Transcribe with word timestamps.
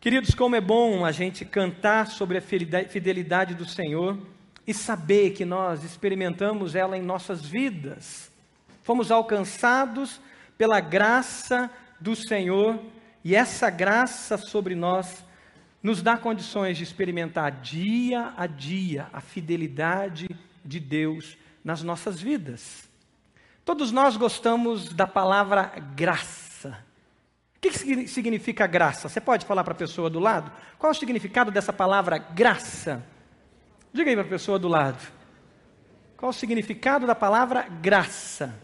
Queridos, 0.00 0.34
como 0.34 0.56
é 0.56 0.62
bom 0.62 1.04
a 1.04 1.12
gente 1.12 1.44
cantar 1.44 2.06
sobre 2.06 2.38
a 2.38 2.40
fidelidade 2.40 3.54
do 3.54 3.68
Senhor 3.68 4.16
e 4.66 4.72
saber 4.72 5.32
que 5.32 5.44
nós 5.44 5.84
experimentamos 5.84 6.74
ela 6.74 6.96
em 6.96 7.02
nossas 7.02 7.44
vidas. 7.44 8.32
Fomos 8.82 9.10
alcançados 9.10 10.18
pela 10.56 10.80
graça 10.80 11.70
do 12.00 12.16
Senhor 12.16 12.80
e 13.22 13.36
essa 13.36 13.68
graça 13.68 14.38
sobre 14.38 14.74
nós 14.74 15.22
nos 15.82 16.00
dá 16.00 16.16
condições 16.16 16.78
de 16.78 16.84
experimentar 16.84 17.60
dia 17.60 18.32
a 18.38 18.46
dia 18.46 19.06
a 19.12 19.20
fidelidade 19.20 20.30
de 20.64 20.80
Deus 20.80 21.36
nas 21.62 21.82
nossas 21.82 22.18
vidas. 22.18 22.88
Todos 23.66 23.92
nós 23.92 24.16
gostamos 24.16 24.94
da 24.94 25.06
palavra 25.06 25.74
graça. 25.94 26.49
O 27.60 27.68
que 27.68 28.08
significa 28.08 28.66
graça? 28.66 29.06
Você 29.06 29.20
pode 29.20 29.44
falar 29.44 29.62
para 29.62 29.74
a 29.74 29.76
pessoa 29.76 30.08
do 30.08 30.18
lado? 30.18 30.50
Qual 30.78 30.90
é 30.90 30.96
o 30.96 30.98
significado 30.98 31.50
dessa 31.50 31.74
palavra 31.74 32.16
graça? 32.16 33.04
Diga 33.92 34.08
aí 34.08 34.16
para 34.16 34.24
a 34.24 34.28
pessoa 34.28 34.58
do 34.58 34.66
lado. 34.66 34.98
Qual 36.16 36.30
o 36.30 36.32
significado 36.32 37.06
da 37.06 37.14
palavra 37.14 37.66
graça? 37.68 38.54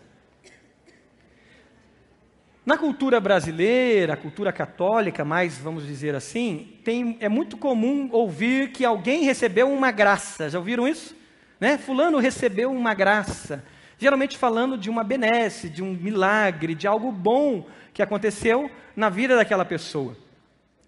Na 2.64 2.78
cultura 2.78 3.20
brasileira, 3.20 4.16
cultura 4.16 4.50
católica, 4.50 5.26
mais 5.26 5.58
vamos 5.58 5.86
dizer 5.86 6.14
assim, 6.14 6.78
tem, 6.82 7.18
é 7.20 7.28
muito 7.28 7.58
comum 7.58 8.08
ouvir 8.10 8.72
que 8.72 8.82
alguém 8.82 9.24
recebeu 9.24 9.70
uma 9.70 9.90
graça. 9.90 10.48
Já 10.48 10.58
ouviram 10.58 10.88
isso? 10.88 11.14
Né? 11.60 11.76
Fulano 11.76 12.18
recebeu 12.18 12.72
uma 12.72 12.94
graça. 12.94 13.62
Geralmente 13.98 14.36
falando 14.36 14.76
de 14.76 14.90
uma 14.90 15.02
benesse, 15.02 15.68
de 15.68 15.82
um 15.82 15.92
milagre, 15.92 16.74
de 16.74 16.86
algo 16.86 17.10
bom 17.10 17.66
que 17.94 18.02
aconteceu 18.02 18.70
na 18.94 19.08
vida 19.08 19.36
daquela 19.36 19.64
pessoa. 19.64 20.16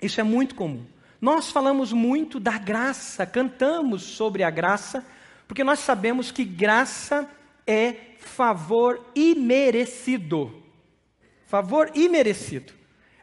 Isso 0.01 0.21
é 0.21 0.25
muito 0.25 0.55
comum. 0.55 0.85
Nós 1.21 1.51
falamos 1.51 1.93
muito 1.93 2.39
da 2.39 2.59
graça, 2.59 3.27
cantamos 3.27 4.03
sobre 4.03 4.43
a 4.45 4.51
graça, 4.51 5.05
porque 5.47 5.65
nós 5.65 5.81
sabemos 5.81 6.31
que 6.31 6.45
graça 6.45 7.29
é 7.67 7.95
favor 8.19 9.01
imerecido. 9.15 10.63
Favor 11.47 11.91
imerecido. 11.95 12.73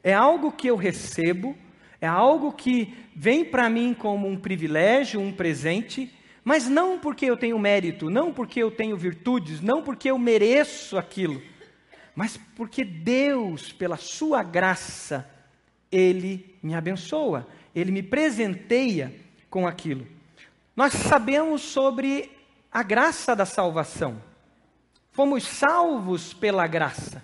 É 0.03 0.14
algo 0.14 0.52
que 0.52 0.67
eu 0.67 0.75
recebo, 0.75 1.55
é 2.02 2.08
algo 2.08 2.52
que 2.52 2.94
vem 3.16 3.45
para 3.45 3.70
mim 3.70 3.94
como 3.94 4.27
um 4.27 4.38
privilégio, 4.38 5.22
um 5.22 5.31
presente, 5.31 6.11
mas 6.45 6.69
não 6.69 6.97
porque 6.97 7.25
eu 7.25 7.35
tenho 7.35 7.59
mérito, 7.59 8.09
não 8.09 8.31
porque 8.31 8.63
eu 8.63 8.71
tenho 8.71 8.95
virtudes, 8.95 9.59
não 9.59 9.83
porque 9.83 10.09
eu 10.09 10.17
mereço 10.17 10.97
aquilo 10.97 11.41
mas 12.15 12.37
porque 12.55 12.85
Deus, 12.85 13.73
pela 13.73 13.97
sua 13.97 14.41
graça, 14.41 15.29
Ele 15.91 16.57
me 16.63 16.73
abençoa, 16.73 17.45
Ele 17.75 17.91
me 17.91 18.02
presenteia 18.02 19.13
com 19.49 19.67
aquilo. 19.67 20.07
Nós 20.73 20.93
sabemos 20.93 21.61
sobre 21.61 22.31
a 22.71 22.81
graça 22.81 23.35
da 23.35 23.45
salvação. 23.45 24.21
Fomos 25.11 25.45
salvos 25.45 26.33
pela 26.33 26.65
graça. 26.65 27.21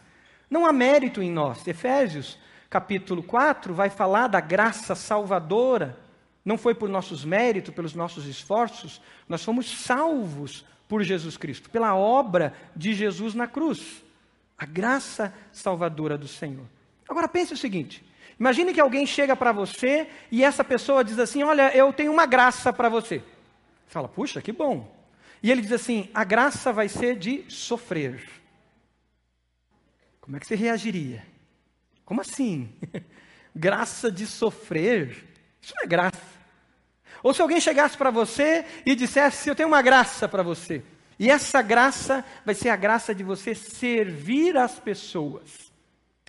Não 0.49 0.65
há 0.65 0.73
mérito 0.73 1.21
em 1.21 1.31
nós. 1.31 1.65
Efésios, 1.65 2.37
capítulo 2.69 3.23
4, 3.23 3.73
vai 3.73 3.89
falar 3.89 4.27
da 4.27 4.41
graça 4.41 4.93
salvadora. 4.93 5.97
Não 6.43 6.57
foi 6.57 6.73
por 6.73 6.89
nossos 6.89 7.23
méritos, 7.23 7.73
pelos 7.73 7.93
nossos 7.93 8.25
esforços, 8.25 9.01
nós 9.27 9.43
fomos 9.43 9.69
salvos 9.69 10.65
por 10.87 11.03
Jesus 11.03 11.37
Cristo, 11.37 11.69
pela 11.69 11.95
obra 11.95 12.53
de 12.75 12.93
Jesus 12.93 13.33
na 13.33 13.47
cruz 13.47 14.03
a 14.61 14.65
graça 14.67 15.33
salvadora 15.51 16.15
do 16.15 16.27
Senhor. 16.27 16.67
Agora 17.09 17.27
pense 17.27 17.51
o 17.51 17.57
seguinte: 17.57 18.05
imagine 18.39 18.71
que 18.71 18.79
alguém 18.79 19.07
chega 19.07 19.35
para 19.35 19.51
você 19.51 20.07
e 20.31 20.43
essa 20.43 20.63
pessoa 20.63 21.03
diz 21.03 21.17
assim: 21.17 21.41
Olha, 21.41 21.75
eu 21.75 21.91
tenho 21.91 22.11
uma 22.11 22.27
graça 22.27 22.71
para 22.71 22.87
você. 22.87 23.23
Fala, 23.87 24.07
puxa, 24.07 24.39
que 24.39 24.51
bom. 24.51 24.95
E 25.41 25.49
ele 25.49 25.63
diz 25.63 25.71
assim: 25.71 26.11
A 26.13 26.23
graça 26.23 26.71
vai 26.71 26.87
ser 26.87 27.17
de 27.17 27.43
sofrer. 27.49 28.29
Como 30.19 30.37
é 30.37 30.39
que 30.39 30.45
você 30.45 30.53
reagiria? 30.53 31.25
Como 32.05 32.21
assim? 32.21 32.71
graça 33.55 34.11
de 34.11 34.27
sofrer? 34.27 35.27
Isso 35.61 35.73
não 35.75 35.83
é 35.83 35.87
graça. 35.87 36.31
Ou 37.23 37.33
se 37.33 37.41
alguém 37.41 37.61
chegasse 37.61 37.95
para 37.95 38.09
você 38.09 38.65
e 38.85 38.95
dissesse: 38.95 39.49
Eu 39.49 39.55
tenho 39.55 39.69
uma 39.69 39.81
graça 39.81 40.27
para 40.27 40.43
você. 40.43 40.83
E 41.19 41.29
essa 41.29 41.61
graça 41.61 42.25
vai 42.43 42.55
ser 42.55 42.69
a 42.69 42.75
graça 42.75 43.13
de 43.13 43.23
você 43.23 43.53
servir 43.53 44.57
as 44.57 44.79
pessoas. 44.79 45.71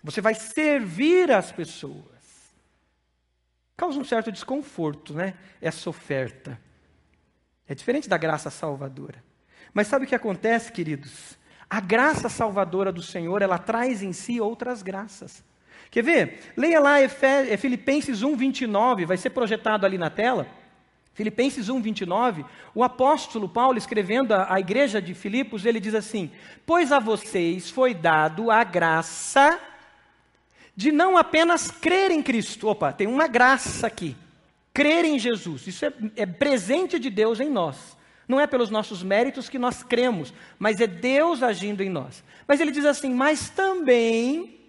Você 0.03 0.21
vai 0.21 0.35
servir 0.35 1.31
as 1.33 1.51
pessoas. 1.51 2.05
Causa 3.77 3.99
um 3.99 4.05
certo 4.05 4.31
desconforto, 4.31 5.15
né? 5.15 5.35
Essa 5.61 5.89
oferta. 5.89 6.61
É 7.67 7.75
diferente 7.75 8.09
da 8.09 8.19
graça 8.19 8.51
salvadora. 8.51 9.25
Mas 9.73 9.87
sabe 9.87 10.05
o 10.05 10.09
que 10.09 10.15
acontece, 10.15 10.71
queridos? 10.71 11.39
A 11.71 11.81
graça 11.81 12.29
salvadora 12.29 12.93
do 12.93 13.03
Senhor, 13.03 13.41
ela 13.41 13.59
traz 13.59 14.03
em 14.03 14.13
si 14.13 14.39
outras 14.41 14.83
graças. 14.83 15.43
Quer 15.93 16.03
ver? 16.03 16.41
Leia 16.57 16.81
lá 16.81 16.95
Filipenses 17.59 18.23
1, 18.23 18.35
29, 18.35 19.05
vai 19.05 19.19
ser 19.19 19.29
projetado 19.29 19.85
ali 19.85 19.99
na 19.99 20.09
tela. 20.09 20.47
Filipenses 21.13 21.69
1, 21.69 21.83
29, 21.83 22.47
o 22.75 22.83
apóstolo 22.83 23.47
Paulo, 23.47 23.77
escrevendo 23.77 24.33
à 24.33 24.59
igreja 24.59 25.03
de 25.03 25.13
Filipos, 25.13 25.67
ele 25.67 25.79
diz 25.79 25.95
assim: 25.95 26.31
Pois 26.65 26.91
a 26.91 26.99
vocês 26.99 27.69
foi 27.69 27.93
dado 27.93 28.51
a 28.51 28.65
graça 28.65 29.61
de 30.75 30.91
não 30.91 31.19
apenas 31.19 31.71
crer 31.71 32.11
em 32.11 32.23
Cristo. 32.23 32.69
Opa, 32.69 32.91
tem 32.91 33.07
uma 33.07 33.29
graça 33.29 33.87
aqui. 33.87 34.17
Crer 34.73 35.05
em 35.05 35.19
Jesus. 35.19 35.67
Isso 35.67 35.85
é, 35.85 35.93
é 36.17 36.25
presente 36.25 36.99
de 36.99 37.11
Deus 37.11 37.39
em 37.39 37.51
nós. 37.51 37.99
Não 38.27 38.41
é 38.41 38.47
pelos 38.47 38.71
nossos 38.71 39.03
méritos 39.03 39.51
que 39.51 39.59
nós 39.59 39.83
cremos, 39.83 40.33
mas 40.59 40.81
é 40.81 40.87
Deus 40.87 41.43
agindo 41.43 41.83
em 41.83 41.91
nós. 41.91 42.25
Mas 42.49 42.61
ele 42.61 42.71
diz 42.71 42.87
assim: 42.87 43.13
Mas 43.13 43.51
também 43.51 44.62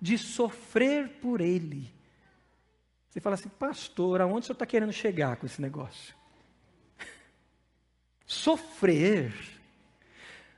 de 0.00 0.18
sofrer 0.18 1.08
por 1.20 1.40
Ele 1.40 1.96
você 3.16 3.20
fala 3.22 3.34
assim, 3.34 3.48
pastor, 3.48 4.20
aonde 4.20 4.40
o 4.40 4.42
senhor 4.42 4.52
está 4.52 4.66
querendo 4.66 4.92
chegar 4.92 5.36
com 5.36 5.46
esse 5.46 5.58
negócio? 5.58 6.14
Sofrer. 8.26 9.32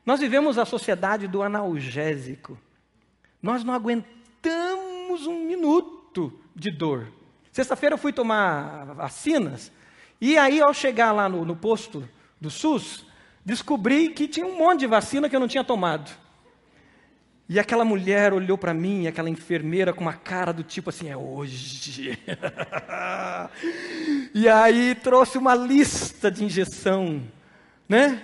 Nós 0.05 0.19
vivemos 0.19 0.59
a 0.59 0.65
sociedade 0.65 1.29
do 1.29 1.41
analgésico. 1.41 2.59
Nós 3.41 3.63
não 3.63 3.73
aguentamos 3.73 5.25
um 5.25 5.45
minuto 5.47 6.37
de 6.53 6.73
dor. 6.73 7.13
Sexta-feira 7.53 7.95
eu 7.95 7.99
fui 7.99 8.13
tomar 8.13 8.87
vacinas, 8.87 9.71
e 10.21 10.37
aí, 10.37 10.61
ao 10.61 10.75
chegar 10.75 11.13
lá 11.13 11.29
no, 11.29 11.45
no 11.45 11.55
posto 11.55 12.09
do 12.41 12.51
SUS, 12.51 13.07
descobri 13.45 14.09
que 14.09 14.27
tinha 14.27 14.45
um 14.45 14.59
monte 14.59 14.81
de 14.81 14.89
vacina 14.89 15.29
que 15.29 15.37
eu 15.37 15.41
não 15.41 15.47
tinha 15.47 15.63
tomado. 15.63 16.11
E 17.49 17.59
aquela 17.59 17.85
mulher 17.85 18.35
olhou 18.35 18.59
para 18.59 18.75
mim, 18.75 19.07
aquela 19.07 19.31
enfermeira, 19.31 19.93
com 19.93 20.03
uma 20.03 20.13
cara 20.13 20.53
do 20.53 20.63
tipo 20.63 20.91
assim: 20.91 21.09
é 21.09 21.17
hoje. 21.17 22.19
e 24.35 24.47
aí 24.47 24.95
trouxe 24.97 25.39
uma 25.39 25.55
lista 25.55 26.31
de 26.31 26.45
injeção, 26.45 27.23
né? 27.89 28.23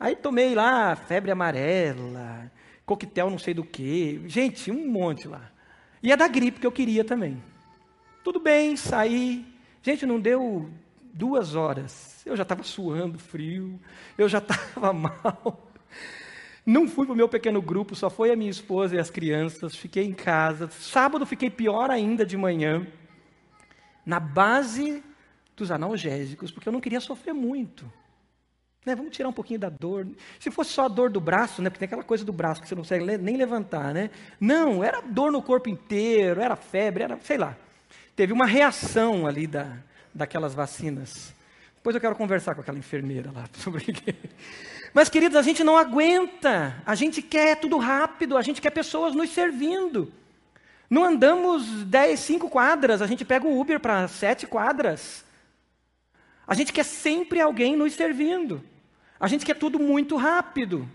Aí 0.00 0.16
tomei 0.16 0.54
lá 0.54 0.96
febre 0.96 1.30
amarela, 1.30 2.50
coquetel 2.86 3.28
não 3.28 3.38
sei 3.38 3.52
do 3.52 3.64
que, 3.64 4.22
gente, 4.26 4.70
um 4.70 4.88
monte 4.88 5.28
lá. 5.28 5.50
E 6.02 6.10
é 6.10 6.16
da 6.16 6.28
gripe 6.28 6.60
que 6.60 6.66
eu 6.66 6.72
queria 6.72 7.04
também. 7.04 7.42
Tudo 8.24 8.40
bem, 8.40 8.76
saí. 8.76 9.44
Gente, 9.82 10.06
não 10.06 10.18
deu 10.18 10.70
duas 11.12 11.54
horas. 11.54 12.22
Eu 12.24 12.36
já 12.36 12.42
estava 12.42 12.62
suando 12.62 13.18
frio, 13.18 13.78
eu 14.16 14.28
já 14.28 14.38
estava 14.38 14.92
mal. 14.92 15.65
Não 16.66 16.88
fui 16.88 17.06
para 17.06 17.12
o 17.12 17.16
meu 17.16 17.28
pequeno 17.28 17.62
grupo, 17.62 17.94
só 17.94 18.10
foi 18.10 18.32
a 18.32 18.36
minha 18.36 18.50
esposa 18.50 18.96
e 18.96 18.98
as 18.98 19.08
crianças. 19.08 19.76
Fiquei 19.76 20.04
em 20.04 20.12
casa. 20.12 20.68
Sábado 20.68 21.24
fiquei 21.24 21.48
pior 21.48 21.92
ainda 21.92 22.26
de 22.26 22.36
manhã, 22.36 22.84
na 24.04 24.18
base 24.18 25.00
dos 25.56 25.70
analgésicos, 25.70 26.50
porque 26.50 26.68
eu 26.68 26.72
não 26.72 26.80
queria 26.80 26.98
sofrer 26.98 27.32
muito. 27.32 27.90
Né, 28.84 28.96
vamos 28.96 29.16
tirar 29.16 29.28
um 29.28 29.32
pouquinho 29.32 29.60
da 29.60 29.68
dor. 29.68 30.08
Se 30.40 30.50
fosse 30.50 30.70
só 30.70 30.86
a 30.86 30.88
dor 30.88 31.08
do 31.08 31.20
braço, 31.20 31.62
né, 31.62 31.70
porque 31.70 31.80
tem 31.80 31.86
aquela 31.86 32.04
coisa 32.04 32.24
do 32.24 32.32
braço 32.32 32.60
que 32.60 32.68
você 32.68 32.74
não 32.74 32.82
consegue 32.82 33.04
nem 33.18 33.36
levantar, 33.36 33.94
né? 33.94 34.10
Não, 34.40 34.82
era 34.82 35.00
dor 35.00 35.30
no 35.30 35.42
corpo 35.42 35.68
inteiro, 35.68 36.40
era 36.40 36.56
febre, 36.56 37.04
era, 37.04 37.18
sei 37.20 37.38
lá. 37.38 37.56
Teve 38.16 38.32
uma 38.32 38.46
reação 38.46 39.26
ali 39.26 39.46
da, 39.46 39.78
daquelas 40.14 40.52
vacinas. 40.52 41.34
Depois 41.86 41.94
eu 41.94 42.00
quero 42.00 42.16
conversar 42.16 42.56
com 42.56 42.62
aquela 42.62 42.78
enfermeira 42.78 43.30
lá 43.30 43.44
sobre 43.54 43.94
mas, 44.92 45.08
queridos, 45.08 45.36
a 45.36 45.42
gente 45.42 45.62
não 45.62 45.76
aguenta. 45.76 46.82
A 46.84 46.96
gente 46.96 47.22
quer 47.22 47.54
tudo 47.60 47.78
rápido, 47.78 48.36
a 48.36 48.42
gente 48.42 48.60
quer 48.60 48.70
pessoas 48.70 49.14
nos 49.14 49.30
servindo. 49.30 50.12
Não 50.90 51.04
andamos 51.04 51.84
10, 51.84 52.18
5 52.18 52.50
quadras, 52.50 53.00
a 53.00 53.06
gente 53.06 53.24
pega 53.24 53.46
o 53.46 53.60
Uber 53.60 53.78
para 53.78 54.08
7 54.08 54.48
quadras. 54.48 55.24
A 56.44 56.54
gente 56.54 56.72
quer 56.72 56.82
sempre 56.84 57.40
alguém 57.40 57.76
nos 57.76 57.92
servindo. 57.92 58.64
A 59.20 59.28
gente 59.28 59.46
quer 59.46 59.54
tudo 59.54 59.78
muito 59.78 60.16
rápido. 60.16 60.88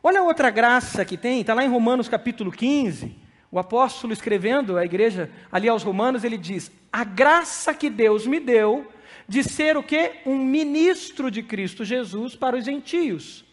Olha 0.00 0.20
a 0.20 0.22
outra 0.22 0.50
graça 0.50 1.04
que 1.04 1.16
tem, 1.16 1.40
está 1.40 1.52
lá 1.52 1.64
em 1.64 1.68
Romanos 1.68 2.08
capítulo 2.08 2.52
15. 2.52 3.12
O 3.50 3.58
apóstolo 3.58 4.12
escrevendo 4.12 4.78
à 4.78 4.84
igreja, 4.84 5.28
ali 5.50 5.68
aos 5.68 5.82
Romanos, 5.82 6.22
ele 6.22 6.38
diz: 6.38 6.70
A 6.92 7.02
graça 7.02 7.74
que 7.74 7.90
Deus 7.90 8.24
me 8.24 8.38
deu 8.38 8.86
de 9.28 9.44
ser 9.44 9.76
o 9.76 9.82
que? 9.82 10.22
Um 10.24 10.38
ministro 10.38 11.30
de 11.30 11.42
Cristo 11.42 11.84
Jesus 11.84 12.34
para 12.34 12.56
os 12.56 12.64
gentios, 12.64 13.44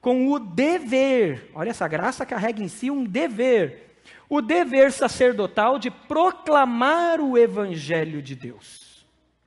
com 0.00 0.32
o 0.32 0.38
dever, 0.38 1.50
olha 1.54 1.70
essa 1.70 1.86
graça 1.86 2.24
carrega 2.24 2.62
em 2.62 2.68
si 2.68 2.90
um 2.90 3.04
dever, 3.04 4.00
o 4.28 4.40
dever 4.40 4.90
sacerdotal 4.90 5.78
de 5.78 5.90
proclamar 5.90 7.20
o 7.20 7.36
evangelho 7.36 8.22
de 8.22 8.34
Deus. 8.34 9.06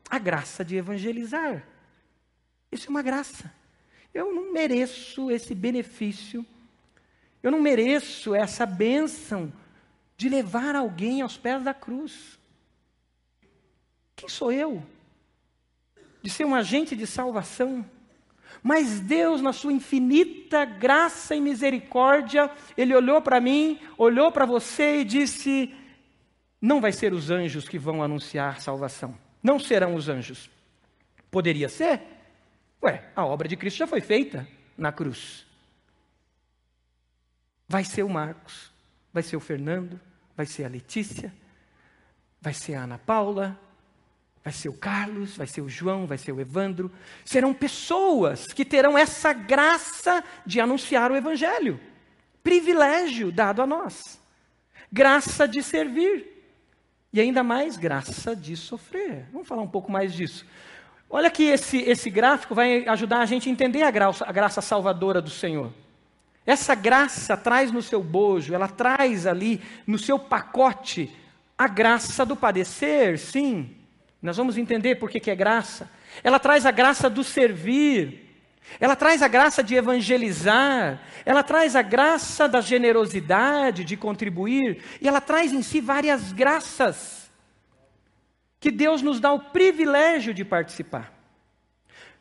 A 0.10 0.20
graça 0.20 0.64
de 0.64 0.76
evangelizar. 0.76 1.66
Isso 2.72 2.88
é 2.88 2.90
uma 2.90 3.02
graça. 3.02 3.52
Eu 4.14 4.34
não 4.34 4.52
mereço 4.52 5.32
esse 5.32 5.56
benefício. 5.56 6.46
Eu 7.42 7.50
não 7.50 7.62
mereço 7.62 8.36
essa 8.36 8.66
bênção 8.66 9.52
de 10.18 10.30
levar 10.30 10.76
alguém 10.76 11.22
aos 11.22 11.38
pés 11.38 11.64
da 11.64 11.74
cruz. 11.74 12.38
Quem 14.16 14.30
sou 14.30 14.52
eu? 14.52 14.84
De 16.22 16.30
ser 16.30 16.46
um 16.46 16.56
agente 16.56 16.96
de 16.96 17.08
salvação. 17.08 17.86
Mas 18.62 19.00
Deus, 19.00 19.42
na 19.42 19.54
sua 19.54 19.74
infinita 19.74 20.66
graça 20.66 21.36
e 21.36 21.42
misericórdia, 21.42 22.52
Ele 22.78 22.96
olhou 22.96 23.22
para 23.22 23.42
mim, 23.42 23.80
olhou 23.98 24.32
para 24.32 24.46
você 24.46 25.02
e 25.02 25.06
disse: 25.06 25.74
Não 26.62 26.80
vai 26.80 26.92
ser 26.92 27.14
os 27.14 27.32
anjos 27.32 27.68
que 27.68 27.80
vão 27.80 28.04
anunciar 28.04 28.62
salvação. 28.62 29.18
Não 29.42 29.60
serão 29.60 29.96
os 29.96 30.08
anjos. 30.10 30.50
Poderia 31.32 31.70
ser? 31.70 32.02
Ué, 32.84 33.10
a 33.16 33.26
obra 33.26 33.48
de 33.48 33.56
Cristo 33.56 33.78
já 33.78 33.88
foi 33.88 34.02
feita 34.02 34.48
na 34.78 34.92
cruz. 34.92 35.46
Vai 37.68 37.84
ser 37.84 38.04
o 38.04 38.10
Marcos, 38.10 38.72
vai 39.14 39.24
ser 39.24 39.38
o 39.38 39.40
Fernando, 39.40 40.00
vai 40.36 40.46
ser 40.46 40.66
a 40.66 40.68
Letícia, 40.68 41.34
vai 42.42 42.54
ser 42.54 42.76
a 42.76 42.84
Ana 42.84 42.98
Paula, 42.98 43.58
vai 44.44 44.52
ser 44.52 44.70
o 44.70 44.74
Carlos, 44.74 45.38
vai 45.38 45.48
ser 45.48 45.62
o 45.62 45.70
João, 45.70 46.08
vai 46.08 46.18
ser 46.18 46.32
o 46.32 46.40
Evandro. 46.40 46.92
Serão 47.24 47.54
pessoas 47.54 48.48
que 48.48 48.66
terão 48.66 48.98
essa 48.98 49.34
graça 49.34 50.24
de 50.46 50.60
anunciar 50.60 51.12
o 51.12 51.16
Evangelho. 51.16 51.80
Privilégio 52.44 53.32
dado 53.32 53.62
a 53.62 53.68
nós. 53.68 54.20
Graça 54.92 55.48
de 55.48 55.62
servir. 55.62 56.28
E 57.14 57.20
ainda 57.20 57.44
mais 57.44 57.78
graça 57.78 58.36
de 58.36 58.56
sofrer. 58.56 59.26
Vamos 59.32 59.48
falar 59.48 59.62
um 59.62 59.68
pouco 59.68 59.92
mais 59.92 60.14
disso. 60.14 60.46
Olha 61.10 61.30
que 61.30 61.44
esse, 61.44 61.78
esse 61.80 62.10
gráfico 62.10 62.56
vai 62.56 62.88
ajudar 62.88 63.20
a 63.20 63.26
gente 63.26 63.50
a 63.50 63.52
entender 63.52 63.84
a 63.84 63.92
graça, 63.92 64.26
a 64.26 64.32
graça 64.32 64.62
salvadora 64.62 65.22
do 65.22 65.30
Senhor. 65.30 65.72
Essa 66.46 66.74
graça 66.74 67.38
traz 67.38 67.72
no 67.72 67.82
seu 67.82 68.02
bojo, 68.02 68.54
ela 68.54 68.68
traz 68.68 69.28
ali 69.28 69.62
no 69.86 70.00
seu 70.00 70.18
pacote 70.18 71.14
a 71.58 71.68
graça 71.68 72.26
do 72.26 72.36
padecer, 72.36 73.20
sim. 73.20 73.76
Nós 74.22 74.38
vamos 74.38 74.58
entender 74.58 74.96
por 74.96 75.10
que, 75.10 75.32
é 75.32 75.36
graça. 75.36 75.90
Ela 76.24 76.40
traz 76.40 76.66
a 76.66 76.72
graça 76.72 77.10
do 77.10 77.24
servir, 77.24 78.30
ela 78.80 78.96
traz 78.96 79.24
a 79.24 79.28
graça 79.28 79.64
de 79.64 79.76
evangelizar, 79.76 81.02
ela 81.26 81.42
traz 81.42 81.76
a 81.76 81.82
graça 81.82 82.48
da 82.48 82.62
generosidade, 82.62 83.84
de 83.84 83.98
contribuir, 83.98 84.84
e 85.02 85.08
ela 85.08 85.20
traz 85.20 85.52
em 85.52 85.64
si 85.64 85.82
várias 85.82 86.32
graças 86.32 87.32
que 88.60 88.70
Deus 88.70 89.02
nos 89.02 89.20
dá 89.20 89.34
o 89.34 89.40
privilégio 89.40 90.34
de 90.34 90.46
participar. 90.46 91.12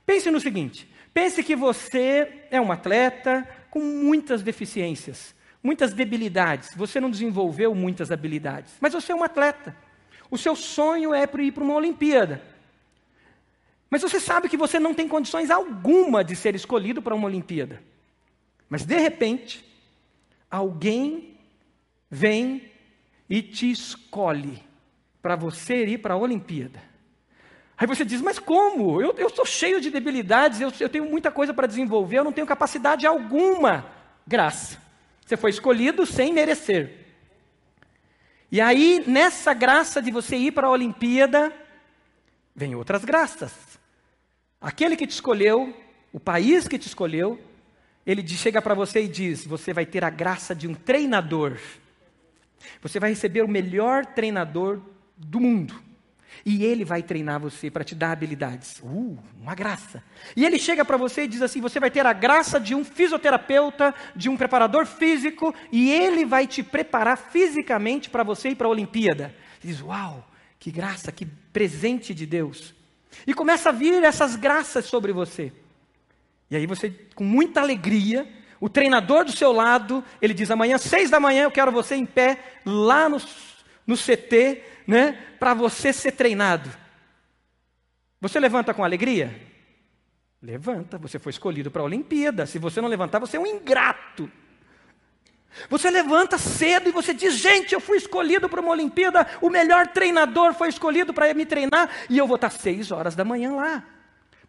Pense 0.06 0.30
no 0.30 0.40
seguinte: 0.40 0.90
pense 1.12 1.42
que 1.42 1.54
você 1.54 2.46
é 2.50 2.58
um 2.58 2.72
atleta, 2.72 3.46
com 3.70 3.80
muitas 3.80 4.42
deficiências, 4.42 5.34
muitas 5.62 5.92
debilidades. 5.92 6.70
Você 6.74 6.98
não 6.98 7.10
desenvolveu 7.10 7.74
muitas 7.74 8.10
habilidades, 8.10 8.72
mas 8.80 8.94
você 8.94 9.12
é 9.12 9.14
um 9.14 9.22
atleta. 9.22 9.76
O 10.30 10.38
seu 10.38 10.54
sonho 10.54 11.12
é 11.12 11.24
ir 11.24 11.52
para 11.52 11.64
uma 11.64 11.74
Olimpíada. 11.74 12.42
Mas 13.90 14.02
você 14.02 14.20
sabe 14.20 14.48
que 14.48 14.56
você 14.56 14.78
não 14.78 14.94
tem 14.94 15.08
condições 15.08 15.50
alguma 15.50 16.22
de 16.22 16.36
ser 16.36 16.54
escolhido 16.54 17.02
para 17.02 17.14
uma 17.14 17.26
Olimpíada. 17.26 17.82
Mas 18.68 18.84
de 18.84 18.98
repente, 18.98 19.64
alguém 20.48 21.36
vem 22.08 22.70
e 23.28 23.42
te 23.42 23.70
escolhe 23.70 24.62
para 25.20 25.34
você 25.34 25.84
ir 25.84 25.98
para 25.98 26.14
a 26.14 26.16
Olimpíada. 26.16 26.80
Aí 27.76 27.86
você 27.86 28.04
diz, 28.04 28.20
mas 28.20 28.38
como? 28.38 29.00
Eu, 29.00 29.14
eu 29.16 29.30
sou 29.30 29.44
cheio 29.44 29.80
de 29.80 29.90
debilidades, 29.90 30.60
eu, 30.60 30.72
eu 30.78 30.88
tenho 30.88 31.06
muita 31.06 31.30
coisa 31.30 31.52
para 31.52 31.66
desenvolver, 31.66 32.18
eu 32.18 32.24
não 32.24 32.32
tenho 32.32 32.46
capacidade 32.46 33.06
alguma. 33.06 33.86
Graça. 34.26 34.78
Você 35.24 35.36
foi 35.36 35.50
escolhido 35.50 36.04
sem 36.04 36.32
merecer. 36.32 37.09
E 38.52 38.60
aí, 38.60 39.04
nessa 39.06 39.54
graça 39.54 40.02
de 40.02 40.10
você 40.10 40.36
ir 40.36 40.52
para 40.52 40.66
a 40.66 40.70
Olimpíada, 40.70 41.52
vem 42.54 42.74
outras 42.74 43.04
graças. 43.04 43.52
Aquele 44.60 44.96
que 44.96 45.06
te 45.06 45.12
escolheu, 45.12 45.74
o 46.12 46.18
país 46.18 46.66
que 46.66 46.78
te 46.78 46.88
escolheu, 46.88 47.38
ele 48.04 48.26
chega 48.26 48.60
para 48.60 48.74
você 48.74 49.04
e 49.04 49.08
diz: 49.08 49.46
Você 49.46 49.72
vai 49.72 49.86
ter 49.86 50.02
a 50.04 50.10
graça 50.10 50.54
de 50.54 50.66
um 50.66 50.74
treinador. 50.74 51.58
Você 52.82 52.98
vai 52.98 53.10
receber 53.10 53.42
o 53.42 53.48
melhor 53.48 54.04
treinador 54.04 54.80
do 55.16 55.38
mundo. 55.38 55.89
E 56.44 56.64
ele 56.64 56.84
vai 56.84 57.02
treinar 57.02 57.38
você 57.40 57.70
para 57.70 57.84
te 57.84 57.94
dar 57.94 58.12
habilidades. 58.12 58.78
Uh, 58.82 59.18
uma 59.40 59.54
graça. 59.54 60.02
E 60.34 60.44
ele 60.44 60.58
chega 60.58 60.84
para 60.84 60.96
você 60.96 61.24
e 61.24 61.28
diz 61.28 61.42
assim: 61.42 61.60
você 61.60 61.78
vai 61.78 61.90
ter 61.90 62.06
a 62.06 62.12
graça 62.12 62.58
de 62.58 62.74
um 62.74 62.84
fisioterapeuta, 62.84 63.94
de 64.16 64.28
um 64.28 64.36
preparador 64.36 64.86
físico, 64.86 65.54
e 65.70 65.90
ele 65.90 66.24
vai 66.24 66.46
te 66.46 66.62
preparar 66.62 67.16
fisicamente 67.16 68.08
para 68.08 68.22
você 68.22 68.50
ir 68.50 68.54
para 68.54 68.66
a 68.66 68.70
Olimpíada. 68.70 69.34
Você 69.60 69.68
diz: 69.68 69.80
uau, 69.82 70.26
que 70.58 70.70
graça, 70.70 71.12
que 71.12 71.26
presente 71.26 72.14
de 72.14 72.26
Deus. 72.26 72.74
E 73.26 73.34
começa 73.34 73.68
a 73.68 73.72
vir 73.72 74.02
essas 74.02 74.36
graças 74.36 74.86
sobre 74.86 75.12
você. 75.12 75.52
E 76.50 76.56
aí 76.56 76.66
você, 76.66 76.90
com 77.14 77.24
muita 77.24 77.60
alegria, 77.60 78.28
o 78.60 78.68
treinador 78.68 79.24
do 79.24 79.32
seu 79.32 79.52
lado, 79.52 80.04
ele 80.20 80.34
diz: 80.34 80.50
amanhã, 80.50 80.78
seis 80.78 81.10
da 81.10 81.20
manhã, 81.20 81.44
eu 81.44 81.50
quero 81.50 81.72
você 81.72 81.94
em 81.94 82.06
pé, 82.06 82.38
lá 82.64 83.08
no, 83.08 83.20
no 83.86 83.96
CT, 83.96 84.62
né, 84.86 85.12
para 85.38 85.54
você 85.54 85.92
ser 85.92 86.12
treinado. 86.12 86.70
Você 88.20 88.38
levanta 88.38 88.74
com 88.74 88.84
alegria? 88.84 89.48
Levanta, 90.42 90.98
você 90.98 91.18
foi 91.18 91.30
escolhido 91.30 91.70
para 91.70 91.82
a 91.82 91.84
Olimpíada. 91.84 92.46
Se 92.46 92.58
você 92.58 92.80
não 92.80 92.88
levantar, 92.88 93.18
você 93.18 93.36
é 93.36 93.40
um 93.40 93.46
ingrato. 93.46 94.30
Você 95.68 95.90
levanta 95.90 96.38
cedo 96.38 96.88
e 96.88 96.92
você 96.92 97.12
diz: 97.12 97.34
Gente, 97.34 97.74
eu 97.74 97.80
fui 97.80 97.96
escolhido 97.96 98.48
para 98.48 98.60
uma 98.60 98.70
Olimpíada, 98.70 99.26
o 99.40 99.50
melhor 99.50 99.88
treinador 99.88 100.54
foi 100.54 100.68
escolhido 100.68 101.12
para 101.12 101.32
me 101.34 101.44
treinar 101.44 101.90
e 102.08 102.16
eu 102.16 102.26
vou 102.26 102.36
estar 102.36 102.50
seis 102.50 102.90
horas 102.90 103.14
da 103.14 103.24
manhã 103.24 103.54
lá. 103.54 103.84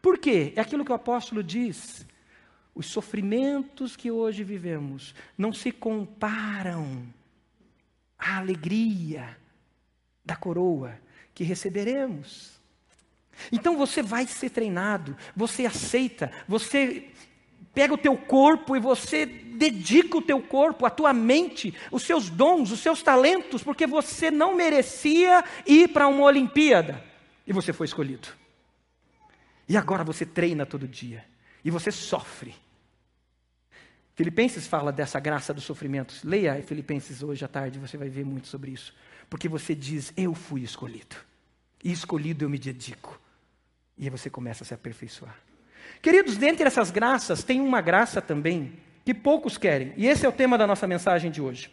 Por 0.01 0.17
quê? 0.17 0.53
É 0.55 0.61
aquilo 0.61 0.85
que 0.85 0.91
o 0.91 0.95
apóstolo 0.95 1.43
diz. 1.43 2.05
Os 2.73 2.85
sofrimentos 2.85 3.97
que 3.97 4.09
hoje 4.09 4.43
vivemos 4.43 5.13
não 5.37 5.51
se 5.51 5.71
comparam 5.71 7.05
à 8.17 8.37
alegria 8.37 9.40
da 10.23 10.35
coroa 10.35 10.97
que 11.33 11.43
receberemos. 11.43 12.51
Então 13.51 13.77
você 13.77 14.01
vai 14.01 14.27
ser 14.27 14.49
treinado, 14.49 15.15
você 15.35 15.65
aceita, 15.65 16.31
você 16.47 17.09
pega 17.73 17.93
o 17.93 17.97
teu 17.97 18.17
corpo 18.17 18.75
e 18.75 18.79
você 18.79 19.25
dedica 19.25 20.17
o 20.17 20.21
teu 20.21 20.41
corpo, 20.41 20.85
a 20.85 20.89
tua 20.89 21.13
mente, 21.13 21.73
os 21.91 22.03
seus 22.03 22.29
dons, 22.29 22.71
os 22.71 22.79
seus 22.79 23.01
talentos, 23.01 23.63
porque 23.63 23.87
você 23.87 24.29
não 24.29 24.55
merecia 24.55 25.43
ir 25.65 25.89
para 25.89 26.07
uma 26.07 26.23
Olimpíada 26.23 27.03
e 27.47 27.53
você 27.53 27.71
foi 27.71 27.85
escolhido. 27.85 28.27
E 29.67 29.77
agora 29.77 30.03
você 30.03 30.25
treina 30.25 30.65
todo 30.65 30.87
dia 30.87 31.23
e 31.63 31.71
você 31.71 31.91
sofre. 31.91 32.53
Filipenses 34.15 34.67
fala 34.67 34.91
dessa 34.91 35.19
graça 35.19 35.53
dos 35.53 35.63
sofrimentos. 35.63 36.23
Leia 36.23 36.61
Filipenses 36.61 37.23
hoje 37.23 37.43
à 37.45 37.47
tarde, 37.47 37.79
você 37.79 37.97
vai 37.97 38.09
ver 38.09 38.25
muito 38.25 38.47
sobre 38.47 38.71
isso. 38.71 38.93
Porque 39.29 39.47
você 39.47 39.73
diz, 39.73 40.13
eu 40.17 40.33
fui 40.33 40.61
escolhido. 40.61 41.15
E 41.83 41.91
escolhido 41.91 42.45
eu 42.45 42.49
me 42.49 42.59
dedico. 42.59 43.19
E 43.97 44.03
aí 44.03 44.09
você 44.09 44.29
começa 44.29 44.63
a 44.63 44.67
se 44.67 44.73
aperfeiçoar. 44.73 45.35
Queridos, 46.01 46.37
dentre 46.37 46.67
essas 46.67 46.91
graças, 46.91 47.43
tem 47.43 47.61
uma 47.61 47.81
graça 47.81 48.21
também 48.21 48.73
que 49.05 49.13
poucos 49.13 49.57
querem. 49.57 49.93
E 49.95 50.07
esse 50.07 50.25
é 50.25 50.29
o 50.29 50.33
tema 50.33 50.57
da 50.57 50.67
nossa 50.67 50.87
mensagem 50.87 51.31
de 51.31 51.41
hoje. 51.41 51.71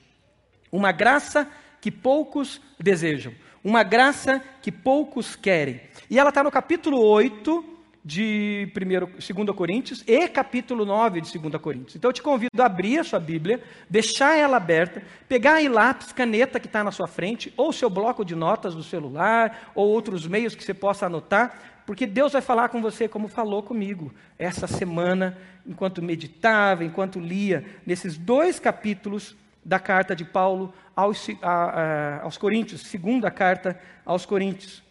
Uma 0.70 0.92
graça 0.92 1.50
que 1.80 1.90
poucos 1.90 2.60
desejam. 2.78 3.34
Uma 3.62 3.82
graça 3.82 4.42
que 4.62 4.70
poucos 4.70 5.34
querem. 5.34 5.80
E 6.08 6.18
ela 6.18 6.28
está 6.28 6.42
no 6.42 6.50
capítulo 6.50 7.00
8 7.00 7.77
de 8.08 8.72
2 8.72 9.54
Coríntios 9.54 10.02
e 10.06 10.26
capítulo 10.28 10.86
9 10.86 11.20
de 11.20 11.38
2 11.38 11.60
Coríntios. 11.60 11.94
Então 11.94 12.08
eu 12.08 12.12
te 12.14 12.22
convido 12.22 12.62
a 12.62 12.64
abrir 12.64 12.98
a 12.98 13.04
sua 13.04 13.20
Bíblia, 13.20 13.62
deixar 13.88 14.34
ela 14.34 14.56
aberta, 14.56 15.02
pegar 15.28 15.56
aí 15.56 15.68
lápis, 15.68 16.10
caneta 16.10 16.58
que 16.58 16.66
está 16.66 16.82
na 16.82 16.90
sua 16.90 17.06
frente, 17.06 17.52
ou 17.54 17.70
seu 17.70 17.90
bloco 17.90 18.24
de 18.24 18.34
notas 18.34 18.74
do 18.74 18.82
celular, 18.82 19.70
ou 19.74 19.86
outros 19.86 20.26
meios 20.26 20.54
que 20.54 20.64
você 20.64 20.72
possa 20.72 21.04
anotar, 21.04 21.82
porque 21.84 22.06
Deus 22.06 22.32
vai 22.32 22.40
falar 22.40 22.70
com 22.70 22.80
você 22.80 23.06
como 23.06 23.28
falou 23.28 23.62
comigo 23.62 24.10
essa 24.38 24.66
semana, 24.66 25.36
enquanto 25.66 26.00
meditava, 26.00 26.84
enquanto 26.84 27.20
lia 27.20 27.62
nesses 27.84 28.16
dois 28.16 28.58
capítulos 28.58 29.36
da 29.62 29.78
carta 29.78 30.16
de 30.16 30.24
Paulo 30.24 30.72
aos, 30.96 31.28
a, 31.42 31.50
a, 31.50 32.22
aos 32.22 32.38
Coríntios, 32.38 32.80
segunda 32.80 33.30
carta 33.30 33.78
aos 34.06 34.24
Coríntios. 34.24 34.87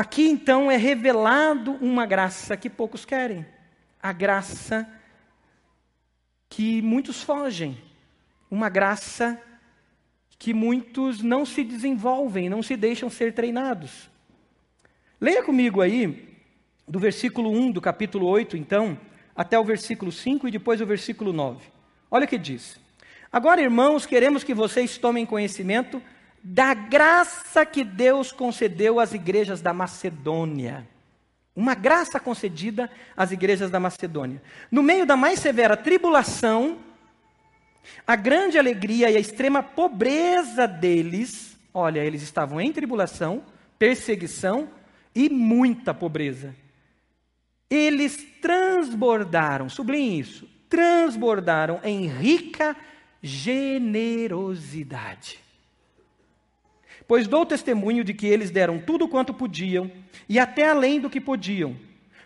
Aqui 0.00 0.26
então 0.26 0.70
é 0.70 0.78
revelado 0.78 1.72
uma 1.72 2.06
graça 2.06 2.56
que 2.56 2.70
poucos 2.70 3.04
querem, 3.04 3.44
a 4.02 4.14
graça 4.14 4.90
que 6.48 6.80
muitos 6.80 7.22
fogem, 7.22 7.76
uma 8.50 8.70
graça 8.70 9.38
que 10.38 10.54
muitos 10.54 11.20
não 11.20 11.44
se 11.44 11.62
desenvolvem, 11.62 12.48
não 12.48 12.62
se 12.62 12.78
deixam 12.78 13.10
ser 13.10 13.34
treinados. 13.34 14.08
Leia 15.20 15.42
comigo 15.42 15.82
aí, 15.82 16.34
do 16.88 16.98
versículo 16.98 17.50
1 17.50 17.70
do 17.70 17.80
capítulo 17.82 18.26
8, 18.26 18.56
então, 18.56 18.98
até 19.36 19.58
o 19.58 19.64
versículo 19.64 20.10
5 20.10 20.48
e 20.48 20.50
depois 20.50 20.80
o 20.80 20.86
versículo 20.86 21.30
9. 21.30 21.62
Olha 22.10 22.24
o 22.24 22.28
que 22.28 22.38
diz. 22.38 22.80
Agora, 23.30 23.60
irmãos, 23.60 24.06
queremos 24.06 24.42
que 24.42 24.54
vocês 24.54 24.96
tomem 24.96 25.26
conhecimento 25.26 26.02
da 26.42 26.72
graça 26.74 27.66
que 27.66 27.84
Deus 27.84 28.32
concedeu 28.32 28.98
às 28.98 29.12
igrejas 29.12 29.60
da 29.60 29.72
Macedônia. 29.72 30.88
Uma 31.54 31.74
graça 31.74 32.18
concedida 32.18 32.90
às 33.16 33.32
igrejas 33.32 33.70
da 33.70 33.78
Macedônia. 33.78 34.42
No 34.70 34.82
meio 34.82 35.04
da 35.04 35.16
mais 35.16 35.40
severa 35.40 35.76
tribulação, 35.76 36.78
a 38.06 38.16
grande 38.16 38.58
alegria 38.58 39.10
e 39.10 39.16
a 39.16 39.20
extrema 39.20 39.62
pobreza 39.62 40.66
deles, 40.66 41.58
olha, 41.74 42.02
eles 42.04 42.22
estavam 42.22 42.58
em 42.60 42.72
tribulação, 42.72 43.42
perseguição 43.78 44.68
e 45.14 45.28
muita 45.28 45.92
pobreza. 45.92 46.54
Eles 47.68 48.16
transbordaram, 48.40 49.68
sublinhe 49.68 50.20
isso, 50.20 50.48
transbordaram 50.68 51.80
em 51.84 52.06
rica 52.06 52.74
generosidade. 53.22 55.38
Pois 57.10 57.26
dou 57.26 57.44
testemunho 57.44 58.04
de 58.04 58.14
que 58.14 58.28
eles 58.28 58.52
deram 58.52 58.78
tudo 58.78 59.08
quanto 59.08 59.34
podiam 59.34 59.90
e 60.28 60.38
até 60.38 60.68
além 60.68 61.00
do 61.00 61.10
que 61.10 61.20
podiam. 61.20 61.76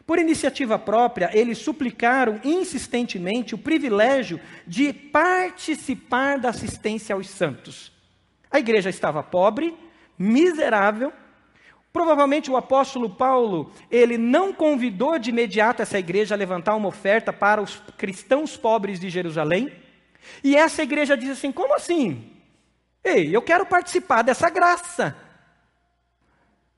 Por 0.07 0.19
iniciativa 0.19 0.79
própria, 0.79 1.31
eles 1.33 1.57
suplicaram 1.57 2.39
insistentemente 2.45 3.55
o 3.55 3.59
privilégio 3.59 4.39
de 4.67 4.93
participar 4.93 6.39
da 6.39 6.51
assistência 6.51 7.15
aos 7.15 7.31
santos. 7.31 7.91
A 8.51 8.59
igreja 8.59 8.91
estava 8.91 9.23
pobre, 9.23 9.75
miserável. 10.19 11.15
Provavelmente 11.91 12.51
o 12.51 12.57
apóstolo 12.59 13.09
Paulo, 13.09 13.73
ele 13.91 14.19
não 14.19 14.53
convidou 14.53 15.19
de 15.19 15.31
imediato 15.31 15.81
essa 15.81 15.99
igreja 15.99 16.35
a 16.35 16.37
levantar 16.37 16.77
uma 16.77 16.89
oferta 16.89 17.33
para 17.33 17.63
os 17.63 17.83
cristãos 17.97 18.55
pobres 18.55 19.01
de 19.01 19.09
Jerusalém. 19.09 19.73
E 20.43 20.55
essa 20.55 20.83
igreja 20.83 21.17
diz 21.17 21.31
assim: 21.31 21.51
como 21.51 21.75
assim? 21.75 22.34
Ei, 23.05 23.35
eu 23.35 23.43
quero 23.43 23.67
participar 23.67 24.23
dessa 24.23 24.49
graça. 24.49 25.15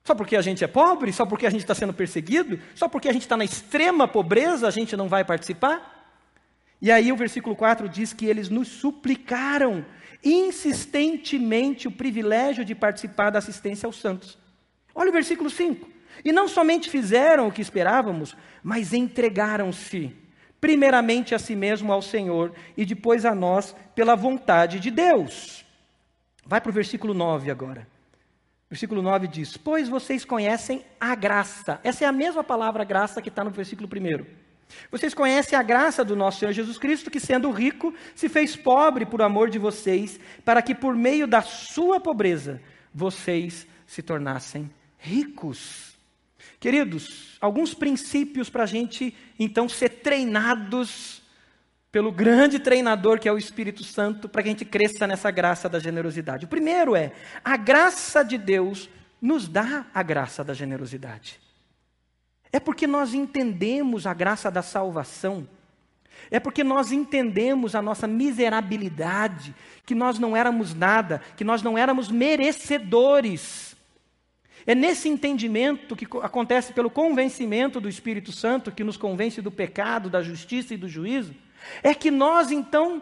Só 0.03 0.13
porque 0.13 0.35
a 0.35 0.41
gente 0.41 0.63
é 0.63 0.67
pobre? 0.67 1.11
Só 1.11 1.25
porque 1.25 1.47
a 1.47 1.49
gente 1.49 1.61
está 1.61 1.73
sendo 1.75 1.93
perseguido? 1.93 2.59
Só 2.75 2.87
porque 2.87 3.09
a 3.09 3.13
gente 3.13 3.23
está 3.23 3.37
na 3.37 3.45
extrema 3.45 4.07
pobreza, 4.07 4.67
a 4.67 4.71
gente 4.71 4.95
não 4.95 5.07
vai 5.07 5.23
participar? 5.23 5.95
E 6.81 6.91
aí 6.91 7.11
o 7.11 7.17
versículo 7.17 7.55
4 7.55 7.89
diz 7.89 8.13
que 8.13 8.25
eles 8.25 8.49
nos 8.49 8.67
suplicaram 8.67 9.85
insistentemente 10.23 11.87
o 11.87 11.91
privilégio 11.91 12.63
de 12.63 12.75
participar 12.75 13.29
da 13.29 13.39
assistência 13.39 13.85
aos 13.85 13.99
santos. 13.99 14.37
Olha 14.93 15.09
o 15.09 15.13
versículo 15.13 15.49
5. 15.49 15.89
E 16.23 16.31
não 16.31 16.47
somente 16.47 16.89
fizeram 16.89 17.47
o 17.47 17.51
que 17.51 17.61
esperávamos, 17.61 18.35
mas 18.63 18.93
entregaram-se, 18.93 20.15
primeiramente 20.59 21.35
a 21.35 21.39
si 21.39 21.55
mesmo 21.55 21.91
ao 21.91 22.01
Senhor 22.01 22.53
e 22.75 22.85
depois 22.85 23.25
a 23.25 23.35
nós, 23.35 23.75
pela 23.93 24.15
vontade 24.15 24.79
de 24.79 24.89
Deus. 24.89 25.66
Vai 26.47 26.61
para 26.61 26.69
o 26.69 26.73
versículo 26.73 27.13
9 27.13 27.51
agora. 27.51 27.85
Versículo 28.69 29.01
9 29.01 29.27
diz: 29.27 29.57
Pois 29.57 29.89
vocês 29.89 30.23
conhecem 30.23 30.81
a 30.99 31.13
graça. 31.13 31.79
Essa 31.83 32.05
é 32.05 32.07
a 32.07 32.11
mesma 32.11 32.41
palavra 32.43 32.85
graça 32.85 33.21
que 33.21 33.27
está 33.27 33.43
no 33.43 33.49
versículo 33.49 33.87
1. 33.87 34.25
Vocês 34.89 35.13
conhecem 35.13 35.59
a 35.59 35.63
graça 35.63 36.05
do 36.05 36.15
nosso 36.15 36.39
Senhor 36.39 36.53
Jesus 36.53 36.77
Cristo, 36.77 37.11
que 37.11 37.19
sendo 37.19 37.51
rico, 37.51 37.93
se 38.15 38.29
fez 38.29 38.55
pobre 38.55 39.05
por 39.05 39.21
amor 39.21 39.49
de 39.49 39.59
vocês, 39.59 40.19
para 40.45 40.61
que 40.61 40.73
por 40.73 40.95
meio 40.95 41.27
da 41.27 41.41
sua 41.41 41.99
pobreza 41.99 42.61
vocês 42.93 43.67
se 43.85 44.01
tornassem 44.01 44.69
ricos. 44.97 45.97
Queridos, 46.59 47.37
alguns 47.41 47.73
princípios 47.73 48.49
para 48.49 48.63
a 48.63 48.67
gente 48.67 49.13
então 49.37 49.67
ser 49.67 49.89
treinados 49.89 51.21
pelo 51.91 52.11
grande 52.11 52.59
treinador 52.59 53.19
que 53.19 53.27
é 53.27 53.31
o 53.31 53.37
Espírito 53.37 53.83
Santo, 53.83 54.27
para 54.27 54.43
que 54.43 54.49
a 54.49 54.51
gente 54.51 54.65
cresça 54.65 55.07
nessa 55.07 55.31
graça 55.31 55.69
da 55.69 55.79
generosidade. 55.79 56.45
O 56.45 56.49
primeiro 56.49 56.95
é: 56.95 57.11
a 57.43 57.57
graça 57.57 58.23
de 58.23 58.37
Deus 58.37 58.89
nos 59.21 59.47
dá 59.47 59.85
a 59.93 60.03
graça 60.03 60.43
da 60.43 60.53
generosidade. 60.53 61.39
É 62.51 62.59
porque 62.59 62.87
nós 62.87 63.13
entendemos 63.13 64.07
a 64.07 64.13
graça 64.13 64.49
da 64.49 64.61
salvação, 64.61 65.47
é 66.29 66.39
porque 66.39 66.63
nós 66.63 66.91
entendemos 66.91 67.75
a 67.75 67.81
nossa 67.81 68.07
miserabilidade, 68.07 69.55
que 69.85 69.95
nós 69.95 70.19
não 70.19 70.35
éramos 70.35 70.73
nada, 70.73 71.21
que 71.35 71.43
nós 71.43 71.61
não 71.61 71.77
éramos 71.77 72.09
merecedores. 72.09 73.75
É 74.65 74.75
nesse 74.75 75.07
entendimento 75.07 75.95
que 75.95 76.05
acontece 76.21 76.73
pelo 76.73 76.89
convencimento 76.89 77.79
do 77.79 77.87
Espírito 77.87 78.33
Santo, 78.33 78.71
que 78.71 78.83
nos 78.83 78.97
convence 78.97 79.41
do 79.41 79.49
pecado, 79.49 80.09
da 80.09 80.21
justiça 80.21 80.73
e 80.73 80.77
do 80.77 80.89
juízo, 80.89 81.33
é 81.83 81.93
que 81.93 82.11
nós 82.11 82.51
então 82.51 83.01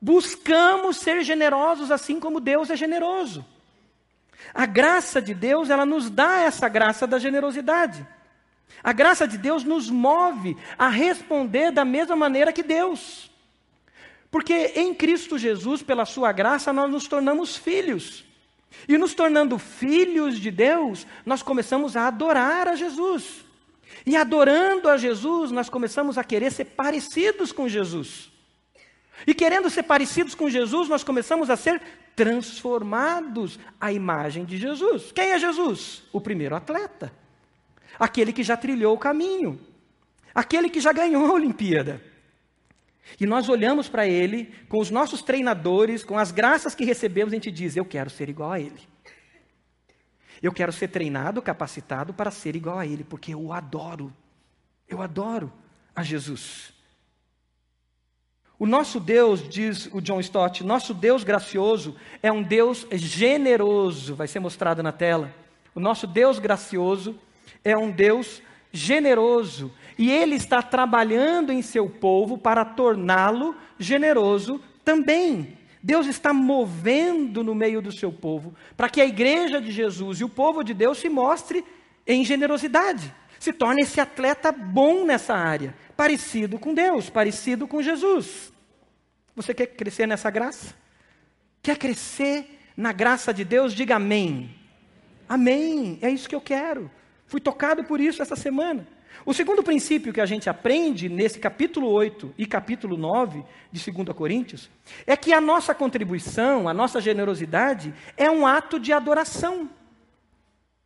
buscamos 0.00 0.98
ser 0.98 1.22
generosos 1.22 1.90
assim 1.90 2.20
como 2.20 2.40
Deus 2.40 2.70
é 2.70 2.76
generoso. 2.76 3.44
A 4.54 4.66
graça 4.66 5.20
de 5.20 5.34
Deus, 5.34 5.70
ela 5.70 5.86
nos 5.86 6.10
dá 6.10 6.40
essa 6.40 6.68
graça 6.68 7.06
da 7.06 7.18
generosidade. 7.18 8.06
A 8.82 8.92
graça 8.92 9.26
de 9.26 9.38
Deus 9.38 9.64
nos 9.64 9.90
move 9.90 10.56
a 10.78 10.88
responder 10.88 11.70
da 11.70 11.84
mesma 11.84 12.14
maneira 12.14 12.52
que 12.52 12.62
Deus. 12.62 13.30
Porque 14.30 14.72
em 14.76 14.94
Cristo 14.94 15.38
Jesus, 15.38 15.82
pela 15.82 16.04
Sua 16.04 16.30
graça, 16.32 16.72
nós 16.72 16.90
nos 16.90 17.08
tornamos 17.08 17.56
filhos. 17.56 18.24
E 18.86 18.98
nos 18.98 19.14
tornando 19.14 19.58
filhos 19.58 20.38
de 20.38 20.50
Deus, 20.50 21.06
nós 21.24 21.42
começamos 21.42 21.96
a 21.96 22.06
adorar 22.06 22.68
a 22.68 22.76
Jesus. 22.76 23.45
E 24.04 24.16
adorando 24.16 24.88
a 24.88 24.96
Jesus, 24.96 25.50
nós 25.50 25.68
começamos 25.68 26.18
a 26.18 26.24
querer 26.24 26.52
ser 26.52 26.64
parecidos 26.64 27.52
com 27.52 27.68
Jesus. 27.68 28.30
E 29.26 29.34
querendo 29.34 29.70
ser 29.70 29.82
parecidos 29.84 30.34
com 30.34 30.48
Jesus, 30.50 30.88
nós 30.88 31.02
começamos 31.02 31.50
a 31.50 31.56
ser 31.56 31.80
transformados 32.14 33.58
à 33.80 33.92
imagem 33.92 34.44
de 34.44 34.56
Jesus. 34.56 35.12
Quem 35.12 35.32
é 35.32 35.38
Jesus? 35.38 36.02
O 36.12 36.20
primeiro 36.20 36.56
atleta. 36.56 37.12
Aquele 37.98 38.32
que 38.32 38.42
já 38.42 38.56
trilhou 38.56 38.94
o 38.94 38.98
caminho. 38.98 39.60
Aquele 40.34 40.68
que 40.68 40.80
já 40.80 40.92
ganhou 40.92 41.26
a 41.26 41.32
Olimpíada. 41.32 42.02
E 43.20 43.26
nós 43.26 43.48
olhamos 43.48 43.88
para 43.88 44.06
ele, 44.06 44.52
com 44.68 44.80
os 44.80 44.90
nossos 44.90 45.22
treinadores, 45.22 46.02
com 46.04 46.18
as 46.18 46.32
graças 46.32 46.74
que 46.74 46.84
recebemos, 46.84 47.32
a 47.32 47.36
gente 47.36 47.50
diz: 47.50 47.76
Eu 47.76 47.84
quero 47.84 48.10
ser 48.10 48.28
igual 48.28 48.52
a 48.52 48.60
ele. 48.60 48.80
Eu 50.42 50.52
quero 50.52 50.72
ser 50.72 50.88
treinado, 50.88 51.42
capacitado 51.42 52.12
para 52.12 52.30
ser 52.30 52.56
igual 52.56 52.78
a 52.78 52.86
Ele, 52.86 53.04
porque 53.04 53.34
eu 53.34 53.52
adoro. 53.52 54.12
Eu 54.88 55.02
adoro 55.02 55.52
a 55.94 56.02
Jesus. 56.02 56.72
O 58.58 58.66
nosso 58.66 58.98
Deus, 58.98 59.46
diz 59.46 59.86
o 59.92 60.00
John 60.00 60.20
Stott, 60.20 60.64
nosso 60.64 60.94
Deus 60.94 61.22
gracioso 61.22 61.94
é 62.22 62.32
um 62.32 62.42
Deus 62.42 62.86
generoso, 62.92 64.14
vai 64.14 64.26
ser 64.26 64.40
mostrado 64.40 64.82
na 64.82 64.92
tela. 64.92 65.30
O 65.74 65.80
nosso 65.80 66.06
Deus 66.06 66.38
gracioso 66.38 67.18
é 67.62 67.76
um 67.76 67.90
Deus 67.90 68.40
generoso 68.72 69.72
e 69.98 70.10
ele 70.10 70.36
está 70.36 70.62
trabalhando 70.62 71.52
em 71.52 71.60
seu 71.62 71.88
povo 71.88 72.38
para 72.38 72.64
torná-lo 72.64 73.54
generoso 73.78 74.60
também. 74.84 75.55
Deus 75.86 76.08
está 76.08 76.32
movendo 76.32 77.44
no 77.44 77.54
meio 77.54 77.80
do 77.80 77.92
seu 77.92 78.12
povo 78.12 78.56
para 78.76 78.88
que 78.88 79.00
a 79.00 79.06
igreja 79.06 79.60
de 79.60 79.70
Jesus 79.70 80.18
e 80.18 80.24
o 80.24 80.28
povo 80.28 80.64
de 80.64 80.74
Deus 80.74 80.98
se 80.98 81.08
mostre 81.08 81.64
em 82.04 82.24
generosidade, 82.24 83.14
se 83.38 83.52
torne 83.52 83.82
esse 83.82 84.00
atleta 84.00 84.50
bom 84.50 85.04
nessa 85.04 85.32
área, 85.32 85.76
parecido 85.96 86.58
com 86.58 86.74
Deus, 86.74 87.08
parecido 87.08 87.68
com 87.68 87.80
Jesus. 87.80 88.52
Você 89.36 89.54
quer 89.54 89.66
crescer 89.66 90.08
nessa 90.08 90.28
graça? 90.28 90.74
Quer 91.62 91.78
crescer 91.78 92.58
na 92.76 92.90
graça 92.90 93.32
de 93.32 93.44
Deus? 93.44 93.72
Diga 93.72 93.94
amém. 93.94 94.56
Amém. 95.28 96.00
É 96.02 96.10
isso 96.10 96.28
que 96.28 96.34
eu 96.34 96.40
quero. 96.40 96.90
Fui 97.28 97.40
tocado 97.40 97.84
por 97.84 98.00
isso 98.00 98.20
essa 98.20 98.34
semana. 98.34 98.88
O 99.26 99.34
segundo 99.34 99.60
princípio 99.60 100.12
que 100.12 100.20
a 100.20 100.24
gente 100.24 100.48
aprende 100.48 101.08
nesse 101.08 101.40
capítulo 101.40 101.88
8 101.88 102.32
e 102.38 102.46
capítulo 102.46 102.96
9 102.96 103.44
de 103.72 103.90
2 103.90 104.16
Coríntios 104.16 104.70
é 105.04 105.16
que 105.16 105.32
a 105.32 105.40
nossa 105.40 105.74
contribuição, 105.74 106.68
a 106.68 106.72
nossa 106.72 107.00
generosidade 107.00 107.92
é 108.16 108.30
um 108.30 108.46
ato 108.46 108.78
de 108.78 108.92
adoração. 108.92 109.68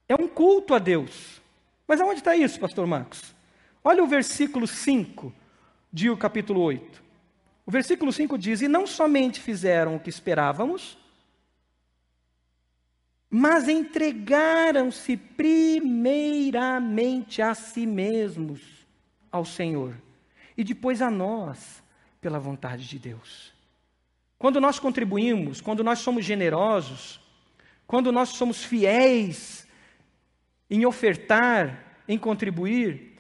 É 0.08 0.14
um 0.14 0.26
culto 0.26 0.74
a 0.74 0.78
Deus. 0.78 1.42
Mas 1.86 2.00
aonde 2.00 2.20
está 2.20 2.34
isso, 2.34 2.58
pastor 2.58 2.86
Marcos? 2.86 3.34
Olha 3.84 4.02
o 4.02 4.06
versículo 4.06 4.66
5 4.66 5.30
de 5.92 6.08
o 6.08 6.16
capítulo 6.16 6.62
8. 6.62 7.02
O 7.66 7.70
versículo 7.70 8.10
5 8.10 8.38
diz: 8.38 8.62
E 8.62 8.68
não 8.68 8.86
somente 8.86 9.38
fizeram 9.38 9.96
o 9.96 10.00
que 10.00 10.08
esperávamos, 10.08 10.96
mas 13.30 13.68
entregaram-se 13.68 15.16
primeiramente 15.16 17.40
a 17.40 17.54
si 17.54 17.86
mesmos 17.86 18.60
ao 19.30 19.44
Senhor 19.44 19.94
e 20.56 20.64
depois 20.64 21.00
a 21.00 21.08
nós, 21.08 21.80
pela 22.20 22.40
vontade 22.40 22.88
de 22.88 22.98
Deus. 22.98 23.54
Quando 24.36 24.60
nós 24.60 24.80
contribuímos, 24.80 25.60
quando 25.60 25.84
nós 25.84 26.00
somos 26.00 26.24
generosos, 26.24 27.20
quando 27.86 28.10
nós 28.10 28.30
somos 28.30 28.64
fiéis 28.64 29.64
em 30.68 30.84
ofertar, 30.84 32.02
em 32.08 32.18
contribuir, 32.18 33.16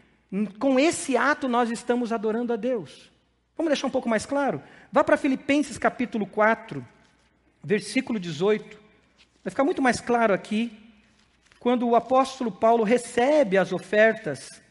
com 0.58 0.76
esse 0.78 1.16
ato 1.16 1.48
nós 1.48 1.70
estamos 1.70 2.12
adorando 2.12 2.52
a 2.52 2.56
Deus. 2.56 3.10
Vamos 3.56 3.70
deixar 3.70 3.86
um 3.86 3.90
pouco 3.90 4.08
mais 4.08 4.26
claro? 4.26 4.60
Vá 4.90 5.04
para 5.04 5.16
Filipenses 5.16 5.78
capítulo 5.78 6.26
4, 6.26 6.84
versículo 7.62 8.18
18. 8.18 8.79
Vai 9.42 9.50
ficar 9.50 9.64
muito 9.64 9.80
mais 9.80 10.00
claro 10.00 10.34
aqui, 10.34 10.70
quando 11.58 11.88
o 11.88 11.96
apóstolo 11.96 12.52
Paulo 12.52 12.84
recebe 12.84 13.56
as 13.56 13.72
ofertas 13.72 14.62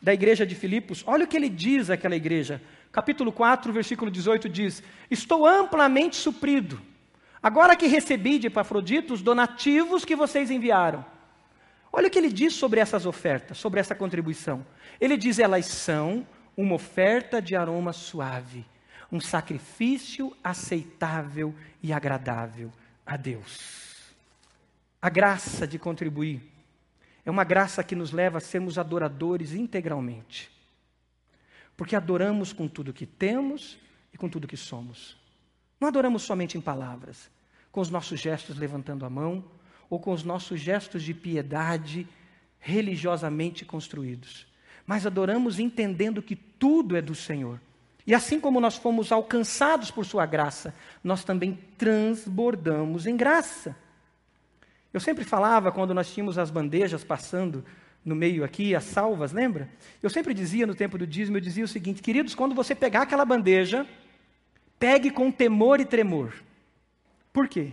da 0.00 0.14
igreja 0.14 0.46
de 0.46 0.54
Filipos. 0.54 1.04
Olha 1.06 1.24
o 1.24 1.28
que 1.28 1.36
ele 1.36 1.50
diz 1.50 1.90
àquela 1.90 2.16
igreja. 2.16 2.62
Capítulo 2.90 3.30
4, 3.30 3.70
versículo 3.74 4.10
18 4.10 4.48
diz: 4.48 4.82
Estou 5.10 5.46
amplamente 5.46 6.16
suprido. 6.16 6.80
Agora 7.42 7.76
que 7.76 7.86
recebi 7.86 8.38
de 8.38 8.46
Epafrodito 8.46 9.12
os 9.12 9.20
donativos 9.20 10.02
que 10.02 10.16
vocês 10.16 10.50
enviaram. 10.50 11.04
Olha 11.92 12.08
o 12.08 12.10
que 12.10 12.18
ele 12.18 12.32
diz 12.32 12.54
sobre 12.54 12.80
essas 12.80 13.04
ofertas, 13.04 13.58
sobre 13.58 13.80
essa 13.80 13.94
contribuição. 13.94 14.64
Ele 14.98 15.18
diz: 15.18 15.38
elas 15.38 15.66
são 15.66 16.26
uma 16.56 16.74
oferta 16.74 17.42
de 17.42 17.54
aroma 17.54 17.92
suave, 17.92 18.64
um 19.12 19.20
sacrifício 19.20 20.34
aceitável 20.42 21.54
e 21.82 21.92
agradável 21.92 22.72
a 23.06 23.16
Deus. 23.16 24.14
A 25.00 25.10
graça 25.10 25.66
de 25.66 25.78
contribuir 25.78 26.42
é 27.24 27.30
uma 27.30 27.44
graça 27.44 27.82
que 27.84 27.94
nos 27.94 28.12
leva 28.12 28.38
a 28.38 28.40
sermos 28.40 28.78
adoradores 28.78 29.52
integralmente. 29.52 30.50
Porque 31.76 31.96
adoramos 31.96 32.52
com 32.52 32.68
tudo 32.68 32.92
que 32.92 33.06
temos 33.06 33.78
e 34.12 34.16
com 34.16 34.28
tudo 34.28 34.48
que 34.48 34.56
somos. 34.56 35.16
Não 35.80 35.88
adoramos 35.88 36.22
somente 36.22 36.56
em 36.56 36.60
palavras, 36.60 37.30
com 37.72 37.80
os 37.80 37.90
nossos 37.90 38.20
gestos 38.20 38.56
levantando 38.56 39.04
a 39.04 39.10
mão 39.10 39.44
ou 39.90 39.98
com 39.98 40.12
os 40.12 40.22
nossos 40.22 40.60
gestos 40.60 41.02
de 41.02 41.12
piedade 41.12 42.06
religiosamente 42.58 43.64
construídos, 43.64 44.46
mas 44.86 45.04
adoramos 45.04 45.58
entendendo 45.58 46.22
que 46.22 46.34
tudo 46.34 46.96
é 46.96 47.02
do 47.02 47.14
Senhor 47.14 47.60
e 48.06 48.14
assim 48.14 48.38
como 48.38 48.60
nós 48.60 48.76
fomos 48.76 49.10
alcançados 49.10 49.90
por 49.90 50.04
Sua 50.04 50.26
graça, 50.26 50.74
nós 51.02 51.24
também 51.24 51.58
transbordamos 51.78 53.06
em 53.06 53.16
graça. 53.16 53.76
Eu 54.92 55.00
sempre 55.00 55.24
falava, 55.24 55.72
quando 55.72 55.94
nós 55.94 56.12
tínhamos 56.12 56.38
as 56.38 56.50
bandejas 56.50 57.02
passando 57.02 57.64
no 58.04 58.14
meio 58.14 58.44
aqui, 58.44 58.74
as 58.74 58.84
salvas, 58.84 59.32
lembra? 59.32 59.68
Eu 60.02 60.10
sempre 60.10 60.34
dizia 60.34 60.66
no 60.66 60.74
tempo 60.74 60.98
do 60.98 61.06
dízimo, 61.06 61.38
eu 61.38 61.40
dizia 61.40 61.64
o 61.64 61.68
seguinte, 61.68 62.02
queridos, 62.02 62.34
quando 62.34 62.54
você 62.54 62.74
pegar 62.74 63.02
aquela 63.02 63.24
bandeja, 63.24 63.86
pegue 64.78 65.10
com 65.10 65.32
temor 65.32 65.80
e 65.80 65.86
tremor. 65.86 66.34
Por 67.32 67.48
quê? 67.48 67.72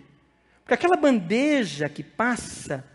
Porque 0.63 0.73
aquela 0.73 0.95
bandeja 0.95 1.89
que 1.89 2.01
passa, 2.01 2.85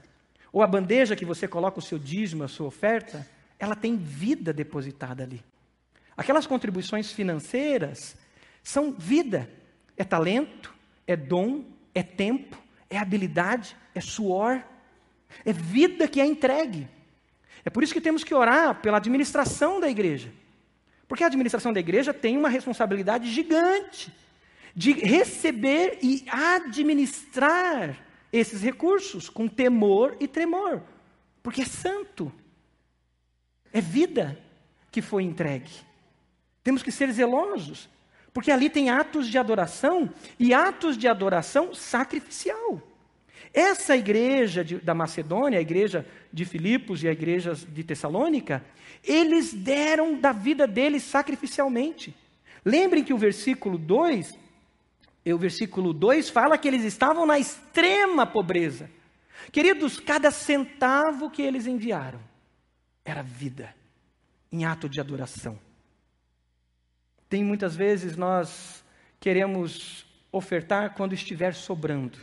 ou 0.50 0.62
a 0.62 0.66
bandeja 0.66 1.14
que 1.14 1.26
você 1.26 1.46
coloca 1.46 1.78
o 1.78 1.82
seu 1.82 1.98
dízimo, 1.98 2.42
a 2.42 2.48
sua 2.48 2.66
oferta, 2.66 3.28
ela 3.58 3.76
tem 3.76 3.96
vida 3.96 4.52
depositada 4.52 5.22
ali. 5.22 5.44
Aquelas 6.16 6.46
contribuições 6.46 7.12
financeiras 7.12 8.16
são 8.62 8.92
vida, 8.92 9.50
é 9.96 10.04
talento, 10.04 10.74
é 11.06 11.14
dom, 11.14 11.64
é 11.94 12.02
tempo, 12.02 12.60
é 12.88 12.98
habilidade, 12.98 13.76
é 13.94 14.00
suor, 14.00 14.62
é 15.44 15.52
vida 15.52 16.08
que 16.08 16.20
é 16.20 16.26
entregue. 16.26 16.88
É 17.64 17.70
por 17.70 17.82
isso 17.82 17.92
que 17.92 18.00
temos 18.00 18.24
que 18.24 18.34
orar 18.34 18.80
pela 18.80 18.96
administração 18.96 19.80
da 19.80 19.88
igreja. 19.88 20.32
Porque 21.08 21.22
a 21.22 21.26
administração 21.26 21.72
da 21.72 21.80
igreja 21.80 22.14
tem 22.14 22.36
uma 22.36 22.48
responsabilidade 22.48 23.30
gigante 23.30 24.12
de 24.74 24.92
receber 24.92 25.98
e 26.02 26.24
administrar 26.28 27.98
esses 28.32 28.62
recursos 28.62 29.30
com 29.30 29.48
temor 29.48 30.16
e 30.20 30.28
tremor, 30.28 30.82
porque 31.42 31.62
é 31.62 31.64
santo, 31.64 32.30
é 33.72 33.80
vida 33.80 34.38
que 34.90 35.00
foi 35.00 35.22
entregue. 35.22 35.70
Temos 36.66 36.82
que 36.82 36.90
ser 36.90 37.12
zelosos, 37.12 37.88
porque 38.34 38.50
ali 38.50 38.68
tem 38.68 38.90
atos 38.90 39.28
de 39.28 39.38
adoração 39.38 40.12
e 40.36 40.52
atos 40.52 40.98
de 40.98 41.06
adoração 41.06 41.72
sacrificial. 41.72 42.82
Essa 43.54 43.96
igreja 43.96 44.64
de, 44.64 44.80
da 44.80 44.92
Macedônia, 44.92 45.60
a 45.60 45.62
igreja 45.62 46.04
de 46.32 46.44
Filipos 46.44 47.04
e 47.04 47.08
a 47.08 47.12
igreja 47.12 47.54
de 47.54 47.84
Tessalônica, 47.84 48.64
eles 49.04 49.54
deram 49.54 50.18
da 50.18 50.32
vida 50.32 50.66
deles 50.66 51.04
sacrificialmente. 51.04 52.12
Lembrem 52.64 53.04
que 53.04 53.14
o 53.14 53.18
versículo 53.18 53.78
2, 53.78 54.36
o 55.24 55.38
versículo 55.38 55.92
2 55.92 56.30
fala 56.30 56.58
que 56.58 56.66
eles 56.66 56.82
estavam 56.82 57.24
na 57.24 57.38
extrema 57.38 58.26
pobreza. 58.26 58.90
Queridos, 59.52 60.00
cada 60.00 60.32
centavo 60.32 61.30
que 61.30 61.42
eles 61.42 61.68
enviaram 61.68 62.18
era 63.04 63.22
vida, 63.22 63.72
em 64.50 64.64
ato 64.64 64.88
de 64.88 65.00
adoração. 65.00 65.64
Tem 67.28 67.42
muitas 67.42 67.74
vezes 67.74 68.16
nós 68.16 68.84
queremos 69.18 70.06
ofertar 70.30 70.94
quando 70.94 71.14
estiver 71.14 71.54
sobrando. 71.54 72.18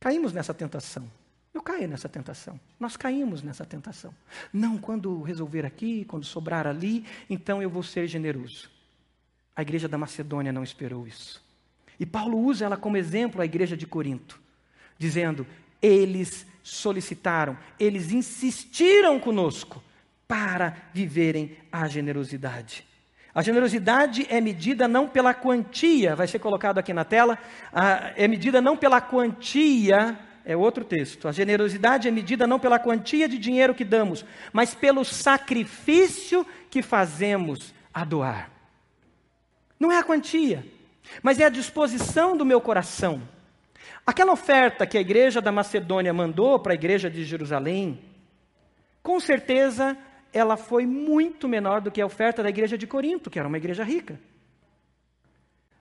Caímos 0.00 0.32
nessa 0.32 0.54
tentação. 0.54 1.10
Eu 1.52 1.62
caí 1.62 1.86
nessa 1.86 2.08
tentação. 2.08 2.58
Nós 2.80 2.96
caímos 2.96 3.42
nessa 3.42 3.64
tentação. 3.64 4.14
Não, 4.52 4.76
quando 4.76 5.22
resolver 5.22 5.64
aqui, 5.64 6.04
quando 6.04 6.24
sobrar 6.24 6.66
ali, 6.66 7.04
então 7.30 7.62
eu 7.62 7.70
vou 7.70 7.82
ser 7.82 8.06
generoso. 8.08 8.68
A 9.54 9.62
igreja 9.62 9.88
da 9.88 9.96
Macedônia 9.96 10.52
não 10.52 10.64
esperou 10.64 11.06
isso. 11.06 11.42
E 11.98 12.04
Paulo 12.04 12.38
usa 12.38 12.64
ela 12.64 12.76
como 12.76 12.96
exemplo 12.96 13.40
a 13.40 13.44
igreja 13.44 13.76
de 13.76 13.86
Corinto, 13.86 14.40
dizendo: 14.98 15.46
eles 15.80 16.44
solicitaram, 16.62 17.56
eles 17.78 18.10
insistiram 18.10 19.20
conosco 19.20 19.82
para 20.26 20.76
viverem 20.92 21.56
a 21.70 21.86
generosidade. 21.88 22.84
A 23.34 23.42
generosidade 23.42 24.26
é 24.30 24.40
medida 24.40 24.86
não 24.86 25.08
pela 25.08 25.34
quantia, 25.34 26.14
vai 26.14 26.28
ser 26.28 26.38
colocado 26.38 26.78
aqui 26.78 26.92
na 26.92 27.04
tela, 27.04 27.36
é 28.14 28.28
medida 28.28 28.60
não 28.60 28.76
pela 28.76 29.00
quantia, 29.00 30.16
é 30.44 30.56
outro 30.56 30.84
texto. 30.84 31.26
A 31.26 31.32
generosidade 31.32 32.06
é 32.06 32.10
medida 32.12 32.46
não 32.46 32.60
pela 32.60 32.78
quantia 32.78 33.28
de 33.28 33.36
dinheiro 33.36 33.74
que 33.74 33.84
damos, 33.84 34.24
mas 34.52 34.74
pelo 34.74 35.04
sacrifício 35.04 36.46
que 36.70 36.80
fazemos 36.80 37.74
a 37.92 38.04
doar. 38.04 38.50
Não 39.80 39.90
é 39.90 39.98
a 39.98 40.04
quantia, 40.04 40.64
mas 41.20 41.40
é 41.40 41.44
a 41.44 41.50
disposição 41.50 42.36
do 42.36 42.44
meu 42.44 42.60
coração. 42.60 43.20
Aquela 44.06 44.32
oferta 44.32 44.86
que 44.86 44.96
a 44.96 45.00
igreja 45.00 45.40
da 45.40 45.50
Macedônia 45.50 46.12
mandou 46.12 46.60
para 46.60 46.72
a 46.72 46.74
igreja 46.74 47.10
de 47.10 47.24
Jerusalém, 47.24 48.00
com 49.02 49.18
certeza 49.18 49.96
ela 50.34 50.56
foi 50.56 50.84
muito 50.84 51.48
menor 51.48 51.80
do 51.80 51.92
que 51.92 52.00
a 52.00 52.06
oferta 52.06 52.42
da 52.42 52.48
igreja 52.48 52.76
de 52.76 52.88
Corinto, 52.88 53.30
que 53.30 53.38
era 53.38 53.46
uma 53.46 53.56
igreja 53.56 53.84
rica. 53.84 54.20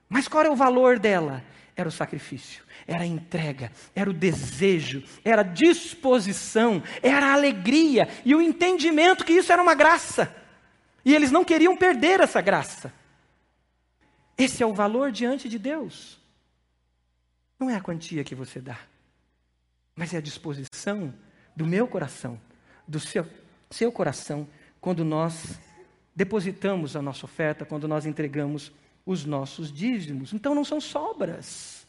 Mas 0.08 0.28
qual 0.28 0.44
era 0.44 0.54
o 0.54 0.56
valor 0.56 1.00
dela? 1.00 1.44
Era 1.76 1.90
o 1.90 1.92
sacrifício, 1.92 2.64
era 2.86 3.02
a 3.02 3.06
entrega, 3.06 3.72
era 3.96 4.08
o 4.08 4.14
desejo, 4.14 5.04
era 5.26 5.42
a 5.42 5.44
disposição, 5.44 6.84
era 7.02 7.26
a 7.26 7.34
alegria 7.34 8.08
e 8.24 8.36
o 8.36 8.42
entendimento 8.42 9.26
que 9.26 9.34
isso 9.34 9.52
era 9.52 9.62
uma 9.62 9.74
graça. 9.74 10.34
E 11.04 11.16
eles 11.16 11.32
não 11.32 11.44
queriam 11.44 11.76
perder 11.76 12.20
essa 12.20 12.40
graça. 12.42 12.94
Esse 14.38 14.62
é 14.62 14.66
o 14.68 14.74
valor 14.74 15.12
diante 15.12 15.50
de 15.50 15.58
Deus. 15.58 16.22
Não 17.60 17.72
é 17.72 17.76
a 17.76 17.82
quantia 17.82 18.24
que 18.24 18.36
você 18.36 18.62
dá, 18.62 18.78
mas 19.96 20.14
é 20.14 20.18
a 20.18 20.22
disposição 20.22 21.12
do 21.56 21.66
meu 21.66 21.88
coração, 21.88 22.40
do 22.88 23.00
seu 23.00 23.28
seu 23.74 23.92
coração 23.92 24.48
quando 24.80 25.04
nós 25.04 25.60
depositamos 26.16 26.96
a 26.96 27.02
nossa 27.02 27.26
oferta, 27.26 27.66
quando 27.66 27.88
nós 27.88 28.06
entregamos 28.06 28.72
os 29.06 29.26
nossos 29.26 29.72
dízimos. 29.72 30.32
Então 30.32 30.54
não 30.54 30.64
são 30.64 30.80
sobras, 30.80 31.88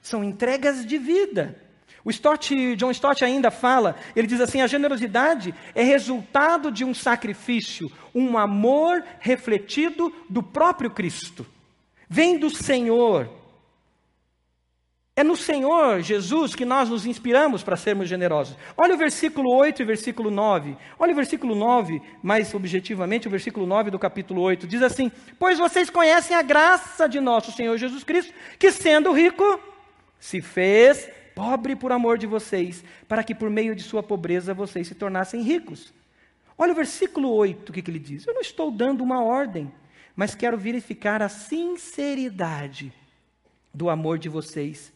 são 0.00 0.24
entregas 0.24 0.84
de 0.84 0.98
vida. 0.98 1.56
O 2.04 2.10
Stott, 2.10 2.74
John 2.74 2.90
Stott 2.90 3.24
ainda 3.24 3.50
fala, 3.50 3.96
ele 4.16 4.26
diz 4.26 4.40
assim: 4.40 4.60
a 4.60 4.66
generosidade 4.66 5.54
é 5.74 5.82
resultado 5.82 6.72
de 6.72 6.84
um 6.84 6.92
sacrifício, 6.92 7.90
um 8.12 8.36
amor 8.36 9.04
refletido 9.20 10.12
do 10.28 10.42
próprio 10.42 10.90
Cristo. 10.90 11.46
Vem 12.08 12.36
do 12.36 12.50
Senhor. 12.50 13.41
É 15.14 15.22
no 15.22 15.36
Senhor 15.36 16.00
Jesus 16.00 16.54
que 16.54 16.64
nós 16.64 16.88
nos 16.88 17.04
inspiramos 17.04 17.62
para 17.62 17.76
sermos 17.76 18.08
generosos. 18.08 18.56
Olha 18.74 18.94
o 18.94 18.98
versículo 18.98 19.54
8 19.54 19.82
e 19.82 19.84
versículo 19.84 20.30
9. 20.30 20.74
Olha 20.98 21.12
o 21.12 21.16
versículo 21.16 21.54
9, 21.54 22.00
mais 22.22 22.54
objetivamente, 22.54 23.28
o 23.28 23.30
versículo 23.30 23.66
9 23.66 23.90
do 23.90 23.98
capítulo 23.98 24.40
8. 24.40 24.66
Diz 24.66 24.80
assim: 24.80 25.12
Pois 25.38 25.58
vocês 25.58 25.90
conhecem 25.90 26.34
a 26.34 26.40
graça 26.40 27.06
de 27.06 27.20
nosso 27.20 27.52
Senhor 27.52 27.76
Jesus 27.76 28.02
Cristo, 28.02 28.32
que 28.58 28.72
sendo 28.72 29.12
rico, 29.12 29.60
se 30.18 30.40
fez 30.40 31.10
pobre 31.34 31.76
por 31.76 31.92
amor 31.92 32.16
de 32.16 32.26
vocês, 32.26 32.82
para 33.06 33.22
que 33.22 33.34
por 33.34 33.50
meio 33.50 33.74
de 33.74 33.82
sua 33.82 34.02
pobreza 34.02 34.54
vocês 34.54 34.88
se 34.88 34.94
tornassem 34.94 35.42
ricos. 35.42 35.92
Olha 36.56 36.72
o 36.72 36.76
versículo 36.76 37.30
8, 37.30 37.68
o 37.68 37.72
que, 37.72 37.82
que 37.82 37.90
ele 37.90 37.98
diz? 37.98 38.26
Eu 38.26 38.32
não 38.32 38.40
estou 38.40 38.70
dando 38.70 39.02
uma 39.02 39.22
ordem, 39.22 39.70
mas 40.16 40.34
quero 40.34 40.56
verificar 40.56 41.20
a 41.20 41.28
sinceridade 41.28 42.92
do 43.74 43.90
amor 43.90 44.18
de 44.18 44.30
vocês 44.30 44.92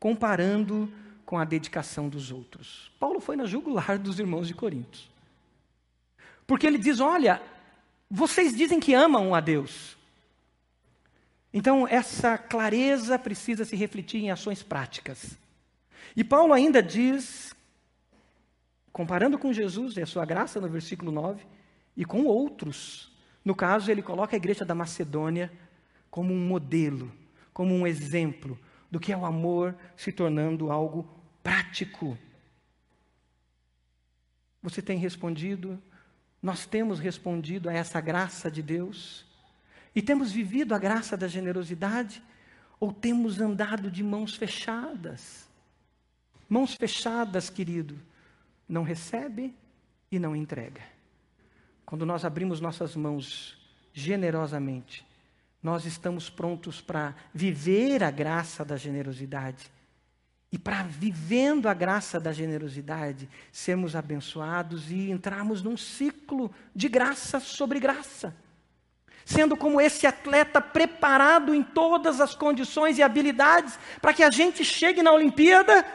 comparando 0.00 0.90
com 1.26 1.38
a 1.38 1.44
dedicação 1.44 2.08
dos 2.08 2.32
outros. 2.32 2.90
Paulo 2.98 3.20
foi 3.20 3.36
na 3.36 3.44
jugular 3.44 3.98
dos 3.98 4.18
irmãos 4.18 4.48
de 4.48 4.54
Corinto. 4.54 4.98
Porque 6.46 6.66
ele 6.66 6.78
diz: 6.78 6.98
Olha, 6.98 7.40
vocês 8.10 8.56
dizem 8.56 8.80
que 8.80 8.94
amam 8.94 9.34
a 9.34 9.40
Deus. 9.40 9.96
Então, 11.52 11.86
essa 11.86 12.38
clareza 12.38 13.18
precisa 13.18 13.64
se 13.64 13.76
refletir 13.76 14.22
em 14.22 14.30
ações 14.30 14.62
práticas. 14.62 15.38
E 16.16 16.24
Paulo 16.24 16.52
ainda 16.52 16.82
diz, 16.82 17.54
comparando 18.92 19.38
com 19.38 19.52
Jesus 19.52 19.96
e 19.96 20.02
a 20.02 20.06
sua 20.06 20.24
graça 20.24 20.60
no 20.60 20.68
versículo 20.68 21.10
9, 21.10 21.44
e 21.96 22.04
com 22.04 22.24
outros. 22.24 23.12
No 23.44 23.54
caso, 23.54 23.90
ele 23.90 24.02
coloca 24.02 24.34
a 24.34 24.38
igreja 24.38 24.64
da 24.64 24.74
Macedônia 24.74 25.52
como 26.10 26.32
um 26.32 26.46
modelo, 26.46 27.12
como 27.52 27.74
um 27.74 27.86
exemplo, 27.86 28.58
do 28.90 28.98
que 28.98 29.12
é 29.12 29.16
o 29.16 29.24
amor 29.24 29.74
se 29.96 30.10
tornando 30.10 30.70
algo 30.70 31.08
prático. 31.42 32.18
Você 34.62 34.82
tem 34.82 34.98
respondido? 34.98 35.80
Nós 36.42 36.66
temos 36.66 36.98
respondido 36.98 37.68
a 37.68 37.72
essa 37.72 38.00
graça 38.00 38.50
de 38.50 38.62
Deus? 38.62 39.24
E 39.94 40.02
temos 40.02 40.32
vivido 40.32 40.74
a 40.74 40.78
graça 40.78 41.16
da 41.16 41.28
generosidade? 41.28 42.22
Ou 42.78 42.92
temos 42.92 43.40
andado 43.40 43.90
de 43.90 44.02
mãos 44.02 44.34
fechadas? 44.34 45.48
Mãos 46.48 46.74
fechadas, 46.74 47.48
querido, 47.48 47.96
não 48.68 48.82
recebe 48.82 49.54
e 50.10 50.18
não 50.18 50.34
entrega. 50.34 50.82
Quando 51.86 52.04
nós 52.04 52.24
abrimos 52.24 52.60
nossas 52.60 52.96
mãos 52.96 53.56
generosamente, 53.92 55.06
nós 55.62 55.84
estamos 55.84 56.30
prontos 56.30 56.80
para 56.80 57.14
viver 57.34 58.02
a 58.02 58.10
graça 58.10 58.64
da 58.64 58.76
generosidade. 58.76 59.70
E 60.52 60.58
para 60.58 60.82
vivendo 60.82 61.68
a 61.68 61.74
graça 61.74 62.18
da 62.18 62.32
generosidade, 62.32 63.28
sermos 63.52 63.94
abençoados 63.94 64.90
e 64.90 65.10
entrarmos 65.10 65.62
num 65.62 65.76
ciclo 65.76 66.50
de 66.74 66.88
graça 66.88 67.38
sobre 67.38 67.78
graça. 67.78 68.34
Sendo 69.24 69.56
como 69.56 69.80
esse 69.80 70.06
atleta 70.06 70.60
preparado 70.60 71.54
em 71.54 71.62
todas 71.62 72.20
as 72.20 72.34
condições 72.34 72.98
e 72.98 73.02
habilidades 73.02 73.78
para 74.00 74.12
que 74.12 74.24
a 74.24 74.30
gente 74.30 74.64
chegue 74.64 75.02
na 75.02 75.12
Olimpíada 75.12 75.86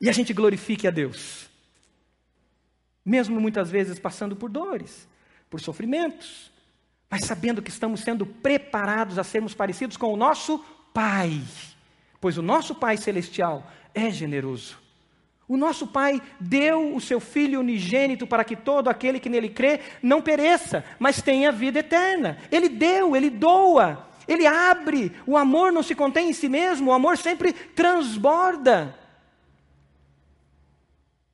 e 0.00 0.08
a 0.08 0.12
gente 0.12 0.32
glorifique 0.32 0.88
a 0.88 0.90
Deus. 0.90 1.48
Mesmo 3.04 3.40
muitas 3.40 3.70
vezes 3.70 3.98
passando 3.98 4.34
por 4.34 4.50
dores, 4.50 5.06
por 5.48 5.60
sofrimentos, 5.60 6.50
mas 7.10 7.24
sabendo 7.24 7.62
que 7.62 7.70
estamos 7.70 8.00
sendo 8.00 8.26
preparados 8.26 9.18
a 9.18 9.24
sermos 9.24 9.54
parecidos 9.54 9.96
com 9.96 10.12
o 10.12 10.16
nosso 10.16 10.64
Pai, 10.92 11.40
pois 12.20 12.36
o 12.36 12.42
nosso 12.42 12.74
Pai 12.74 12.96
Celestial 12.96 13.70
é 13.94 14.10
generoso. 14.10 14.78
O 15.46 15.56
nosso 15.56 15.86
Pai 15.86 16.20
deu 16.38 16.94
o 16.94 17.00
seu 17.00 17.20
Filho 17.20 17.60
unigênito 17.60 18.26
para 18.26 18.44
que 18.44 18.54
todo 18.54 18.88
aquele 18.88 19.18
que 19.18 19.30
nele 19.30 19.48
crê 19.48 19.80
não 20.02 20.20
pereça, 20.20 20.84
mas 20.98 21.22
tenha 21.22 21.50
vida 21.50 21.78
eterna. 21.78 22.36
Ele 22.50 22.68
deu, 22.68 23.16
ele 23.16 23.30
doa, 23.30 24.06
ele 24.26 24.46
abre. 24.46 25.12
O 25.26 25.38
amor 25.38 25.72
não 25.72 25.82
se 25.82 25.94
contém 25.94 26.28
em 26.28 26.34
si 26.34 26.48
mesmo, 26.48 26.90
o 26.90 26.92
amor 26.92 27.16
sempre 27.16 27.52
transborda. 27.52 28.94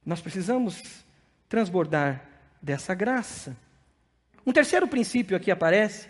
Nós 0.07 0.21
precisamos 0.21 0.81
transbordar 1.49 2.25
dessa 2.63 2.95
graça. 2.95 3.57
Um 4.47 4.53
terceiro 4.53 4.87
princípio 4.87 5.37
aqui 5.37 5.51
aparece 5.51 6.09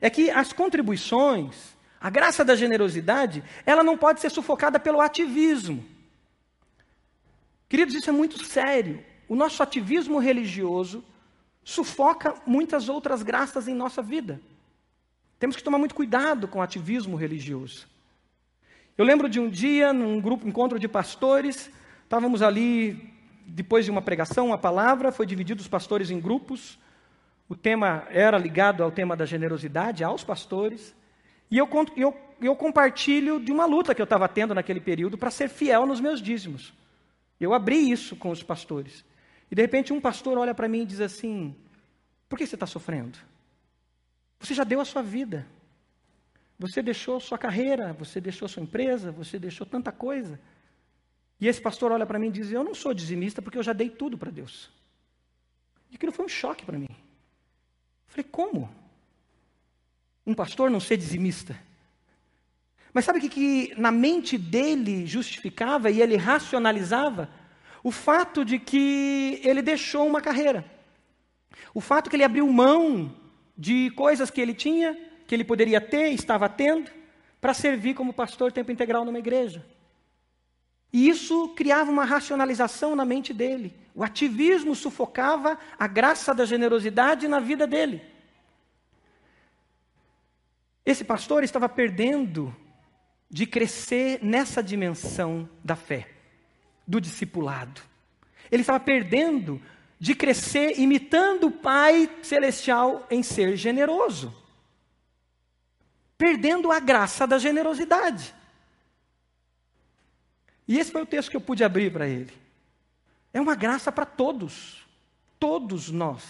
é 0.00 0.08
que 0.10 0.30
as 0.30 0.52
contribuições, 0.52 1.76
a 2.00 2.10
graça 2.10 2.44
da 2.44 2.54
generosidade, 2.54 3.42
ela 3.64 3.82
não 3.82 3.96
pode 3.96 4.20
ser 4.20 4.30
sufocada 4.30 4.78
pelo 4.78 5.00
ativismo. 5.00 5.84
Queridos, 7.68 7.94
isso 7.94 8.10
é 8.10 8.12
muito 8.12 8.44
sério. 8.44 9.02
O 9.28 9.34
nosso 9.34 9.62
ativismo 9.62 10.18
religioso 10.18 11.04
sufoca 11.64 12.34
muitas 12.46 12.88
outras 12.88 13.22
graças 13.22 13.68
em 13.68 13.74
nossa 13.74 14.02
vida. 14.02 14.40
Temos 15.38 15.56
que 15.56 15.62
tomar 15.62 15.78
muito 15.78 15.94
cuidado 15.94 16.46
com 16.46 16.58
o 16.58 16.62
ativismo 16.62 17.16
religioso. 17.16 17.88
Eu 18.96 19.04
lembro 19.04 19.28
de 19.28 19.40
um 19.40 19.48
dia, 19.48 19.92
num 19.92 20.20
grupo, 20.20 20.46
encontro 20.46 20.78
de 20.78 20.86
pastores, 20.86 21.70
estávamos 22.04 22.42
ali, 22.42 23.12
depois 23.46 23.84
de 23.84 23.90
uma 23.90 24.02
pregação, 24.02 24.48
uma 24.48 24.58
palavra, 24.58 25.10
foi 25.10 25.24
dividido 25.24 25.60
os 25.60 25.68
pastores 25.68 26.10
em 26.10 26.20
grupos, 26.20 26.78
o 27.52 27.54
tema 27.54 28.06
era 28.08 28.38
ligado 28.38 28.82
ao 28.82 28.90
tema 28.90 29.14
da 29.14 29.26
generosidade, 29.26 30.02
aos 30.02 30.24
pastores. 30.24 30.94
E 31.50 31.58
eu, 31.58 31.68
eu, 31.94 32.16
eu 32.40 32.56
compartilho 32.56 33.38
de 33.38 33.52
uma 33.52 33.66
luta 33.66 33.94
que 33.94 34.00
eu 34.00 34.04
estava 34.04 34.26
tendo 34.26 34.54
naquele 34.54 34.80
período 34.80 35.18
para 35.18 35.30
ser 35.30 35.50
fiel 35.50 35.84
nos 35.84 36.00
meus 36.00 36.22
dízimos. 36.22 36.72
Eu 37.38 37.52
abri 37.52 37.90
isso 37.90 38.16
com 38.16 38.30
os 38.30 38.42
pastores. 38.42 39.04
E 39.50 39.54
de 39.54 39.60
repente 39.60 39.92
um 39.92 40.00
pastor 40.00 40.38
olha 40.38 40.54
para 40.54 40.66
mim 40.66 40.80
e 40.80 40.86
diz 40.86 40.98
assim: 41.02 41.54
Por 42.26 42.38
que 42.38 42.46
você 42.46 42.56
está 42.56 42.64
sofrendo? 42.64 43.18
Você 44.40 44.54
já 44.54 44.64
deu 44.64 44.80
a 44.80 44.84
sua 44.86 45.02
vida. 45.02 45.46
Você 46.58 46.80
deixou 46.80 47.20
sua 47.20 47.36
carreira, 47.36 47.92
você 47.92 48.18
deixou 48.18 48.48
sua 48.48 48.62
empresa, 48.62 49.12
você 49.12 49.38
deixou 49.38 49.66
tanta 49.66 49.92
coisa. 49.92 50.40
E 51.38 51.46
esse 51.46 51.60
pastor 51.60 51.92
olha 51.92 52.06
para 52.06 52.18
mim 52.18 52.28
e 52.28 52.32
diz: 52.32 52.50
Eu 52.50 52.64
não 52.64 52.74
sou 52.74 52.94
dizimista 52.94 53.42
porque 53.42 53.58
eu 53.58 53.62
já 53.62 53.74
dei 53.74 53.90
tudo 53.90 54.16
para 54.16 54.30
Deus. 54.30 54.70
E 55.90 55.96
aquilo 55.96 56.12
foi 56.12 56.24
um 56.24 56.30
choque 56.30 56.64
para 56.64 56.78
mim. 56.78 56.88
Falei, 58.12 58.28
como? 58.30 58.70
Um 60.26 60.34
pastor 60.34 60.70
não 60.70 60.78
ser 60.78 60.98
dizimista? 60.98 61.58
Mas 62.92 63.06
sabe 63.06 63.18
o 63.18 63.22
que, 63.22 63.28
que 63.30 63.74
na 63.80 63.90
mente 63.90 64.36
dele 64.36 65.06
justificava 65.06 65.90
e 65.90 66.02
ele 66.02 66.16
racionalizava? 66.16 67.30
O 67.82 67.90
fato 67.90 68.44
de 68.44 68.58
que 68.58 69.40
ele 69.42 69.62
deixou 69.62 70.06
uma 70.06 70.20
carreira. 70.20 70.62
O 71.72 71.80
fato 71.80 72.10
que 72.10 72.16
ele 72.16 72.22
abriu 72.22 72.46
mão 72.52 73.16
de 73.56 73.90
coisas 73.92 74.30
que 74.30 74.42
ele 74.42 74.52
tinha, 74.52 74.94
que 75.26 75.34
ele 75.34 75.42
poderia 75.42 75.80
ter, 75.80 76.10
estava 76.10 76.50
tendo, 76.50 76.90
para 77.40 77.54
servir 77.54 77.94
como 77.94 78.12
pastor 78.12 78.52
tempo 78.52 78.70
integral 78.70 79.06
numa 79.06 79.18
igreja. 79.18 79.64
E 80.92 81.08
isso 81.08 81.48
criava 81.50 81.90
uma 81.90 82.04
racionalização 82.04 82.94
na 82.94 83.04
mente 83.04 83.32
dele. 83.32 83.74
O 83.94 84.04
ativismo 84.04 84.74
sufocava 84.74 85.58
a 85.78 85.86
graça 85.86 86.34
da 86.34 86.44
generosidade 86.44 87.26
na 87.26 87.40
vida 87.40 87.66
dele. 87.66 88.02
Esse 90.84 91.04
pastor 91.04 91.44
estava 91.44 91.68
perdendo 91.68 92.54
de 93.30 93.46
crescer 93.46 94.18
nessa 94.22 94.62
dimensão 94.62 95.48
da 95.64 95.74
fé, 95.74 96.08
do 96.86 97.00
discipulado. 97.00 97.80
Ele 98.50 98.60
estava 98.62 98.80
perdendo 98.80 99.62
de 99.98 100.14
crescer 100.14 100.78
imitando 100.78 101.46
o 101.46 101.50
Pai 101.52 102.10
Celestial 102.22 103.06
em 103.10 103.22
ser 103.22 103.56
generoso. 103.56 104.34
Perdendo 106.18 106.70
a 106.70 106.80
graça 106.80 107.26
da 107.26 107.38
generosidade. 107.38 108.34
E 110.72 110.78
esse 110.78 110.90
foi 110.90 111.02
o 111.02 111.06
texto 111.06 111.30
que 111.30 111.36
eu 111.36 111.40
pude 111.42 111.62
abrir 111.62 111.92
para 111.92 112.08
ele. 112.08 112.32
É 113.30 113.38
uma 113.38 113.54
graça 113.54 113.92
para 113.92 114.06
todos, 114.06 114.82
todos 115.38 115.90
nós. 115.90 116.24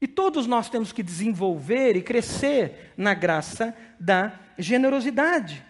E 0.00 0.06
todos 0.06 0.46
nós 0.46 0.70
temos 0.70 0.92
que 0.92 1.02
desenvolver 1.02 1.96
e 1.96 2.00
crescer 2.00 2.92
na 2.96 3.12
graça 3.12 3.76
da 3.98 4.38
generosidade. 4.56 5.66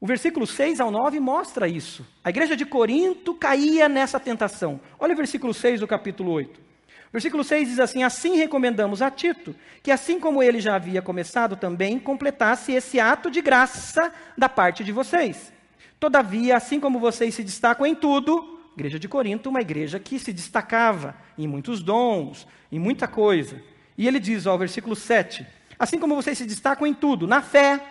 O 0.00 0.06
versículo 0.06 0.48
6 0.48 0.80
ao 0.80 0.90
9 0.90 1.20
mostra 1.20 1.68
isso. 1.68 2.04
A 2.24 2.30
igreja 2.30 2.56
de 2.56 2.66
Corinto 2.66 3.34
caía 3.34 3.88
nessa 3.88 4.18
tentação. 4.18 4.80
Olha 4.98 5.14
o 5.14 5.16
versículo 5.16 5.54
6 5.54 5.78
do 5.78 5.86
capítulo 5.86 6.32
8. 6.32 6.58
O 6.58 7.12
versículo 7.12 7.44
6 7.44 7.68
diz 7.68 7.78
assim: 7.78 8.02
Assim 8.02 8.34
recomendamos 8.34 9.00
a 9.00 9.12
Tito, 9.12 9.54
que 9.80 9.92
assim 9.92 10.18
como 10.18 10.42
ele 10.42 10.58
já 10.58 10.74
havia 10.74 11.00
começado 11.00 11.54
também, 11.54 12.00
completasse 12.00 12.72
esse 12.72 12.98
ato 12.98 13.30
de 13.30 13.40
graça 13.40 14.12
da 14.36 14.48
parte 14.48 14.82
de 14.82 14.90
vocês. 14.90 15.56
Todavia, 15.98 16.56
assim 16.56 16.78
como 16.78 16.98
vocês 16.98 17.34
se 17.34 17.42
destacam 17.42 17.86
em 17.86 17.94
tudo, 17.94 18.60
igreja 18.74 18.98
de 18.98 19.08
Corinto, 19.08 19.50
uma 19.50 19.60
igreja 19.60 19.98
que 19.98 20.18
se 20.18 20.32
destacava 20.32 21.16
em 21.36 21.48
muitos 21.48 21.82
dons, 21.82 22.46
em 22.70 22.78
muita 22.78 23.08
coisa. 23.08 23.60
E 23.96 24.06
ele 24.06 24.20
diz, 24.20 24.46
ao 24.46 24.56
versículo 24.56 24.94
7, 24.94 25.44
assim 25.78 25.98
como 25.98 26.14
vocês 26.14 26.38
se 26.38 26.46
destacam 26.46 26.86
em 26.86 26.94
tudo, 26.94 27.26
na 27.26 27.42
fé, 27.42 27.84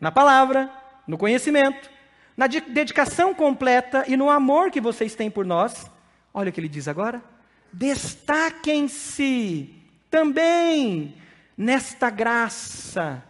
na 0.00 0.10
palavra, 0.10 0.70
no 1.06 1.16
conhecimento, 1.16 1.88
na 2.36 2.48
dedicação 2.48 3.32
completa 3.32 4.04
e 4.08 4.16
no 4.16 4.28
amor 4.28 4.70
que 4.70 4.80
vocês 4.80 5.14
têm 5.14 5.30
por 5.30 5.46
nós, 5.46 5.88
olha 6.34 6.50
o 6.50 6.52
que 6.52 6.60
ele 6.60 6.68
diz 6.68 6.88
agora: 6.88 7.22
destaquem-se 7.72 9.72
também 10.10 11.14
nesta 11.56 12.10
graça, 12.10 13.22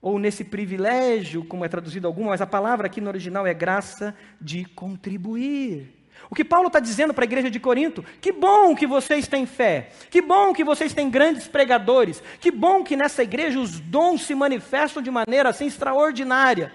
ou 0.00 0.18
nesse 0.18 0.44
privilégio, 0.44 1.44
como 1.44 1.64
é 1.64 1.68
traduzido 1.68 2.06
alguma, 2.06 2.30
mas 2.30 2.40
a 2.40 2.46
palavra 2.46 2.86
aqui 2.86 3.00
no 3.00 3.08
original 3.08 3.46
é 3.46 3.52
graça 3.52 4.14
de 4.40 4.64
contribuir. 4.64 6.00
O 6.30 6.34
que 6.34 6.44
Paulo 6.44 6.68
está 6.68 6.80
dizendo 6.80 7.12
para 7.12 7.24
a 7.24 7.26
igreja 7.26 7.50
de 7.50 7.58
Corinto? 7.58 8.04
Que 8.20 8.32
bom 8.32 8.74
que 8.74 8.86
vocês 8.86 9.26
têm 9.26 9.46
fé, 9.46 9.90
que 10.10 10.22
bom 10.22 10.52
que 10.52 10.64
vocês 10.64 10.94
têm 10.94 11.10
grandes 11.10 11.48
pregadores, 11.48 12.22
que 12.40 12.50
bom 12.50 12.84
que 12.84 12.96
nessa 12.96 13.22
igreja 13.22 13.58
os 13.58 13.80
dons 13.80 14.24
se 14.24 14.34
manifestam 14.34 15.02
de 15.02 15.10
maneira 15.10 15.48
assim 15.48 15.66
extraordinária. 15.66 16.72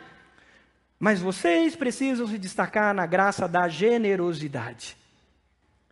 Mas 1.00 1.20
vocês 1.20 1.76
precisam 1.76 2.28
se 2.28 2.38
destacar 2.38 2.94
na 2.94 3.06
graça 3.06 3.48
da 3.48 3.68
generosidade. 3.68 4.98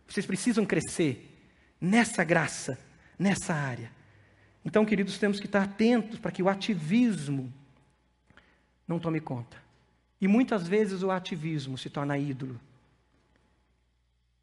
Vocês 0.06 0.26
precisam 0.26 0.64
crescer 0.64 1.30
nessa 1.80 2.24
graça, 2.24 2.78
nessa 3.18 3.54
área. 3.54 3.90
Então, 4.64 4.84
queridos, 4.84 5.18
temos 5.18 5.38
que 5.38 5.46
estar 5.46 5.62
atentos 5.62 6.18
para 6.18 6.30
que 6.30 6.42
o 6.42 6.48
ativismo 6.48 7.52
não 8.88 8.98
tome 8.98 9.20
conta. 9.20 9.56
E 10.20 10.26
muitas 10.26 10.66
vezes 10.66 11.02
o 11.02 11.10
ativismo 11.10 11.76
se 11.76 11.90
torna 11.90 12.16
ídolo. 12.16 12.58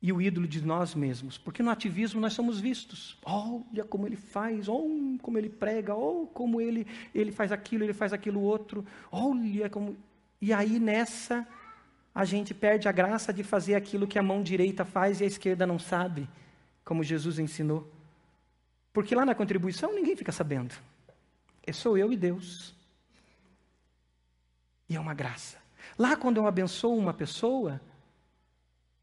E 0.01 0.11
o 0.11 0.21
ídolo 0.21 0.47
de 0.47 0.63
nós 0.63 0.93
mesmos. 0.93 1.37
Porque 1.37 1.63
no 1.63 1.71
ativismo 1.71 2.21
nós 2.21 2.33
somos 2.33 2.59
vistos. 2.59 3.17
Olha 3.23 3.83
como 3.83 4.07
ele 4.07 4.15
faz, 4.15 4.67
oh, 4.67 5.17
como 5.21 5.37
ele 5.37 5.49
prega, 5.49 5.95
oh, 5.95 6.27
como 6.27 6.59
ele, 6.59 6.85
ele 7.13 7.31
faz 7.31 7.51
aquilo, 7.51 7.83
ele 7.83 7.93
faz 7.93 8.13
aquilo 8.13 8.41
outro. 8.41 8.85
Olha 9.11 9.69
como. 9.69 9.95
E 10.39 10.53
aí 10.53 10.79
nessa 10.79 11.47
a 12.13 12.25
gente 12.25 12.53
perde 12.53 12.87
a 12.87 12.91
graça 12.91 13.31
de 13.31 13.43
fazer 13.43 13.75
aquilo 13.75 14.07
que 14.07 14.19
a 14.19 14.23
mão 14.23 14.43
direita 14.43 14.83
faz 14.83 15.21
e 15.21 15.23
a 15.23 15.27
esquerda 15.27 15.65
não 15.65 15.79
sabe, 15.79 16.27
como 16.83 17.03
Jesus 17.03 17.39
ensinou. 17.39 17.89
Porque 18.93 19.15
lá 19.15 19.25
na 19.25 19.35
contribuição 19.35 19.93
ninguém 19.93 20.15
fica 20.15 20.31
sabendo. 20.31 20.75
É 21.63 21.71
sou 21.71 21.97
eu 21.97 22.11
e 22.11 22.17
Deus. 22.17 22.75
E 24.89 24.95
é 24.95 24.99
uma 24.99 25.13
graça. 25.13 25.57
Lá 25.97 26.15
quando 26.15 26.37
eu 26.37 26.47
abençoo 26.47 26.97
uma 26.97 27.13
pessoa, 27.13 27.79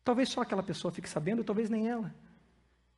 talvez 0.05 0.29
só 0.29 0.42
aquela 0.42 0.62
pessoa 0.62 0.92
fique 0.92 1.09
sabendo, 1.09 1.44
talvez 1.44 1.70
nem 1.70 1.88
ela. 1.88 2.14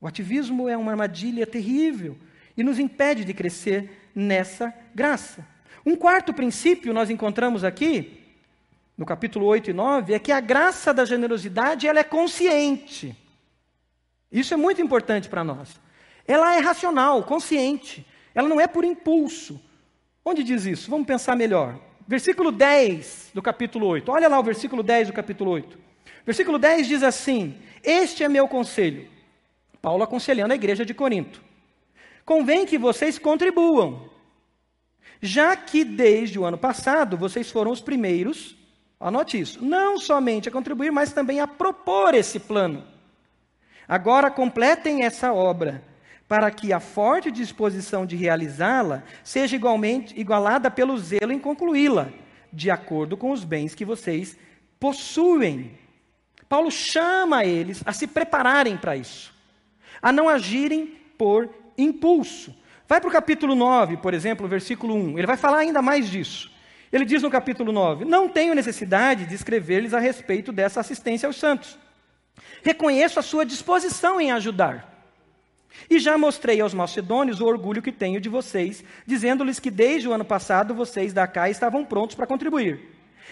O 0.01 0.07
ativismo 0.07 0.69
é 0.69 0.77
uma 0.77 0.93
armadilha 0.93 1.47
terrível 1.47 2.17
e 2.57 2.63
nos 2.63 2.79
impede 2.79 3.25
de 3.25 3.35
crescer 3.35 4.11
nessa 4.15 4.75
graça. 4.95 5.47
Um 5.85 5.95
quarto 5.95 6.33
princípio 6.33 6.93
nós 6.93 7.11
encontramos 7.11 7.65
aqui, 7.65 8.19
no 8.97 9.07
capítulo 9.07 9.47
8 9.47 9.71
e 9.71 9.73
9, 9.73 10.15
é 10.15 10.19
que 10.19 10.33
a 10.33 10.41
graça 10.41 10.93
da 10.93 11.05
generosidade 11.05 11.87
ela 11.87 12.01
é 12.01 12.05
consciente. 12.05 13.17
Isso 14.31 14.53
é 14.53 14.57
muito 14.57 14.83
importante 14.83 15.29
para 15.29 15.43
nós. 15.43 15.81
Ela 16.27 16.57
é 16.57 16.61
racional, 16.61 17.23
consciente. 17.25 18.07
Ela 18.35 18.49
não 18.49 18.61
é 18.61 18.67
por 18.67 18.85
impulso. 18.85 19.61
Onde 20.25 20.43
diz 20.43 20.65
isso? 20.65 20.91
Vamos 20.91 21.07
pensar 21.07 21.37
melhor. 21.37 21.79
Versículo 22.07 22.51
10 22.51 23.31
do 23.35 23.43
capítulo 23.43 23.87
8. 23.87 24.11
Olha 24.11 24.29
lá 24.29 24.39
o 24.39 24.43
versículo 24.43 24.83
10 24.83 25.09
do 25.09 25.13
capítulo 25.13 25.51
8. 25.53 25.79
Versículo 26.25 26.59
10 26.59 26.87
diz 26.87 27.03
assim: 27.03 27.57
Este 27.83 28.25
é 28.25 28.29
meu 28.29 28.47
conselho. 28.47 29.09
Paulo 29.81 30.03
aconselhando 30.03 30.53
a 30.53 30.57
igreja 30.57 30.85
de 30.85 30.93
Corinto. 30.93 31.43
Convém 32.25 32.67
que 32.67 32.79
vocês 32.79 33.19
contribuam, 33.19 34.11
já 35.21 35.57
que 35.57 35.85
desde 35.85 36.39
o 36.39 36.45
ano 36.45 36.59
passado 36.59 37.17
vocês 37.17 37.51
foram 37.51 37.71
os 37.71 37.81
primeiros, 37.81 38.57
anote 39.01 39.41
isso, 39.41 39.65
não 39.65 39.99
somente 39.99 40.49
a 40.49 40.53
contribuir, 40.53 40.93
mas 40.93 41.13
também 41.13 41.41
a 41.41 41.47
propor 41.47 42.15
esse 42.15 42.39
plano. 42.39 42.85
Agora 43.89 44.31
completem 44.31 45.03
essa 45.03 45.33
obra 45.33 45.83
para 46.31 46.49
que 46.53 46.73
a 46.73 46.79
forte 46.79 47.29
disposição 47.29 48.07
de 48.07 48.15
realizá-la 48.15 49.03
seja 49.25 49.57
igualmente 49.57 50.15
igualada 50.17 50.71
pelo 50.71 50.97
zelo 50.97 51.33
em 51.33 51.41
concluí-la, 51.41 52.09
de 52.53 52.71
acordo 52.71 53.17
com 53.17 53.33
os 53.33 53.43
bens 53.43 53.75
que 53.75 53.85
vocês 53.85 54.39
possuem. 54.79 55.77
Paulo 56.49 56.71
chama 56.71 57.45
eles 57.45 57.83
a 57.85 57.93
se 57.93 58.07
prepararem 58.07 58.77
para 58.77 58.97
isso, 58.97 59.35
a 60.01 60.13
não 60.13 60.29
agirem 60.29 60.95
por 61.19 61.51
impulso. 61.77 62.55
Vai 62.87 63.01
para 63.01 63.09
o 63.09 63.13
capítulo 63.13 63.57
9, 63.57 63.97
por 63.97 64.15
exemplo, 64.15 64.47
versículo 64.47 64.95
1. 64.95 65.19
Ele 65.19 65.27
vai 65.27 65.37
falar 65.37 65.59
ainda 65.59 65.83
mais 65.83 66.09
disso. 66.09 66.49
Ele 66.93 67.05
diz 67.05 67.25
no 67.25 67.31
capítulo 67.31 67.73
9: 67.73 68.05
Não 68.05 68.29
tenho 68.29 68.55
necessidade 68.55 69.27
de 69.27 69.35
escrever-lhes 69.35 69.95
a 69.95 69.99
respeito 69.99 70.53
dessa 70.53 70.79
assistência 70.79 71.27
aos 71.27 71.35
santos. 71.35 71.77
Reconheço 72.63 73.19
a 73.19 73.23
sua 73.23 73.45
disposição 73.45 74.21
em 74.21 74.31
ajudar 74.31 74.90
e 75.89 75.99
já 75.99 76.17
mostrei 76.19 76.61
aos 76.61 76.75
macedônios 76.75 77.41
o 77.41 77.47
orgulho 77.47 77.83
que 77.83 77.93
tenho 77.93 78.21
de 78.21 78.29
vocês, 78.29 78.85
dizendo-lhes 79.07 79.59
que 79.59 79.71
desde 79.71 80.09
o 80.09 80.13
ano 80.13 80.25
passado 80.25 80.75
vocês 80.75 81.13
da 81.13 81.27
CAI 81.27 81.51
estavam 81.51 81.85
prontos 81.85 82.17
para 82.17 82.27
contribuir. 82.27 82.81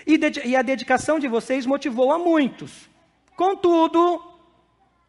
E, 0.07 0.18
e 0.44 0.57
a 0.57 0.62
dedicação 0.62 1.18
de 1.18 1.29
vocês 1.29 1.66
motivou 1.66 2.12
a 2.12 2.18
muitos. 2.18 2.88
Contudo, 3.37 4.22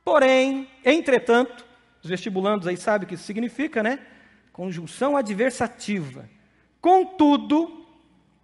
porém, 0.04 0.68
entretanto, 0.84 1.66
os 2.04 2.10
vestibulandos 2.10 2.68
aí 2.68 2.78
sabem 2.78 3.06
o 3.06 3.08
que 3.08 3.16
isso 3.16 3.24
significa, 3.24 3.84
né? 3.84 4.00
Conjunção 4.52 5.16
adversativa. 5.16 6.30
Contudo, 6.82 7.86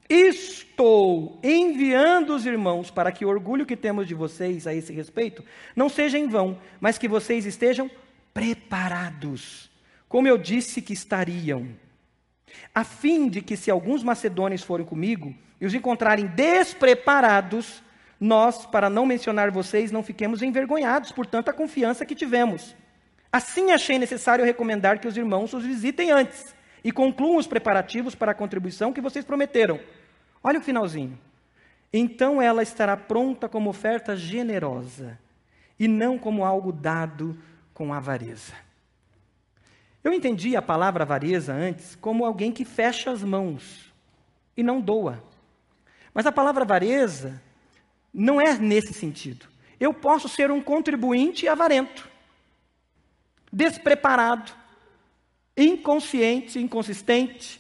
estou 0.10 1.40
enviando 1.44 2.36
os 2.36 2.46
irmãos 2.46 2.92
para 2.92 3.12
que 3.12 3.26
o 3.26 3.30
orgulho 3.30 3.66
que 3.66 3.76
temos 3.76 4.08
de 4.08 4.14
vocês 4.14 4.68
a 4.68 4.74
esse 4.74 4.94
respeito 4.94 5.44
não 5.76 5.90
seja 5.90 6.18
em 6.18 6.28
vão, 6.28 6.60
mas 6.80 6.98
que 6.98 7.08
vocês 7.08 7.46
estejam 7.46 7.90
preparados, 8.36 9.72
como 10.10 10.28
eu 10.28 10.38
disse 10.38 10.82
que 10.82 10.92
estariam, 10.92 11.70
a 12.74 12.84
fim 12.84 13.30
de 13.30 13.42
que, 13.42 13.56
se 13.56 13.72
alguns 13.72 14.04
macedônios 14.04 14.62
forem 14.62 14.86
comigo 14.86 15.34
e 15.60 15.66
os 15.66 15.74
encontrarem 15.74 16.28
despreparados, 16.28 17.82
nós, 18.20 18.66
para 18.66 18.90
não 18.90 19.06
mencionar 19.06 19.52
vocês, 19.52 19.90
não 19.90 20.04
fiquemos 20.04 20.42
envergonhados 20.42 21.14
por 21.14 21.26
tanta 21.26 21.54
confiança 21.54 22.06
que 22.06 22.14
tivemos. 22.14 22.76
Assim 23.32 23.72
achei 23.72 23.98
necessário 23.98 24.44
recomendar 24.44 25.00
que 25.00 25.08
os 25.08 25.16
irmãos 25.16 25.54
os 25.54 25.66
visitem 25.66 26.12
antes 26.12 26.54
e 26.84 26.92
concluam 26.92 27.38
os 27.38 27.48
preparativos 27.48 28.16
para 28.16 28.34
a 28.34 28.36
contribuição 28.36 28.92
que 28.92 29.02
vocês 29.02 29.24
prometeram. 29.24 29.80
Olha 30.44 30.60
o 30.60 30.64
finalzinho. 30.64 31.18
Então 31.92 32.42
ela 32.42 32.62
estará 32.62 32.98
pronta 32.98 33.48
como 33.48 33.70
oferta 33.70 34.14
generosa 34.14 35.18
e 35.80 35.88
não 35.88 36.18
como 36.18 36.44
algo 36.44 36.74
dado 36.74 37.38
com 37.76 37.94
avareza. 37.94 38.54
Eu 40.04 40.14
entendi 40.14 40.56
a 40.56 40.62
palavra 40.62 41.04
avareza 41.04 41.54
antes 41.54 41.96
como 41.96 42.26
alguém 42.26 42.52
que 42.52 42.66
fecha 42.66 43.12
as 43.12 43.22
mãos 43.22 43.94
e 44.56 44.64
não 44.64 44.80
doa. 44.82 45.22
Mas 46.14 46.26
a 46.26 46.32
palavra 46.32 46.64
avareza 46.64 47.42
não 48.14 48.40
é 48.40 48.58
nesse 48.58 48.94
sentido. 48.94 49.46
Eu 49.78 49.94
posso 49.94 50.30
ser 50.30 50.50
um 50.50 50.62
contribuinte 50.62 51.50
avarento, 51.50 52.08
despreparado, 53.52 54.54
inconsciente, 55.58 56.58
inconsistente. 56.60 57.60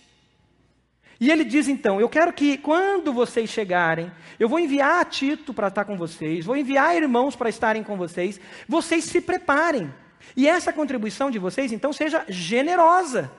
E 1.19 1.29
ele 1.29 1.43
diz 1.43 1.67
então: 1.67 1.99
Eu 1.99 2.07
quero 2.07 2.31
que 2.31 2.57
quando 2.57 3.11
vocês 3.11 3.49
chegarem, 3.49 4.09
eu 4.39 4.47
vou 4.47 4.59
enviar 4.59 5.03
Tito 5.05 5.53
para 5.53 5.67
estar 5.67 5.83
com 5.83 5.97
vocês, 5.97 6.45
vou 6.45 6.55
enviar 6.55 6.95
irmãos 6.95 7.35
para 7.35 7.49
estarem 7.49 7.83
com 7.83 7.97
vocês, 7.97 8.39
vocês 8.65 9.03
se 9.03 9.19
preparem. 9.19 9.91
E 10.35 10.47
essa 10.47 10.71
contribuição 10.71 11.29
de 11.29 11.39
vocês, 11.39 11.71
então, 11.71 11.91
seja 11.91 12.25
generosa, 12.29 13.31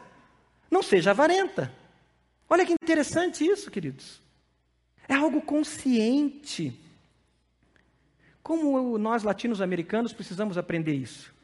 não 0.70 0.82
seja 0.82 1.10
avarenta. 1.10 1.72
Olha 2.48 2.64
que 2.64 2.74
interessante 2.82 3.44
isso, 3.44 3.70
queridos. 3.70 4.20
É 5.08 5.14
algo 5.14 5.40
consciente. 5.40 6.78
Como 8.42 8.98
nós 8.98 9.22
latinos-americanos 9.22 10.12
precisamos 10.12 10.56
aprender 10.56 10.94
isso? 10.94 11.34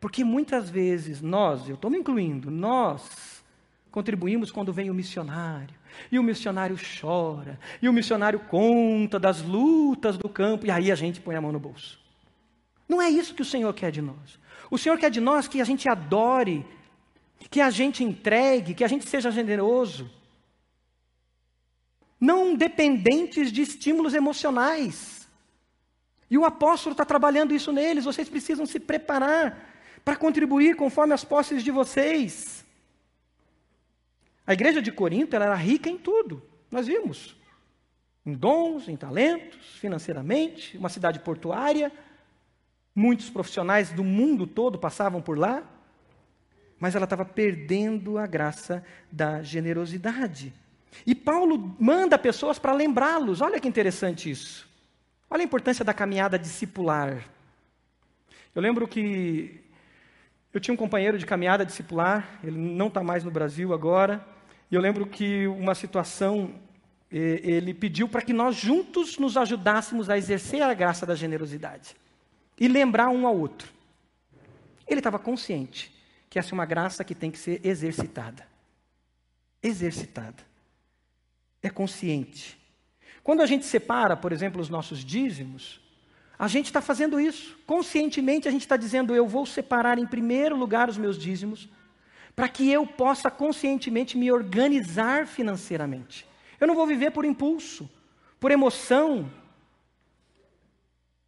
Porque 0.00 0.24
muitas 0.24 0.70
vezes 0.70 1.20
nós, 1.20 1.68
eu 1.68 1.74
estou 1.74 1.90
me 1.90 1.98
incluindo, 1.98 2.50
nós 2.50 3.44
contribuímos 3.90 4.50
quando 4.50 4.72
vem 4.72 4.88
o 4.88 4.94
missionário, 4.94 5.74
e 6.10 6.18
o 6.18 6.22
missionário 6.22 6.76
chora, 7.00 7.58
e 7.82 7.88
o 7.88 7.92
missionário 7.92 8.40
conta 8.40 9.18
das 9.18 9.42
lutas 9.42 10.16
do 10.16 10.28
campo, 10.28 10.66
e 10.66 10.70
aí 10.70 10.90
a 10.90 10.94
gente 10.94 11.20
põe 11.20 11.36
a 11.36 11.40
mão 11.40 11.52
no 11.52 11.60
bolso. 11.60 12.00
Não 12.88 13.00
é 13.00 13.08
isso 13.08 13.34
que 13.34 13.42
o 13.42 13.44
Senhor 13.44 13.72
quer 13.74 13.92
de 13.92 14.00
nós. 14.00 14.38
O 14.70 14.78
Senhor 14.78 14.98
quer 14.98 15.10
de 15.10 15.20
nós 15.20 15.48
que 15.48 15.60
a 15.60 15.64
gente 15.64 15.88
adore, 15.88 16.64
que 17.50 17.60
a 17.60 17.70
gente 17.70 18.04
entregue, 18.04 18.74
que 18.74 18.84
a 18.84 18.88
gente 18.88 19.08
seja 19.08 19.30
generoso. 19.30 20.10
Não 22.20 22.54
dependentes 22.54 23.50
de 23.50 23.62
estímulos 23.62 24.14
emocionais. 24.14 25.28
E 26.30 26.38
o 26.38 26.44
apóstolo 26.44 26.92
está 26.92 27.04
trabalhando 27.04 27.54
isso 27.54 27.72
neles. 27.72 28.04
Vocês 28.04 28.28
precisam 28.28 28.64
se 28.64 28.78
preparar 28.78 29.68
para 30.04 30.16
contribuir 30.16 30.76
conforme 30.76 31.12
as 31.12 31.24
posses 31.24 31.64
de 31.64 31.70
vocês. 31.70 32.64
A 34.46 34.52
igreja 34.52 34.80
de 34.80 34.92
Corinto 34.92 35.34
era 35.36 35.54
rica 35.54 35.88
em 35.88 35.98
tudo, 35.98 36.42
nós 36.70 36.86
vimos. 36.86 37.36
em 38.26 38.34
dons, 38.34 38.88
em 38.88 38.96
talentos, 38.96 39.58
financeiramente, 39.78 40.76
uma 40.76 40.88
cidade 40.88 41.18
portuária. 41.20 41.90
Muitos 42.94 43.30
profissionais 43.30 43.90
do 43.90 44.02
mundo 44.02 44.46
todo 44.46 44.78
passavam 44.78 45.22
por 45.22 45.38
lá, 45.38 45.62
mas 46.78 46.94
ela 46.94 47.04
estava 47.04 47.24
perdendo 47.24 48.18
a 48.18 48.26
graça 48.26 48.84
da 49.12 49.42
generosidade. 49.42 50.52
E 51.06 51.14
Paulo 51.14 51.76
manda 51.78 52.18
pessoas 52.18 52.58
para 52.58 52.72
lembrá-los. 52.72 53.40
Olha 53.40 53.60
que 53.60 53.68
interessante 53.68 54.30
isso. 54.30 54.68
Olha 55.28 55.42
a 55.42 55.44
importância 55.44 55.84
da 55.84 55.94
caminhada 55.94 56.38
discipular. 56.38 57.24
Eu 58.54 58.60
lembro 58.60 58.88
que 58.88 59.62
eu 60.52 60.58
tinha 60.58 60.74
um 60.74 60.76
companheiro 60.76 61.16
de 61.16 61.24
caminhada 61.24 61.64
discipular, 61.64 62.40
ele 62.42 62.58
não 62.58 62.88
está 62.88 63.04
mais 63.04 63.22
no 63.22 63.30
Brasil 63.30 63.72
agora, 63.72 64.26
e 64.68 64.74
eu 64.74 64.80
lembro 64.80 65.06
que 65.06 65.46
uma 65.46 65.76
situação, 65.76 66.56
ele 67.08 67.72
pediu 67.72 68.08
para 68.08 68.22
que 68.22 68.32
nós 68.32 68.56
juntos 68.56 69.16
nos 69.16 69.36
ajudássemos 69.36 70.10
a 70.10 70.18
exercer 70.18 70.62
a 70.62 70.74
graça 70.74 71.06
da 71.06 71.14
generosidade 71.14 71.94
e 72.60 72.68
lembrar 72.68 73.08
um 73.08 73.26
ao 73.26 73.36
outro. 73.36 73.72
Ele 74.86 75.00
estava 75.00 75.18
consciente 75.18 75.90
que 76.28 76.38
essa 76.38 76.50
é 76.50 76.54
uma 76.54 76.66
graça 76.66 77.02
que 77.02 77.14
tem 77.14 77.30
que 77.30 77.38
ser 77.38 77.60
exercitada. 77.64 78.46
Exercitada. 79.62 80.44
É 81.62 81.70
consciente. 81.70 82.60
Quando 83.24 83.40
a 83.40 83.46
gente 83.46 83.64
separa, 83.64 84.16
por 84.16 84.32
exemplo, 84.32 84.60
os 84.60 84.68
nossos 84.68 85.04
dízimos, 85.04 85.80
a 86.38 86.48
gente 86.48 86.66
está 86.66 86.80
fazendo 86.80 87.20
isso. 87.20 87.58
Conscientemente, 87.66 88.48
a 88.48 88.50
gente 88.50 88.62
está 88.62 88.76
dizendo: 88.76 89.14
eu 89.14 89.26
vou 89.26 89.44
separar 89.44 89.98
em 89.98 90.06
primeiro 90.06 90.56
lugar 90.56 90.88
os 90.88 90.96
meus 90.96 91.18
dízimos, 91.18 91.68
para 92.34 92.48
que 92.48 92.70
eu 92.70 92.86
possa 92.86 93.30
conscientemente 93.30 94.16
me 94.16 94.30
organizar 94.30 95.26
financeiramente. 95.26 96.26
Eu 96.58 96.66
não 96.66 96.74
vou 96.74 96.86
viver 96.86 97.10
por 97.10 97.24
impulso, 97.24 97.90
por 98.38 98.50
emoção, 98.50 99.30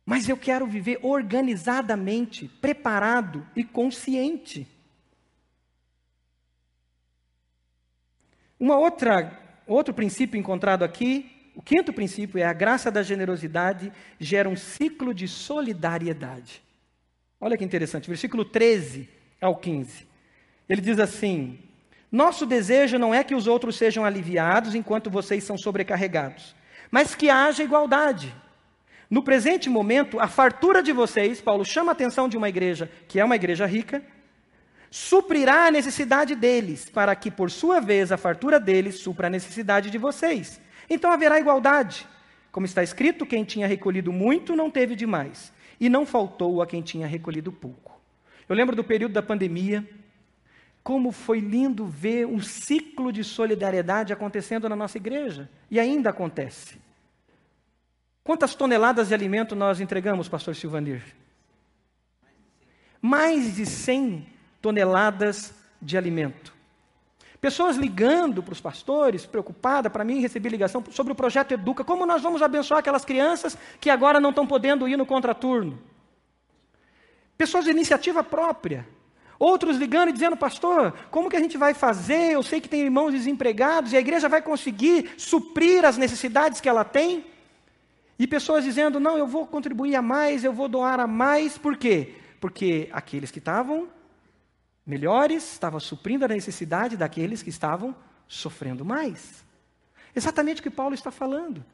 mas 0.04 0.28
eu 0.28 0.36
quero 0.36 0.66
viver 0.66 0.98
organizadamente, 1.02 2.48
preparado 2.48 3.46
e 3.54 3.64
consciente. 3.64 4.66
Uma 8.58 8.78
outra 8.78 9.38
outro 9.66 9.94
princípio 9.94 10.38
encontrado 10.38 10.82
aqui 10.84 11.32
o 11.54 11.60
quinto 11.60 11.92
princípio 11.92 12.38
é 12.38 12.44
a 12.44 12.52
graça 12.52 12.90
da 12.90 13.02
generosidade 13.02 13.92
gera 14.18 14.48
um 14.48 14.56
ciclo 14.56 15.12
de 15.12 15.28
solidariedade. 15.28 16.62
Olha 17.40 17.58
que 17.58 17.64
interessante, 17.64 18.08
versículo 18.08 18.44
13 18.44 19.08
ao 19.40 19.56
15. 19.56 20.06
Ele 20.68 20.80
diz 20.80 20.98
assim: 20.98 21.58
Nosso 22.10 22.46
desejo 22.46 22.98
não 22.98 23.14
é 23.14 23.22
que 23.22 23.34
os 23.34 23.46
outros 23.46 23.76
sejam 23.76 24.04
aliviados 24.04 24.74
enquanto 24.74 25.10
vocês 25.10 25.44
são 25.44 25.58
sobrecarregados, 25.58 26.54
mas 26.90 27.14
que 27.14 27.28
haja 27.28 27.62
igualdade. 27.62 28.34
No 29.12 29.22
presente 29.22 29.68
momento, 29.68 30.18
a 30.18 30.26
fartura 30.26 30.82
de 30.82 30.90
vocês, 30.90 31.38
Paulo 31.38 31.66
chama 31.66 31.90
a 31.90 31.92
atenção 31.92 32.30
de 32.30 32.38
uma 32.38 32.48
igreja 32.48 32.90
que 33.06 33.20
é 33.20 33.24
uma 33.24 33.36
igreja 33.36 33.66
rica, 33.66 34.02
suprirá 34.90 35.66
a 35.66 35.70
necessidade 35.70 36.34
deles, 36.34 36.88
para 36.88 37.14
que, 37.14 37.30
por 37.30 37.50
sua 37.50 37.78
vez, 37.78 38.10
a 38.10 38.16
fartura 38.16 38.58
deles 38.58 39.00
supra 39.00 39.26
a 39.26 39.30
necessidade 39.30 39.90
de 39.90 39.98
vocês. 39.98 40.58
Então 40.88 41.12
haverá 41.12 41.38
igualdade. 41.38 42.06
Como 42.50 42.64
está 42.64 42.82
escrito, 42.82 43.26
quem 43.26 43.44
tinha 43.44 43.66
recolhido 43.66 44.10
muito 44.10 44.56
não 44.56 44.70
teve 44.70 44.96
demais, 44.96 45.52
e 45.78 45.90
não 45.90 46.06
faltou 46.06 46.62
a 46.62 46.66
quem 46.66 46.80
tinha 46.80 47.06
recolhido 47.06 47.52
pouco. 47.52 48.00
Eu 48.48 48.56
lembro 48.56 48.74
do 48.74 48.82
período 48.82 49.12
da 49.12 49.22
pandemia, 49.22 49.86
como 50.82 51.12
foi 51.12 51.38
lindo 51.38 51.84
ver 51.84 52.26
um 52.26 52.40
ciclo 52.40 53.12
de 53.12 53.22
solidariedade 53.22 54.10
acontecendo 54.10 54.70
na 54.70 54.74
nossa 54.74 54.96
igreja, 54.96 55.50
e 55.70 55.78
ainda 55.78 56.08
acontece. 56.08 56.80
Quantas 58.24 58.54
toneladas 58.54 59.08
de 59.08 59.14
alimento 59.14 59.56
nós 59.56 59.80
entregamos, 59.80 60.28
pastor 60.28 60.54
Silvanir? 60.54 61.02
Mais 63.00 63.56
de 63.56 63.66
100 63.66 64.26
toneladas 64.60 65.52
de 65.80 65.98
alimento. 65.98 66.52
Pessoas 67.40 67.76
ligando 67.76 68.40
para 68.40 68.52
os 68.52 68.60
pastores, 68.60 69.26
preocupada, 69.26 69.90
para 69.90 70.04
mim 70.04 70.20
recebi 70.20 70.48
ligação 70.48 70.84
sobre 70.92 71.12
o 71.12 71.16
projeto 71.16 71.50
Educa. 71.50 71.82
Como 71.82 72.06
nós 72.06 72.22
vamos 72.22 72.40
abençoar 72.40 72.78
aquelas 72.78 73.04
crianças 73.04 73.58
que 73.80 73.90
agora 73.90 74.20
não 74.20 74.30
estão 74.30 74.46
podendo 74.46 74.86
ir 74.86 74.96
no 74.96 75.04
contraturno? 75.04 75.82
Pessoas 77.36 77.64
de 77.64 77.72
iniciativa 77.72 78.22
própria. 78.22 78.86
Outros 79.36 79.76
ligando 79.76 80.10
e 80.10 80.12
dizendo, 80.12 80.36
pastor, 80.36 80.94
como 81.10 81.28
que 81.28 81.34
a 81.34 81.40
gente 81.40 81.58
vai 81.58 81.74
fazer? 81.74 82.34
Eu 82.34 82.44
sei 82.44 82.60
que 82.60 82.68
tem 82.68 82.82
irmãos 82.82 83.10
desempregados 83.10 83.92
e 83.92 83.96
a 83.96 84.00
igreja 84.00 84.28
vai 84.28 84.40
conseguir 84.40 85.10
suprir 85.18 85.84
as 85.84 85.96
necessidades 85.96 86.60
que 86.60 86.68
ela 86.68 86.84
tem. 86.84 87.31
E 88.18 88.26
pessoas 88.26 88.64
dizendo, 88.64 89.00
não, 89.00 89.16
eu 89.16 89.26
vou 89.26 89.46
contribuir 89.46 89.96
a 89.96 90.02
mais, 90.02 90.44
eu 90.44 90.52
vou 90.52 90.68
doar 90.68 91.00
a 91.00 91.06
mais. 91.06 91.58
Por 91.58 91.76
quê? 91.76 92.14
Porque 92.40 92.88
aqueles 92.92 93.30
que 93.30 93.38
estavam 93.38 93.88
melhores, 94.86 95.52
estava 95.52 95.78
suprindo 95.80 96.24
a 96.24 96.28
necessidade 96.28 96.96
daqueles 96.96 97.42
que 97.42 97.50
estavam 97.50 97.94
sofrendo 98.26 98.84
mais. 98.84 99.44
Exatamente 100.14 100.60
o 100.60 100.62
que 100.62 100.70
Paulo 100.70 100.94
está 100.94 101.10
falando. 101.10 101.64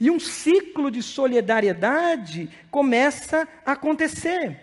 E 0.00 0.10
um 0.10 0.20
ciclo 0.20 0.90
de 0.90 1.02
solidariedade 1.02 2.50
começa 2.70 3.48
a 3.64 3.72
acontecer. 3.72 4.60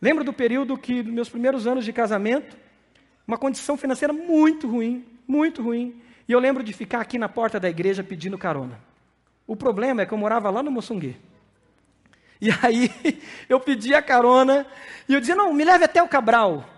Lembro 0.00 0.22
do 0.22 0.32
período 0.32 0.76
que, 0.76 1.02
nos 1.02 1.12
meus 1.12 1.28
primeiros 1.28 1.66
anos 1.66 1.84
de 1.84 1.92
casamento, 1.92 2.56
uma 3.26 3.38
condição 3.38 3.76
financeira 3.76 4.12
muito 4.12 4.68
ruim, 4.68 5.04
muito 5.26 5.62
ruim. 5.62 6.00
E 6.28 6.32
eu 6.32 6.38
lembro 6.38 6.62
de 6.62 6.72
ficar 6.72 7.00
aqui 7.00 7.18
na 7.18 7.28
porta 7.28 7.58
da 7.58 7.70
igreja 7.70 8.04
pedindo 8.04 8.36
carona. 8.36 8.87
O 9.48 9.56
problema 9.56 10.02
é 10.02 10.06
que 10.06 10.12
eu 10.12 10.18
morava 10.18 10.50
lá 10.50 10.62
no 10.62 10.70
Moçungue. 10.70 11.16
E 12.38 12.50
aí 12.62 12.90
eu 13.48 13.58
pedi 13.58 13.94
a 13.94 14.02
carona 14.02 14.66
e 15.08 15.14
eu 15.14 15.20
dizia: 15.20 15.34
não, 15.34 15.54
me 15.54 15.64
leve 15.64 15.84
até 15.84 16.02
o 16.02 16.06
Cabral. 16.06 16.68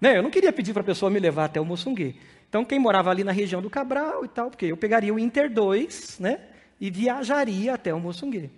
Né? 0.00 0.18
Eu 0.18 0.24
não 0.24 0.30
queria 0.30 0.52
pedir 0.52 0.72
para 0.72 0.82
a 0.82 0.84
pessoa 0.84 1.08
me 1.08 1.20
levar 1.20 1.44
até 1.44 1.60
o 1.60 1.64
Moçungue. 1.64 2.20
Então, 2.48 2.64
quem 2.64 2.80
morava 2.80 3.10
ali 3.10 3.22
na 3.22 3.30
região 3.30 3.62
do 3.62 3.70
Cabral 3.70 4.24
e 4.24 4.28
tal, 4.28 4.50
porque 4.50 4.66
eu 4.66 4.76
pegaria 4.76 5.14
o 5.14 5.18
Inter 5.18 5.50
2 5.50 6.18
né? 6.18 6.40
e 6.80 6.90
viajaria 6.90 7.74
até 7.74 7.94
o 7.94 8.00
Moçungue. 8.00 8.50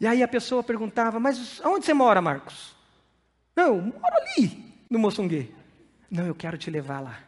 E 0.00 0.06
aí 0.06 0.22
a 0.22 0.28
pessoa 0.28 0.62
perguntava: 0.62 1.20
mas 1.20 1.60
aonde 1.62 1.84
você 1.84 1.92
mora, 1.92 2.22
Marcos? 2.22 2.74
Não, 3.54 3.66
eu 3.66 3.82
moro 3.82 4.14
ali, 4.16 4.64
no 4.88 4.98
Moçungue. 4.98 5.54
Não, 6.10 6.26
eu 6.26 6.34
quero 6.34 6.56
te 6.56 6.70
levar 6.70 7.00
lá. 7.00 7.18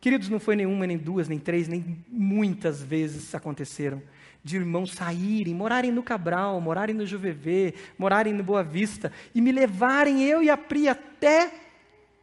Queridos, 0.00 0.30
não 0.30 0.40
foi 0.40 0.56
nenhuma, 0.56 0.86
nem 0.86 0.96
duas, 0.96 1.28
nem 1.28 1.38
três, 1.38 1.68
nem 1.68 2.02
muitas 2.08 2.82
vezes 2.82 3.34
aconteceram 3.34 4.02
de 4.42 4.56
irmãos 4.56 4.92
saírem, 4.92 5.54
morarem 5.54 5.92
no 5.92 6.02
Cabral, 6.02 6.58
morarem 6.60 6.96
no 6.96 7.06
Juvevê, 7.06 7.74
morarem 7.98 8.32
no 8.32 8.42
Boa 8.42 8.62
Vista 8.62 9.12
e 9.34 9.40
me 9.40 9.52
levarem 9.52 10.24
eu 10.24 10.42
e 10.42 10.48
a 10.48 10.56
Pri 10.56 10.88
até 10.88 11.52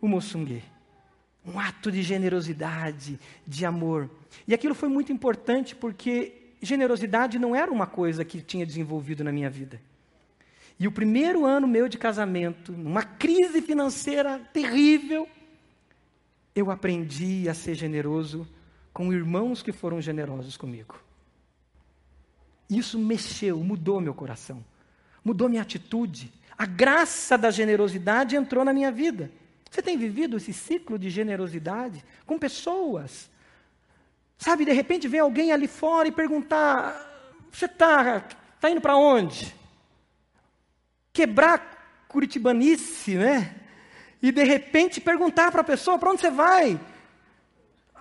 o 0.02 0.08
Moçungue. 0.08 0.63
Um 1.46 1.60
ato 1.60 1.92
de 1.92 2.02
generosidade, 2.02 3.20
de 3.46 3.66
amor. 3.66 4.10
E 4.48 4.54
aquilo 4.54 4.74
foi 4.74 4.90
muito 4.90 5.13
importante 5.13 5.76
porque 5.76 6.34
generosidade 6.62 7.38
não 7.38 7.56
era 7.56 7.72
uma 7.72 7.86
coisa 7.86 8.26
que 8.26 8.42
tinha 8.42 8.66
desenvolvido 8.66 9.24
na 9.24 9.32
minha 9.32 9.50
vida. 9.50 9.80
E 10.80 10.88
o 10.88 10.92
primeiro 10.92 11.46
ano 11.46 11.68
meu 11.68 11.88
de 11.88 11.98
casamento, 11.98 12.72
numa 12.72 13.04
crise 13.04 13.62
financeira 13.62 14.40
terrível, 14.52 15.28
eu 16.60 16.72
aprendi 16.72 17.48
a 17.48 17.54
ser 17.54 17.76
generoso 17.76 18.48
com 18.91 19.13
irmãos 19.13 19.62
que 19.62 19.72
foram 19.72 20.02
generosos 20.02 20.58
comigo. 20.58 21.00
Isso 22.67 22.98
mexeu, 22.98 23.60
mudou 23.60 24.02
meu 24.02 24.13
coração, 24.13 24.65
mudou 25.24 25.48
minha 25.48 25.62
atitude. 25.62 26.34
A 26.58 26.65
graça 26.65 27.38
da 27.38 27.52
generosidade 27.52 28.36
entrou 28.36 28.65
na 28.65 28.74
minha 28.74 28.91
vida. 28.91 29.32
Você 29.70 29.82
tem 29.84 29.98
vivido 29.98 30.38
esse 30.38 30.52
ciclo 30.52 30.98
de 30.98 31.12
generosidade 31.12 32.04
com 32.26 32.39
pessoas? 32.39 33.30
Sabe, 34.38 34.65
de 34.65 34.72
repente 34.72 35.08
vem 35.08 35.20
alguém 35.20 35.52
ali 35.52 35.67
fora 35.67 36.08
e 36.08 36.12
perguntar: 36.12 37.48
você 37.52 37.65
está 37.65 38.22
tá 38.60 38.70
indo 38.70 38.82
para 38.82 38.98
onde? 38.98 39.56
Quebrar 41.13 42.06
curitibanice, 42.08 43.15
né? 43.15 43.67
E 44.22 44.32
de 44.32 44.44
repente 44.44 45.00
perguntar 45.00 45.52
para 45.52 45.62
a 45.62 45.66
pessoa: 45.66 45.98
para 45.98 46.12
onde 46.12 46.22
você 46.22 46.32
vai? 46.32 46.80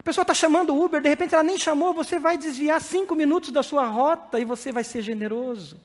pessoa 0.07 0.23
está 0.23 0.33
chamando 0.33 0.73
o 0.73 0.85
Uber, 0.85 1.03
de 1.03 1.09
repente 1.09 1.35
ela 1.35 1.43
nem 1.43 1.59
chamou, 1.59 1.93
você 1.93 2.17
vai 2.17 2.39
desviar 2.39 2.81
cinco 2.81 3.17
minutos 3.17 3.51
da 3.51 3.61
sua 3.61 3.89
rota 3.89 4.39
e 4.39 4.45
você 4.45 4.71
vai 4.71 4.85
ser 4.85 5.03
generoso. 5.03 5.81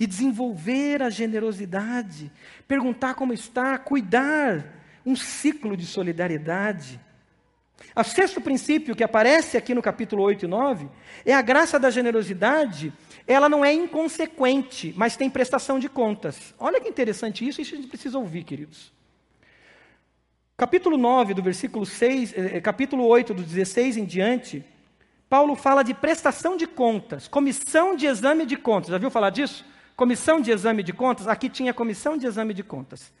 E 0.00 0.06
desenvolver 0.06 1.00
a 1.00 1.08
generosidade, 1.08 2.30
perguntar 2.66 3.14
como 3.14 3.32
está, 3.32 3.78
cuidar, 3.78 4.64
um 5.06 5.14
ciclo 5.14 5.76
de 5.76 5.86
solidariedade. 5.86 7.00
O 7.94 8.02
sexto 8.02 8.40
princípio 8.40 8.96
que 8.96 9.04
aparece 9.04 9.56
aqui 9.56 9.74
no 9.74 9.82
capítulo 9.82 10.24
8 10.24 10.46
e 10.46 10.48
9 10.48 10.88
é 11.24 11.32
a 11.32 11.40
graça 11.40 11.78
da 11.78 11.90
generosidade, 11.90 12.92
ela 13.28 13.48
não 13.48 13.64
é 13.64 13.72
inconsequente, 13.72 14.92
mas 14.96 15.16
tem 15.16 15.30
prestação 15.30 15.78
de 15.78 15.88
contas. 15.88 16.52
Olha 16.58 16.80
que 16.80 16.88
interessante 16.88 17.46
isso, 17.46 17.60
isso 17.60 17.74
a 17.74 17.76
gente 17.76 17.88
precisa 17.88 18.18
ouvir, 18.18 18.42
queridos. 18.42 18.97
Capítulo 20.60 20.96
9, 20.96 21.34
do 21.34 21.40
versículo 21.40 21.86
6, 21.86 22.34
eh, 22.36 22.56
eh, 22.56 22.60
capítulo 22.60 23.06
8, 23.06 23.32
do 23.32 23.44
16 23.44 23.96
em 23.96 24.04
diante, 24.04 24.64
Paulo 25.30 25.54
fala 25.54 25.84
de 25.84 25.94
prestação 25.94 26.56
de 26.56 26.66
contas, 26.66 27.28
comissão 27.28 27.94
de 27.94 28.06
exame 28.06 28.44
de 28.44 28.56
contas. 28.56 28.90
Já 28.90 28.98
viu 28.98 29.08
falar 29.08 29.30
disso? 29.30 29.64
Comissão 29.94 30.40
de 30.40 30.50
exame 30.50 30.82
de 30.82 30.92
contas? 30.92 31.28
Aqui 31.28 31.48
tinha 31.48 31.72
comissão 31.72 32.18
de 32.18 32.26
exame 32.26 32.52
de 32.52 32.64
contas. 32.64 33.12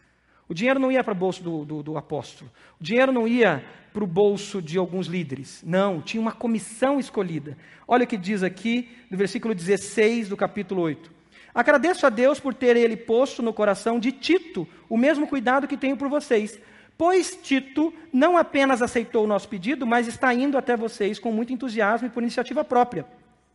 O 0.48 0.54
dinheiro 0.54 0.80
não 0.80 0.90
ia 0.90 1.04
para 1.04 1.12
o 1.12 1.14
bolso 1.14 1.40
do, 1.40 1.64
do, 1.64 1.80
do 1.80 1.96
apóstolo. 1.96 2.50
O 2.80 2.82
dinheiro 2.82 3.12
não 3.12 3.28
ia 3.28 3.64
para 3.92 4.02
o 4.02 4.06
bolso 4.06 4.60
de 4.60 4.76
alguns 4.76 5.06
líderes. 5.06 5.62
Não, 5.64 6.02
tinha 6.02 6.20
uma 6.20 6.32
comissão 6.32 6.98
escolhida. 6.98 7.56
Olha 7.86 8.02
o 8.02 8.08
que 8.08 8.16
diz 8.16 8.42
aqui 8.42 8.90
no 9.08 9.16
versículo 9.16 9.54
16 9.54 10.28
do 10.28 10.36
capítulo 10.36 10.82
8. 10.82 11.08
Agradeço 11.54 12.04
a 12.04 12.10
Deus 12.10 12.40
por 12.40 12.52
ter 12.52 12.76
ele 12.76 12.96
posto 12.96 13.44
no 13.44 13.52
coração 13.52 14.00
de 14.00 14.10
Tito 14.10 14.66
o 14.88 14.96
mesmo 14.96 15.28
cuidado 15.28 15.68
que 15.68 15.76
tenho 15.76 15.96
por 15.96 16.08
vocês. 16.08 16.58
Pois 16.98 17.38
Tito 17.40 17.94
não 18.12 18.36
apenas 18.36 18.82
aceitou 18.82 19.24
o 19.24 19.26
nosso 19.26 19.48
pedido, 19.48 19.86
mas 19.86 20.06
está 20.06 20.34
indo 20.34 20.58
até 20.58 20.76
vocês 20.76 21.18
com 21.18 21.32
muito 21.32 21.52
entusiasmo 21.52 22.08
e 22.08 22.10
por 22.10 22.22
iniciativa 22.22 22.62
própria. 22.64 23.06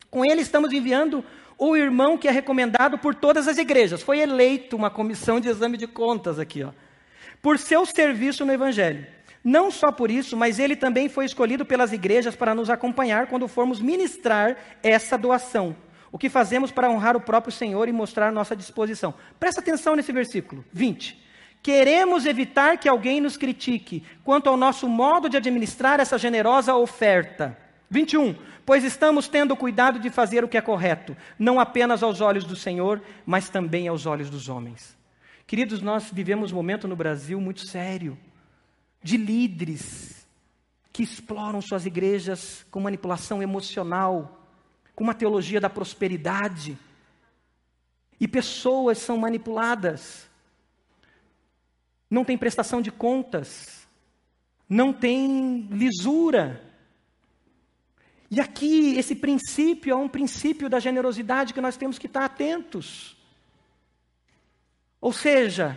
Com 0.10 0.26
ele 0.26 0.42
estamos 0.42 0.72
enviando 0.72 1.24
o 1.58 1.76
irmão 1.76 2.18
que 2.18 2.28
é 2.28 2.32
recomendado 2.32 2.98
por 2.98 3.14
todas 3.14 3.48
as 3.48 3.58
igrejas. 3.58 4.02
Foi 4.02 4.20
eleito 4.20 4.76
uma 4.76 4.90
comissão 4.90 5.40
de 5.40 5.50
exame 5.50 5.78
de 5.78 5.86
contas 5.86 6.40
aqui, 6.40 6.64
ó 6.64 6.72
por 7.44 7.60
seu 7.60 7.86
serviço 7.86 8.46
no 8.46 8.54
Evangelho. 8.54 9.06
Não 9.44 9.70
só 9.70 9.92
por 9.92 10.10
isso, 10.10 10.38
mas 10.38 10.58
ele 10.58 10.78
também 10.78 11.10
foi 11.10 11.26
escolhido 11.26 11.66
pelas 11.66 11.92
igrejas 11.92 12.38
para 12.38 12.56
nos 12.56 12.70
acompanhar 12.70 13.28
quando 13.28 13.50
formos 13.50 13.82
ministrar 13.82 14.56
essa 14.82 15.18
doação. 15.18 15.76
O 16.10 16.18
que 16.18 16.30
fazemos 16.30 16.72
para 16.72 16.90
honrar 16.90 17.18
o 17.18 17.22
próprio 17.22 17.52
Senhor 17.52 17.90
e 17.90 17.92
mostrar 17.92 18.32
nossa 18.32 18.56
disposição. 18.56 19.14
Presta 19.38 19.60
atenção 19.60 19.94
nesse 19.98 20.14
versículo 20.14 20.64
20. 20.72 21.22
Queremos 21.64 22.26
evitar 22.26 22.78
que 22.78 22.90
alguém 22.90 23.22
nos 23.22 23.38
critique 23.38 24.04
quanto 24.22 24.50
ao 24.50 24.58
nosso 24.58 24.86
modo 24.90 25.30
de 25.30 25.38
administrar 25.38 26.02
essa 26.02 26.18
generosa 26.18 26.76
oferta. 26.76 27.58
21. 27.90 28.36
Pois 28.66 28.84
estamos 28.84 29.30
tendo 29.30 29.56
cuidado 29.56 29.98
de 29.98 30.10
fazer 30.10 30.44
o 30.44 30.48
que 30.50 30.58
é 30.58 30.62
correto, 30.62 31.16
não 31.40 31.62
apenas 31.62 32.04
aos 32.04 32.20
olhos 32.20 32.44
do 32.44 32.56
Senhor, 32.56 33.02
mas 33.26 33.50
também 33.50 33.88
aos 33.88 34.06
olhos 34.06 34.30
dos 34.30 34.50
homens. 34.50 34.98
Queridos, 35.48 35.82
nós 35.82 36.10
vivemos 36.12 36.52
um 36.52 36.56
momento 36.56 36.86
no 36.86 36.98
Brasil 36.98 37.40
muito 37.40 37.66
sério 37.66 38.18
de 39.02 39.16
líderes 39.16 40.28
que 40.92 41.02
exploram 41.02 41.62
suas 41.62 41.86
igrejas 41.86 42.66
com 42.70 42.82
manipulação 42.82 43.42
emocional, 43.42 44.46
com 44.94 45.04
uma 45.04 45.14
teologia 45.14 45.62
da 45.62 45.70
prosperidade. 45.70 46.78
E 48.20 48.28
pessoas 48.28 48.98
são 48.98 49.18
manipuladas. 49.18 50.30
Não 52.14 52.24
tem 52.24 52.38
prestação 52.38 52.80
de 52.80 52.92
contas, 52.92 53.88
não 54.70 54.94
tem 54.94 55.68
lisura. 55.72 56.64
E 58.30 58.40
aqui, 58.40 58.96
esse 59.00 59.16
princípio 59.16 59.92
é 59.92 59.96
um 59.96 60.08
princípio 60.08 60.70
da 60.70 60.80
generosidade 60.80 61.56
que 61.56 61.60
nós 61.60 61.76
temos 61.76 61.98
que 61.98 62.06
estar 62.06 62.24
atentos. 62.24 63.18
Ou 65.02 65.12
seja, 65.12 65.76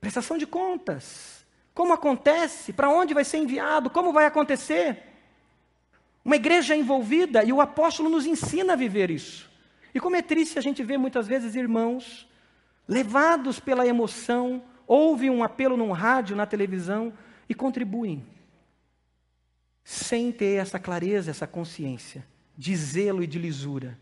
prestação 0.00 0.36
de 0.36 0.48
contas. 0.48 1.46
Como 1.72 1.92
acontece? 1.92 2.72
Para 2.72 2.90
onde 2.90 3.14
vai 3.14 3.22
ser 3.22 3.38
enviado? 3.38 3.88
Como 3.88 4.12
vai 4.12 4.26
acontecer? 4.26 5.00
Uma 6.24 6.34
igreja 6.34 6.74
envolvida 6.74 7.44
e 7.44 7.52
o 7.52 7.60
apóstolo 7.60 8.08
nos 8.08 8.26
ensina 8.26 8.72
a 8.72 8.76
viver 8.76 9.12
isso. 9.12 9.48
E 9.94 10.00
como 10.00 10.16
é 10.16 10.22
triste 10.22 10.58
a 10.58 10.62
gente 10.62 10.82
ver 10.82 10.98
muitas 10.98 11.28
vezes 11.28 11.54
irmãos 11.54 12.28
levados 12.88 13.60
pela 13.60 13.86
emoção, 13.86 14.60
ouvem 14.92 15.30
um 15.30 15.42
apelo 15.42 15.74
num 15.74 15.90
rádio, 15.90 16.36
na 16.36 16.44
televisão 16.44 17.14
e 17.48 17.54
contribuem, 17.54 18.22
sem 19.82 20.30
ter 20.30 20.60
essa 20.60 20.78
clareza, 20.78 21.30
essa 21.30 21.46
consciência 21.46 22.22
de 22.58 22.76
zelo 22.76 23.22
e 23.22 23.26
de 23.26 23.38
lisura. 23.38 23.98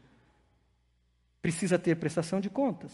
Precisa 1.41 1.79
ter 1.79 1.95
prestação 1.95 2.41
de 2.41 2.51
contas. 2.51 2.91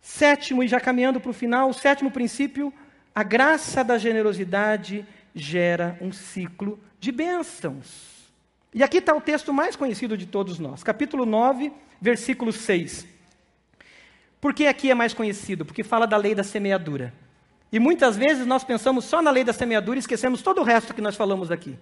Sétimo, 0.00 0.62
e 0.62 0.68
já 0.68 0.80
caminhando 0.80 1.20
para 1.20 1.30
o 1.30 1.34
final, 1.34 1.68
o 1.68 1.74
sétimo 1.74 2.10
princípio, 2.10 2.72
a 3.14 3.22
graça 3.22 3.84
da 3.84 3.98
generosidade 3.98 5.06
gera 5.34 5.98
um 6.00 6.12
ciclo 6.12 6.80
de 6.98 7.12
bênçãos. 7.12 8.32
E 8.72 8.82
aqui 8.82 8.96
está 8.96 9.14
o 9.14 9.20
texto 9.20 9.52
mais 9.52 9.76
conhecido 9.76 10.16
de 10.16 10.24
todos 10.24 10.58
nós, 10.58 10.82
capítulo 10.82 11.26
9, 11.26 11.70
versículo 12.00 12.52
6. 12.54 13.11
Por 14.42 14.52
que 14.52 14.66
aqui 14.66 14.90
é 14.90 14.94
mais 14.94 15.14
conhecido? 15.14 15.64
Porque 15.64 15.84
fala 15.84 16.04
da 16.04 16.16
lei 16.16 16.34
da 16.34 16.42
semeadura. 16.42 17.14
E 17.72 17.78
muitas 17.78 18.16
vezes 18.16 18.44
nós 18.44 18.64
pensamos 18.64 19.04
só 19.04 19.22
na 19.22 19.30
lei 19.30 19.44
da 19.44 19.52
semeadura 19.52 19.98
e 19.98 20.00
esquecemos 20.00 20.42
todo 20.42 20.60
o 20.60 20.64
resto 20.64 20.92
que 20.92 21.00
nós 21.00 21.14
falamos 21.14 21.52
aqui. 21.52 21.78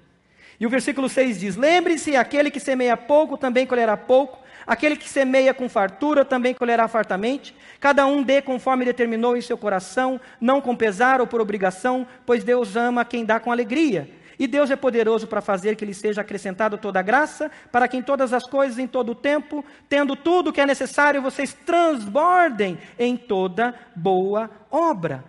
E 0.60 0.66
o 0.66 0.68
versículo 0.68 1.08
6 1.08 1.40
diz: 1.40 1.56
Lembre-se, 1.56 2.14
aquele 2.14 2.50
que 2.50 2.60
semeia 2.60 2.98
pouco 2.98 3.38
também 3.38 3.66
colherá 3.66 3.96
pouco, 3.96 4.38
Aquele 4.66 4.96
que 4.96 5.08
semeia 5.08 5.52
com 5.52 5.68
fartura 5.68 6.24
também 6.24 6.54
colherá 6.54 6.86
fartamente. 6.86 7.54
Cada 7.78 8.06
um 8.06 8.22
dê 8.22 8.40
conforme 8.42 8.84
determinou 8.84 9.36
em 9.36 9.40
seu 9.40 9.58
coração, 9.58 10.20
não 10.40 10.60
com 10.60 10.76
pesar 10.76 11.20
ou 11.20 11.26
por 11.26 11.40
obrigação, 11.40 12.06
pois 12.26 12.44
Deus 12.44 12.76
ama 12.76 13.04
quem 13.04 13.24
dá 13.24 13.40
com 13.40 13.50
alegria. 13.50 14.08
E 14.40 14.46
Deus 14.46 14.70
é 14.70 14.76
poderoso 14.76 15.26
para 15.26 15.42
fazer 15.42 15.76
que 15.76 15.84
lhe 15.84 15.92
seja 15.92 16.22
acrescentado 16.22 16.78
toda 16.78 16.98
a 16.98 17.02
graça, 17.02 17.50
para 17.70 17.86
que 17.86 17.98
em 17.98 18.02
todas 18.02 18.32
as 18.32 18.46
coisas, 18.46 18.78
em 18.78 18.86
todo 18.86 19.12
o 19.12 19.14
tempo, 19.14 19.62
tendo 19.86 20.16
tudo 20.16 20.48
o 20.48 20.52
que 20.52 20.62
é 20.62 20.64
necessário, 20.64 21.20
vocês 21.20 21.52
transbordem 21.52 22.78
em 22.98 23.18
toda 23.18 23.78
boa 23.94 24.50
obra. 24.70 25.22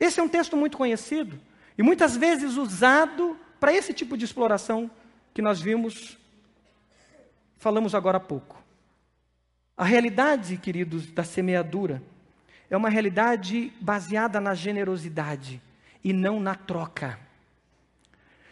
Esse 0.00 0.20
é 0.20 0.22
um 0.22 0.28
texto 0.28 0.56
muito 0.56 0.78
conhecido 0.78 1.38
e 1.76 1.82
muitas 1.82 2.16
vezes 2.16 2.56
usado 2.56 3.36
para 3.60 3.74
esse 3.74 3.92
tipo 3.92 4.16
de 4.16 4.24
exploração 4.24 4.90
que 5.34 5.42
nós 5.42 5.60
vimos, 5.60 6.16
falamos 7.58 7.94
agora 7.94 8.16
há 8.16 8.20
pouco. 8.20 8.64
A 9.76 9.84
realidade, 9.84 10.56
queridos, 10.56 11.06
da 11.12 11.24
semeadura 11.24 12.02
é 12.70 12.76
uma 12.76 12.88
realidade 12.88 13.70
baseada 13.82 14.40
na 14.40 14.54
generosidade 14.54 15.60
e 16.02 16.14
não 16.14 16.40
na 16.40 16.54
troca. 16.54 17.25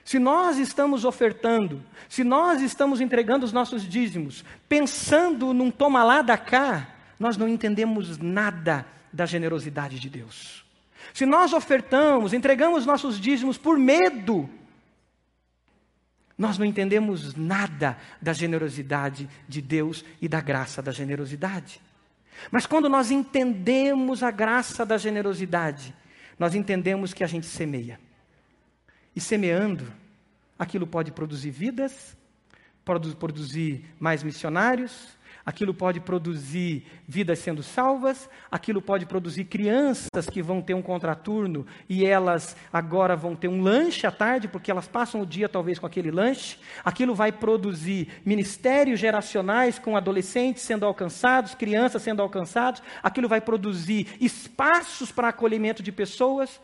Se 0.04 0.18
nós 0.18 0.58
estamos 0.58 1.04
ofertando, 1.04 1.82
se 2.08 2.22
nós 2.22 2.60
estamos 2.60 3.00
entregando 3.00 3.46
os 3.46 3.52
nossos 3.52 3.88
dízimos, 3.88 4.44
pensando 4.68 5.54
num 5.54 5.70
toma 5.70 6.04
lá 6.04 6.20
da 6.20 6.36
cá, 6.36 6.94
nós 7.18 7.36
não 7.38 7.48
entendemos 7.48 8.18
nada 8.18 8.86
da 9.10 9.24
generosidade 9.24 9.98
de 9.98 10.10
Deus. 10.10 10.62
Se 11.14 11.24
nós 11.24 11.52
ofertamos, 11.52 12.34
entregamos 12.34 12.84
nossos 12.84 13.18
dízimos 13.18 13.56
por 13.56 13.78
medo, 13.78 14.48
nós 16.36 16.58
não 16.58 16.66
entendemos 16.66 17.34
nada 17.34 17.96
da 18.20 18.32
generosidade 18.32 19.28
de 19.48 19.62
Deus 19.62 20.04
e 20.20 20.28
da 20.28 20.40
graça 20.40 20.82
da 20.82 20.90
generosidade. 20.90 21.80
Mas 22.50 22.66
quando 22.66 22.88
nós 22.88 23.10
entendemos 23.10 24.22
a 24.22 24.30
graça 24.30 24.84
da 24.84 24.98
generosidade, 24.98 25.94
nós 26.38 26.54
entendemos 26.54 27.14
que 27.14 27.22
a 27.22 27.26
gente 27.28 27.46
semeia. 27.46 27.98
E 29.14 29.20
semeando, 29.20 29.86
aquilo 30.58 30.86
pode 30.86 31.12
produzir 31.12 31.50
vidas, 31.50 32.16
produzir 33.18 33.84
mais 33.98 34.22
missionários, 34.22 35.16
aquilo 35.44 35.74
pode 35.74 36.00
produzir 36.00 36.86
vidas 37.06 37.38
sendo 37.38 37.62
salvas, 37.62 38.28
aquilo 38.50 38.80
pode 38.80 39.06
produzir 39.06 39.44
crianças 39.44 40.28
que 40.30 40.42
vão 40.42 40.62
ter 40.62 40.74
um 40.74 40.82
contraturno 40.82 41.66
e 41.88 42.04
elas 42.04 42.56
agora 42.72 43.14
vão 43.14 43.36
ter 43.36 43.48
um 43.48 43.60
lanche 43.62 44.06
à 44.06 44.10
tarde, 44.10 44.48
porque 44.48 44.70
elas 44.70 44.88
passam 44.88 45.20
o 45.20 45.26
dia 45.26 45.48
talvez 45.48 45.78
com 45.78 45.86
aquele 45.86 46.10
lanche, 46.10 46.58
aquilo 46.84 47.14
vai 47.14 47.30
produzir 47.30 48.08
ministérios 48.24 48.98
geracionais 48.98 49.78
com 49.78 49.96
adolescentes 49.96 50.62
sendo 50.62 50.86
alcançados, 50.86 51.54
crianças 51.54 52.02
sendo 52.02 52.22
alcançados, 52.22 52.82
aquilo 53.02 53.28
vai 53.28 53.40
produzir 53.40 54.08
espaços 54.20 55.12
para 55.12 55.28
acolhimento 55.28 55.82
de 55.82 55.92
pessoas. 55.92 56.60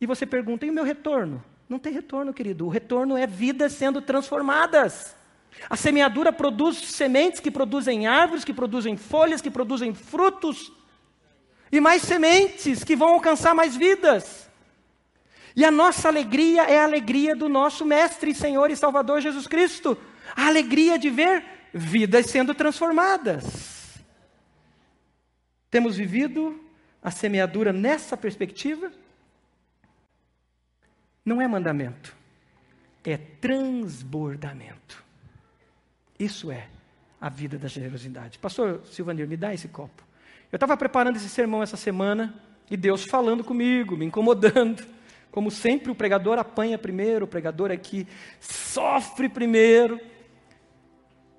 E 0.00 0.06
você 0.06 0.26
pergunta: 0.26 0.66
e 0.66 0.70
o 0.70 0.72
meu 0.72 0.84
retorno? 0.84 1.42
Não 1.68 1.78
tem 1.78 1.92
retorno, 1.92 2.34
querido. 2.34 2.66
O 2.66 2.68
retorno 2.68 3.16
é 3.16 3.26
vidas 3.26 3.72
sendo 3.72 4.02
transformadas. 4.02 5.14
A 5.68 5.76
semeadura 5.76 6.32
produz 6.32 6.76
sementes 6.76 7.40
que 7.40 7.50
produzem 7.50 8.06
árvores, 8.06 8.44
que 8.44 8.52
produzem 8.52 8.96
folhas, 8.96 9.40
que 9.40 9.50
produzem 9.50 9.94
frutos, 9.94 10.72
e 11.70 11.80
mais 11.80 12.02
sementes 12.02 12.84
que 12.84 12.96
vão 12.96 13.10
alcançar 13.10 13.54
mais 13.54 13.76
vidas. 13.76 14.50
E 15.54 15.64
a 15.64 15.70
nossa 15.70 16.08
alegria 16.08 16.62
é 16.62 16.78
a 16.78 16.84
alegria 16.84 17.36
do 17.36 17.48
nosso 17.48 17.84
Mestre, 17.84 18.34
Senhor 18.34 18.70
e 18.70 18.76
Salvador 18.76 19.20
Jesus 19.20 19.46
Cristo. 19.46 19.96
A 20.34 20.46
alegria 20.46 20.98
de 20.98 21.10
ver 21.10 21.44
vidas 21.72 22.26
sendo 22.26 22.54
transformadas. 22.54 23.98
Temos 25.70 25.96
vivido 25.96 26.62
a 27.02 27.10
semeadura 27.10 27.72
nessa 27.72 28.16
perspectiva? 28.16 28.92
Não 31.24 31.40
é 31.40 31.46
mandamento, 31.46 32.14
é 33.04 33.16
transbordamento. 33.16 35.02
Isso 36.18 36.50
é 36.50 36.66
a 37.20 37.28
vida 37.28 37.56
da 37.56 37.68
generosidade. 37.68 38.38
Pastor 38.38 38.80
Silvanir, 38.86 39.28
me 39.28 39.36
dá 39.36 39.54
esse 39.54 39.68
copo. 39.68 40.02
Eu 40.50 40.56
estava 40.56 40.76
preparando 40.76 41.16
esse 41.16 41.28
sermão 41.28 41.62
essa 41.62 41.76
semana 41.76 42.34
e 42.70 42.76
Deus 42.76 43.04
falando 43.04 43.44
comigo, 43.44 43.96
me 43.96 44.04
incomodando. 44.04 44.84
Como 45.30 45.50
sempre, 45.50 45.90
o 45.90 45.94
pregador 45.94 46.38
apanha 46.38 46.76
primeiro, 46.76 47.24
o 47.24 47.28
pregador 47.28 47.70
aqui 47.70 48.06
sofre 48.40 49.28
primeiro. 49.28 50.00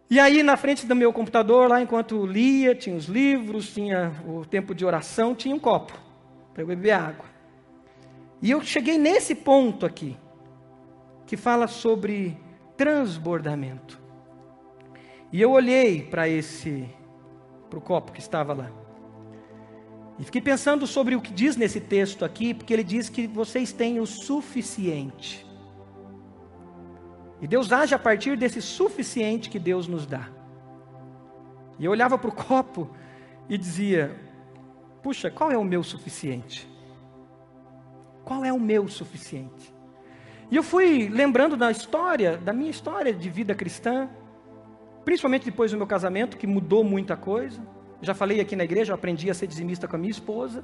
E 0.10 0.20
aí, 0.20 0.42
na 0.42 0.56
frente 0.56 0.86
do 0.86 0.96
meu 0.96 1.12
computador, 1.12 1.70
lá 1.70 1.82
enquanto 1.82 2.26
lia, 2.26 2.74
tinha 2.74 2.96
os 2.96 3.06
livros, 3.06 3.74
tinha 3.74 4.14
o 4.26 4.46
tempo 4.46 4.74
de 4.74 4.86
oração, 4.86 5.36
tinha 5.36 5.54
um 5.54 5.60
copo 5.60 5.94
para 6.54 6.64
eu 6.64 6.68
beber 6.68 6.92
água. 6.92 7.33
E 8.44 8.52
eu 8.52 8.62
cheguei 8.62 8.98
nesse 8.98 9.34
ponto 9.34 9.86
aqui, 9.86 10.18
que 11.26 11.38
fala 11.38 11.66
sobre 11.66 12.38
transbordamento. 12.76 13.98
E 15.32 15.42
eu 15.42 15.52
olhei 15.52 16.02
para 16.02 16.28
esse, 16.28 16.90
para 17.70 17.80
o 17.80 17.82
copo 17.82 18.12
que 18.12 18.20
estava 18.20 18.54
lá. 18.54 18.70
E 20.20 20.26
fiquei 20.26 20.42
pensando 20.42 20.86
sobre 20.86 21.16
o 21.16 21.22
que 21.22 21.32
diz 21.32 21.56
nesse 21.56 21.80
texto 21.80 22.26
aqui, 22.26 22.54
porque 22.54 22.74
ele 22.74 22.84
diz 22.84 23.08
que 23.08 23.28
vocês 23.28 23.72
têm 23.72 24.02
o 24.02 24.06
suficiente. 24.06 25.48
E 27.40 27.48
Deus 27.48 27.72
age 27.72 27.96
a 27.96 28.00
partir 28.00 28.36
desse 28.36 28.62
suficiente 28.62 29.50
que 29.50 29.58
Deus 29.58 29.88
nos 29.88 30.06
dá. 30.06 30.28
E 31.80 31.86
eu 31.86 31.92
olhava 31.92 32.18
para 32.18 32.30
o 32.30 32.36
copo 32.36 32.90
e 33.48 33.58
dizia: 33.58 34.20
Puxa, 35.02 35.32
qual 35.32 35.50
é 35.50 35.58
o 35.58 35.64
meu 35.64 35.82
suficiente? 35.82 36.73
Qual 38.24 38.44
é 38.44 38.54
o 38.54 38.60
meu 38.60 38.88
suficiente? 38.88 39.74
E 40.50 40.56
eu 40.56 40.64
fui 40.64 41.10
lembrando 41.10 41.58
da 41.58 41.72
história, 41.72 42.38
da 42.38 42.54
minha 42.54 42.70
história 42.70 43.14
de 43.14 43.30
vida 43.30 43.56
cristã, 43.56 44.10
principalmente 45.04 45.46
depois 45.46 45.72
do 45.72 45.78
meu 45.78 45.88
casamento, 45.88 46.38
que 46.38 46.48
mudou 46.48 46.84
muita 46.84 47.18
coisa. 47.18 47.62
Já 48.02 48.14
falei 48.14 48.40
aqui 48.40 48.56
na 48.56 48.64
igreja, 48.64 48.92
eu 48.92 48.96
aprendi 48.96 49.30
a 49.30 49.34
ser 49.34 49.48
dizimista 49.48 49.88
com 49.88 49.96
a 49.96 50.00
minha 50.00 50.12
esposa, 50.12 50.64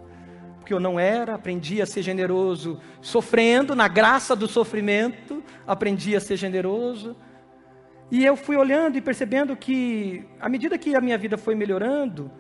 porque 0.60 0.74
eu 0.74 0.80
não 0.80 1.00
era, 1.00 1.36
aprendi 1.36 1.82
a 1.82 1.86
ser 1.86 2.02
generoso 2.02 2.80
sofrendo, 3.02 3.76
na 3.76 3.88
graça 3.88 4.36
do 4.36 4.48
sofrimento, 4.48 5.44
aprendi 5.66 6.16
a 6.16 6.20
ser 6.20 6.38
generoso. 6.38 7.16
E 8.12 8.26
eu 8.26 8.36
fui 8.36 8.56
olhando 8.56 8.98
e 8.98 9.02
percebendo 9.02 9.56
que, 9.56 10.26
à 10.40 10.50
medida 10.50 10.78
que 10.78 10.96
a 10.96 11.02
minha 11.02 11.18
vida 11.18 11.38
foi 11.38 11.56
melhorando, 11.56 12.32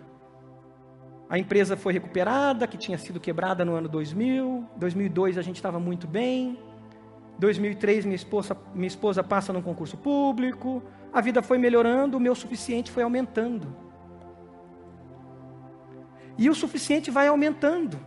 a 1.30 1.38
empresa 1.38 1.78
foi 1.78 1.94
recuperada, 1.94 2.66
que 2.66 2.76
tinha 2.76 2.98
sido 2.98 3.20
quebrada 3.20 3.64
no 3.64 3.76
ano 3.76 3.88
2000. 3.88 4.68
2002 4.76 5.38
a 5.38 5.44
gente 5.44 5.58
estava 5.58 5.80
muito 5.80 6.08
bem. 6.08 6.58
2003 7.38 8.04
minha 8.06 8.16
esposa, 8.16 8.58
minha 8.74 8.88
esposa 8.88 9.24
passa 9.24 9.54
num 9.54 9.62
concurso 9.62 9.96
público. 9.96 10.82
A 11.14 11.22
vida 11.22 11.44
foi 11.44 11.60
melhorando, 11.60 12.18
o 12.18 12.20
meu 12.20 12.34
suficiente 12.34 12.92
foi 12.92 13.04
aumentando. 13.04 13.76
E 16.36 16.50
o 16.50 16.56
suficiente 16.56 17.12
vai 17.12 17.28
aumentando. 17.28 18.00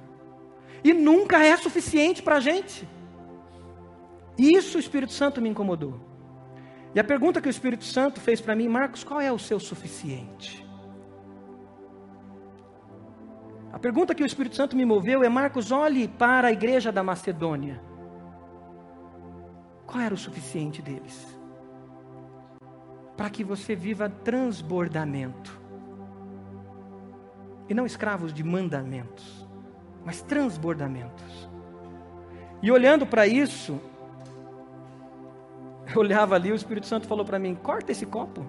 E 0.83 0.93
nunca 0.93 1.45
é 1.45 1.57
suficiente 1.57 2.23
para 2.23 2.37
a 2.37 2.41
gente. 2.41 2.89
Isso 4.37 4.79
o 4.79 4.81
Espírito 4.81 5.13
Santo 5.13 5.41
me 5.41 5.49
incomodou. 5.49 6.01
E 6.93 6.99
a 6.99 7.05
pergunta 7.05 7.41
que 7.41 7.47
o 7.47 7.51
Espírito 7.51 7.85
Santo 7.85 8.21
fez 8.21 8.41
para 8.41 8.57
mim, 8.57 8.69
Marcos, 8.69 9.05
qual 9.05 9.21
é 9.21 9.31
o 9.31 9.39
seu 9.39 9.61
suficiente? 9.61 10.62
A 13.73 13.79
pergunta 13.79 14.15
que 14.15 14.23
o 14.23 14.27
Espírito 14.27 14.55
Santo 14.55 14.77
me 14.77 14.85
moveu 14.85 15.25
é: 15.25 15.29
Marcos, 15.29 15.73
olhe 15.73 16.07
para 16.07 16.49
a 16.49 16.53
igreja 16.53 16.93
da 16.93 17.03
Macedônia. 17.03 17.81
Qual 19.87 20.03
era 20.03 20.15
o 20.15 20.19
suficiente 20.19 20.83
deles? 20.83 21.27
Para 23.17 23.31
que 23.31 23.43
você 23.43 23.75
viva 23.75 24.09
transbordamento 24.09 25.61
e 27.69 27.75
não 27.75 27.87
escravos 27.87 28.33
de 28.33 28.45
mandamentos, 28.45 29.49
mas 30.05 30.21
transbordamentos. 30.21 31.49
E 32.63 32.71
olhando 32.71 33.07
para 33.07 33.27
isso, 33.27 33.81
eu 35.95 36.01
olhava 36.01 36.35
ali, 36.35 36.53
o 36.53 36.55
Espírito 36.55 36.87
Santo 36.87 37.07
falou 37.07 37.25
para 37.25 37.39
mim: 37.39 37.55
corta 37.55 37.93
esse 37.93 38.05
copo. 38.05 38.45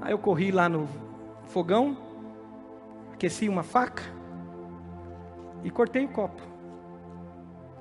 Aí 0.00 0.12
eu 0.12 0.18
corri 0.18 0.50
lá 0.50 0.68
no 0.68 0.88
fogão, 1.46 2.07
aqueci 3.18 3.48
uma 3.48 3.64
faca 3.64 4.04
e 5.64 5.70
cortei 5.70 6.04
o 6.04 6.08
copo. 6.08 6.40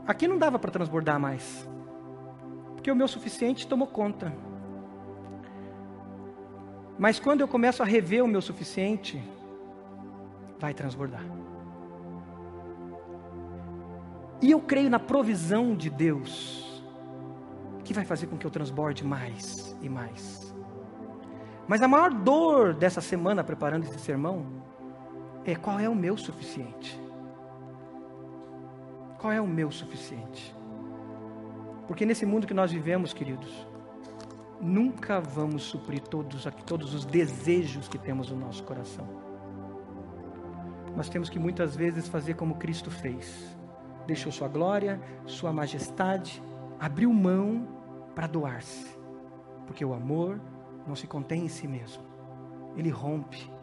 Aqui 0.08 0.28
não 0.28 0.36
dava 0.36 0.58
para 0.58 0.72
transbordar 0.72 1.20
mais, 1.20 1.70
porque 2.74 2.90
o 2.90 2.96
meu 2.96 3.08
suficiente 3.08 3.68
tomou 3.68 3.88
conta. 3.88 4.34
Mas 6.98 7.20
quando 7.20 7.42
eu 7.42 7.48
começo 7.48 7.84
a 7.84 7.86
rever 7.86 8.24
o 8.24 8.28
meu 8.28 8.42
suficiente, 8.42 9.22
vai 10.60 10.74
transbordar. 10.74 11.24
E 14.42 14.50
eu 14.50 14.60
creio 14.60 14.90
na 14.90 14.98
provisão 14.98 15.76
de 15.76 15.92
Deus, 15.92 16.84
que 17.84 17.94
vai 17.94 18.06
fazer 18.06 18.26
com 18.26 18.38
que 18.38 18.48
eu 18.48 18.52
transborde 18.52 19.06
mais 19.06 19.78
e 19.84 19.90
mais. 19.90 20.52
Mas 21.68 21.84
a 21.84 21.88
maior 21.88 22.12
dor 22.12 22.74
dessa 22.74 23.02
semana 23.02 23.44
preparando 23.44 23.84
esse 23.84 24.00
sermão 24.00 24.66
é 25.52 25.56
qual 25.56 25.80
é 25.80 25.88
o 25.88 25.96
meu 25.96 26.18
suficiente. 26.18 27.00
Qual 29.18 29.32
é 29.32 29.40
o 29.40 29.48
meu 29.48 29.72
suficiente? 29.72 30.54
Porque 31.88 32.06
nesse 32.06 32.26
mundo 32.26 32.46
que 32.46 32.54
nós 32.54 32.72
vivemos, 32.72 33.14
queridos, 33.14 33.66
nunca 34.60 35.22
vamos 35.22 35.64
suprir 35.64 36.02
todos, 36.02 36.46
todos 36.66 36.94
os 36.94 37.06
desejos 37.06 37.88
que 37.88 37.98
temos 37.98 38.30
no 38.30 38.38
nosso 38.38 38.62
coração. 38.64 39.08
Nós 40.96 41.08
temos 41.08 41.30
que 41.30 41.40
muitas 41.40 41.76
vezes 41.76 42.10
fazer 42.10 42.34
como 42.34 42.56
Cristo 42.56 42.92
fez: 42.92 43.56
deixou 44.06 44.32
sua 44.32 44.50
glória, 44.50 45.00
sua 45.26 45.54
majestade, 45.54 46.44
abriu 46.78 47.14
mão 47.14 47.68
para 48.14 48.28
doar-se, 48.28 48.98
porque 49.66 49.86
o 49.86 49.94
amor 49.94 50.42
não 50.86 50.96
se 50.96 51.08
contém 51.08 51.46
em 51.46 51.50
si 51.50 51.68
mesmo, 51.68 52.04
ele 52.76 52.90
rompe 52.90 53.57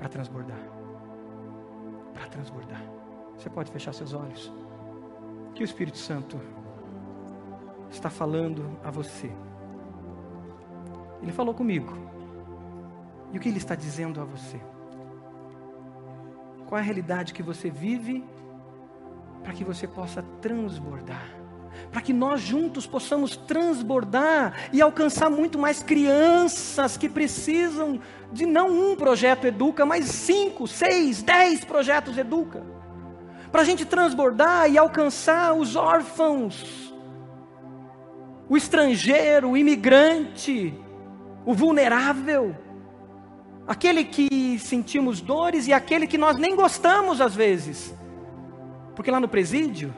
para 0.00 0.08
transbordar. 0.08 0.58
Para 2.14 2.26
transbordar. 2.28 2.82
Você 3.36 3.50
pode 3.50 3.70
fechar 3.70 3.92
seus 3.92 4.14
olhos? 4.14 4.50
Que 5.54 5.62
o 5.62 5.64
Espírito 5.64 5.98
Santo 5.98 6.40
está 7.90 8.08
falando 8.08 8.78
a 8.82 8.90
você. 8.90 9.30
Ele 11.22 11.32
falou 11.32 11.52
comigo. 11.52 11.92
E 13.30 13.36
o 13.36 13.40
que 13.40 13.48
ele 13.50 13.58
está 13.58 13.74
dizendo 13.74 14.22
a 14.22 14.24
você? 14.24 14.58
Qual 16.66 16.78
é 16.78 16.80
a 16.80 16.84
realidade 16.84 17.34
que 17.34 17.42
você 17.42 17.68
vive 17.68 18.24
para 19.42 19.52
que 19.52 19.64
você 19.64 19.86
possa 19.86 20.22
transbordar? 20.40 21.39
Para 21.90 22.00
que 22.00 22.12
nós 22.12 22.40
juntos 22.40 22.86
possamos 22.86 23.36
transbordar 23.36 24.70
e 24.72 24.80
alcançar 24.80 25.30
muito 25.30 25.58
mais 25.58 25.82
crianças 25.82 26.96
que 26.96 27.08
precisam 27.08 28.00
de 28.32 28.46
não 28.46 28.68
um 28.68 28.96
projeto 28.96 29.46
Educa, 29.46 29.84
mas 29.84 30.04
cinco, 30.06 30.66
seis, 30.66 31.22
dez 31.22 31.64
projetos 31.64 32.16
Educa. 32.16 32.62
Para 33.50 33.62
a 33.62 33.64
gente 33.64 33.84
transbordar 33.84 34.70
e 34.70 34.78
alcançar 34.78 35.52
os 35.54 35.74
órfãos, 35.74 36.94
o 38.48 38.56
estrangeiro, 38.56 39.50
o 39.50 39.56
imigrante, 39.56 40.74
o 41.44 41.52
vulnerável, 41.52 42.56
aquele 43.66 44.04
que 44.04 44.58
sentimos 44.58 45.20
dores 45.20 45.66
e 45.66 45.72
aquele 45.72 46.06
que 46.06 46.18
nós 46.18 46.36
nem 46.36 46.54
gostamos 46.54 47.20
às 47.20 47.34
vezes. 47.34 47.94
Porque 48.94 49.10
lá 49.10 49.20
no 49.20 49.28
presídio, 49.28 49.94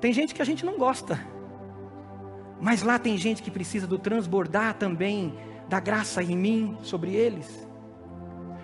tem 0.00 0.12
gente 0.12 0.34
que 0.34 0.42
a 0.42 0.44
gente 0.44 0.64
não 0.64 0.78
gosta, 0.78 1.20
mas 2.60 2.82
lá 2.82 2.98
tem 2.98 3.16
gente 3.16 3.42
que 3.42 3.50
precisa 3.50 3.86
do 3.86 3.98
transbordar 3.98 4.74
também 4.74 5.34
da 5.68 5.80
graça 5.80 6.22
em 6.22 6.36
mim 6.36 6.78
sobre 6.82 7.14
eles. 7.14 7.68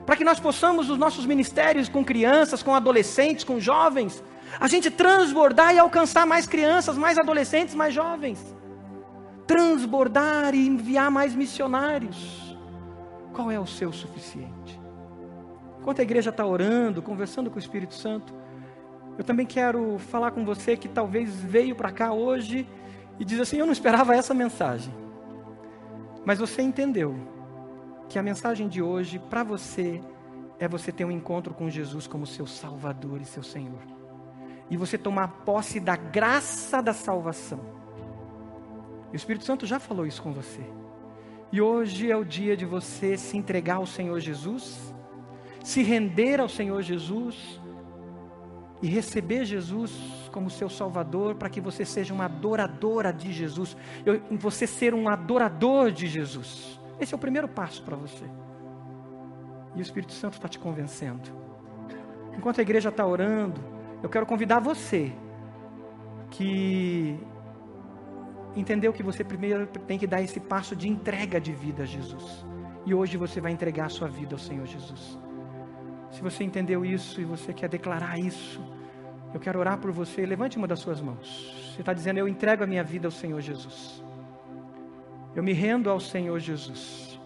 Para 0.05 0.17
que 0.17 0.25
nós 0.25 0.39
possamos, 0.39 0.89
os 0.89 0.99
nossos 0.99 1.27
ministérios 1.27 1.89
com 1.89 2.05
crianças, 2.05 2.63
com 2.63 2.75
adolescentes, 2.75 3.45
com 3.45 3.59
jovens, 3.59 4.23
a 4.61 4.69
gente 4.69 4.91
transbordar 4.91 5.75
e 5.75 5.79
alcançar 5.79 6.27
mais 6.27 6.47
crianças, 6.47 6.97
mais 6.97 7.19
adolescentes, 7.19 7.75
mais 7.75 7.93
jovens 7.93 8.57
transbordar 9.47 10.55
e 10.55 10.67
enviar 10.67 11.11
mais 11.11 11.35
missionários. 11.35 12.57
Qual 13.33 13.51
é 13.51 13.61
o 13.61 13.67
seu 13.67 13.93
suficiente? 13.93 14.81
Enquanto 15.79 16.01
a 16.01 16.03
igreja 16.03 16.31
está 16.31 16.45
orando, 16.45 17.01
conversando 17.01 17.49
com 17.51 17.57
o 17.57 17.61
Espírito 17.61 17.95
Santo, 17.95 18.35
eu 19.19 19.25
também 19.25 19.47
quero 19.47 19.99
falar 19.99 20.31
com 20.31 20.45
você 20.45 20.77
que 20.77 20.89
talvez 20.89 21.35
veio 21.35 21.75
para 21.75 21.91
cá 21.91 22.13
hoje 22.13 22.69
e 23.19 23.25
diz 23.25 23.41
assim: 23.41 23.59
Eu 23.59 23.67
não 23.67 23.73
esperava 23.73 24.15
essa 24.15 24.35
mensagem. 24.35 24.93
Mas 26.25 26.39
você 26.39 26.63
entendeu 26.63 27.15
que 28.09 28.19
a 28.19 28.23
mensagem 28.23 28.69
de 28.69 28.83
hoje 28.83 29.19
para 29.19 29.43
você 29.43 30.01
é 30.59 30.67
você 30.67 30.91
ter 30.91 31.05
um 31.05 31.11
encontro 31.11 31.55
com 31.55 31.69
Jesus 31.71 32.07
como 32.07 32.27
seu 32.27 32.47
Salvador 32.47 33.21
e 33.21 33.25
seu 33.25 33.43
Senhor. 33.43 33.83
E 34.69 34.77
você 34.77 34.99
tomar 34.99 35.29
posse 35.45 35.79
da 35.79 35.97
graça 35.97 36.83
da 36.83 36.93
salvação 36.93 37.77
o 39.13 39.17
Espírito 39.17 39.45
Santo 39.45 39.67
já 39.67 39.79
falou 39.79 40.07
isso 40.07 40.23
com 40.23 40.33
você. 40.33 40.61
E 41.53 41.61
hoje 41.61 42.11
é 42.11 42.17
o 42.17 42.25
dia 42.25 42.57
de 42.57 42.67
você 42.67 43.17
se 43.17 43.37
entregar 43.37 43.77
ao 43.77 43.87
Senhor 43.87 44.19
Jesus, 44.21 44.95
se 45.65 45.83
render 45.83 46.41
ao 46.41 46.49
Senhor 46.49 46.83
Jesus 46.83 47.61
e 48.83 48.87
receber 48.89 49.45
Jesus 49.45 49.93
como 50.31 50.51
seu 50.51 50.69
Salvador, 50.69 51.35
para 51.35 51.49
que 51.49 51.61
você 51.61 51.85
seja 51.85 52.13
uma 52.13 52.27
adoradora 52.27 53.13
de 53.13 53.33
Jesus, 53.33 53.77
eu, 54.05 54.21
você 54.39 54.67
ser 54.67 54.93
um 54.95 55.09
adorador 55.09 55.91
de 55.91 56.07
Jesus. 56.07 56.79
Esse 57.01 57.15
é 57.15 57.17
o 57.17 57.21
primeiro 57.21 57.49
passo 57.49 57.83
para 57.83 57.97
você. 57.97 58.25
E 59.75 59.79
o 59.79 59.83
Espírito 59.83 60.13
Santo 60.13 60.35
está 60.35 60.49
te 60.49 60.59
convencendo. 60.59 61.31
Enquanto 62.37 62.59
a 62.59 62.63
igreja 62.63 62.91
está 62.91 63.07
orando, 63.07 63.61
eu 64.03 64.09
quero 64.09 64.27
convidar 64.27 64.61
você 64.61 65.13
que 66.31 67.19
entendeu 68.55 68.93
que 68.93 69.03
você 69.03 69.25
primeiro 69.25 69.67
tem 69.67 69.99
que 69.99 70.07
dar 70.07 70.23
esse 70.23 70.41
passo 70.41 70.77
de 70.77 70.89
entrega 70.89 71.41
de 71.41 71.53
vida 71.53 71.83
a 71.83 71.87
Jesus. 71.87 72.45
E 72.85 72.95
hoje 72.95 73.17
você 73.17 73.41
vai 73.41 73.53
entregar 73.53 73.87
a 73.87 73.89
sua 73.91 74.09
vida 74.09 74.35
ao 74.35 74.39
Senhor 74.39 74.67
Jesus. 74.67 75.19
Se 76.11 76.23
você 76.23 76.45
entendeu 76.45 76.85
isso 76.85 77.21
e 77.21 77.25
você 77.25 77.53
quer 77.53 77.69
declarar 77.69 78.19
isso, 78.19 78.61
eu 79.35 79.41
quero 79.41 79.59
orar 79.59 79.79
por 79.79 79.91
você. 79.91 80.25
Levante 80.25 80.57
uma 80.57 80.67
das 80.67 80.79
suas 80.79 81.01
mãos. 81.01 81.73
Você 81.73 81.83
está 81.83 81.93
dizendo: 81.93 82.19
Eu 82.19 82.29
entrego 82.29 82.65
a 82.65 82.67
minha 82.67 82.83
vida 82.83 83.07
ao 83.07 83.13
Senhor 83.13 83.41
Jesus. 83.41 84.03
Eu 85.35 85.43
me 85.43 85.53
rendo 85.53 85.91
ao 85.91 86.01
Senhor 86.01 86.39
Jesus, 86.39 87.21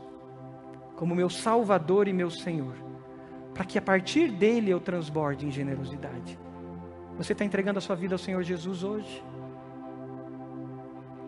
como 0.97 1.15
meu 1.15 1.31
Salvador 1.31 2.09
e 2.09 2.13
meu 2.13 2.29
Senhor, 2.29 2.75
para 3.55 3.65
que 3.65 3.79
a 3.79 3.83
partir 3.83 4.33
dele 4.33 4.71
eu 4.71 4.81
transborde 4.81 5.47
em 5.47 5.51
generosidade. 5.51 6.37
Você 7.17 7.33
está 7.33 7.45
entregando 7.45 7.79
a 7.79 7.83
sua 7.83 7.95
vida 7.95 8.15
ao 8.15 8.19
Senhor 8.19 8.43
Jesus 8.43 8.83
hoje? 8.83 9.23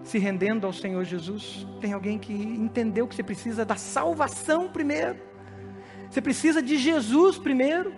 Se 0.03 0.19
rendendo 0.19 0.67
ao 0.67 0.73
Senhor 0.73 1.05
Jesus? 1.05 1.65
Tem 1.81 1.93
alguém 1.93 2.19
que 2.19 2.33
entendeu 2.33 3.07
que 3.07 3.15
você 3.15 3.23
precisa 3.23 3.65
da 3.65 3.77
salvação 3.77 4.69
primeiro? 4.69 5.21
Você 6.13 6.21
precisa 6.21 6.61
de 6.61 6.77
Jesus 6.77 7.39
primeiro? 7.39 7.91